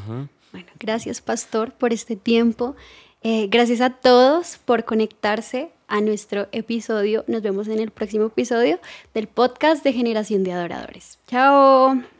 Bueno, 0.50 0.68
gracias 0.80 1.20
pastor 1.20 1.70
por 1.70 1.92
este 1.92 2.16
tiempo. 2.16 2.74
Eh, 3.22 3.48
gracias 3.48 3.80
a 3.80 3.90
todos 3.90 4.58
por 4.64 4.84
conectarse 4.84 5.70
a 5.88 6.00
nuestro 6.00 6.48
episodio. 6.52 7.24
Nos 7.26 7.42
vemos 7.42 7.68
en 7.68 7.80
el 7.80 7.90
próximo 7.90 8.26
episodio 8.26 8.78
del 9.14 9.26
podcast 9.26 9.82
de 9.82 9.92
Generación 9.92 10.44
de 10.44 10.52
Adoradores. 10.52 11.18
Chao. 11.26 12.17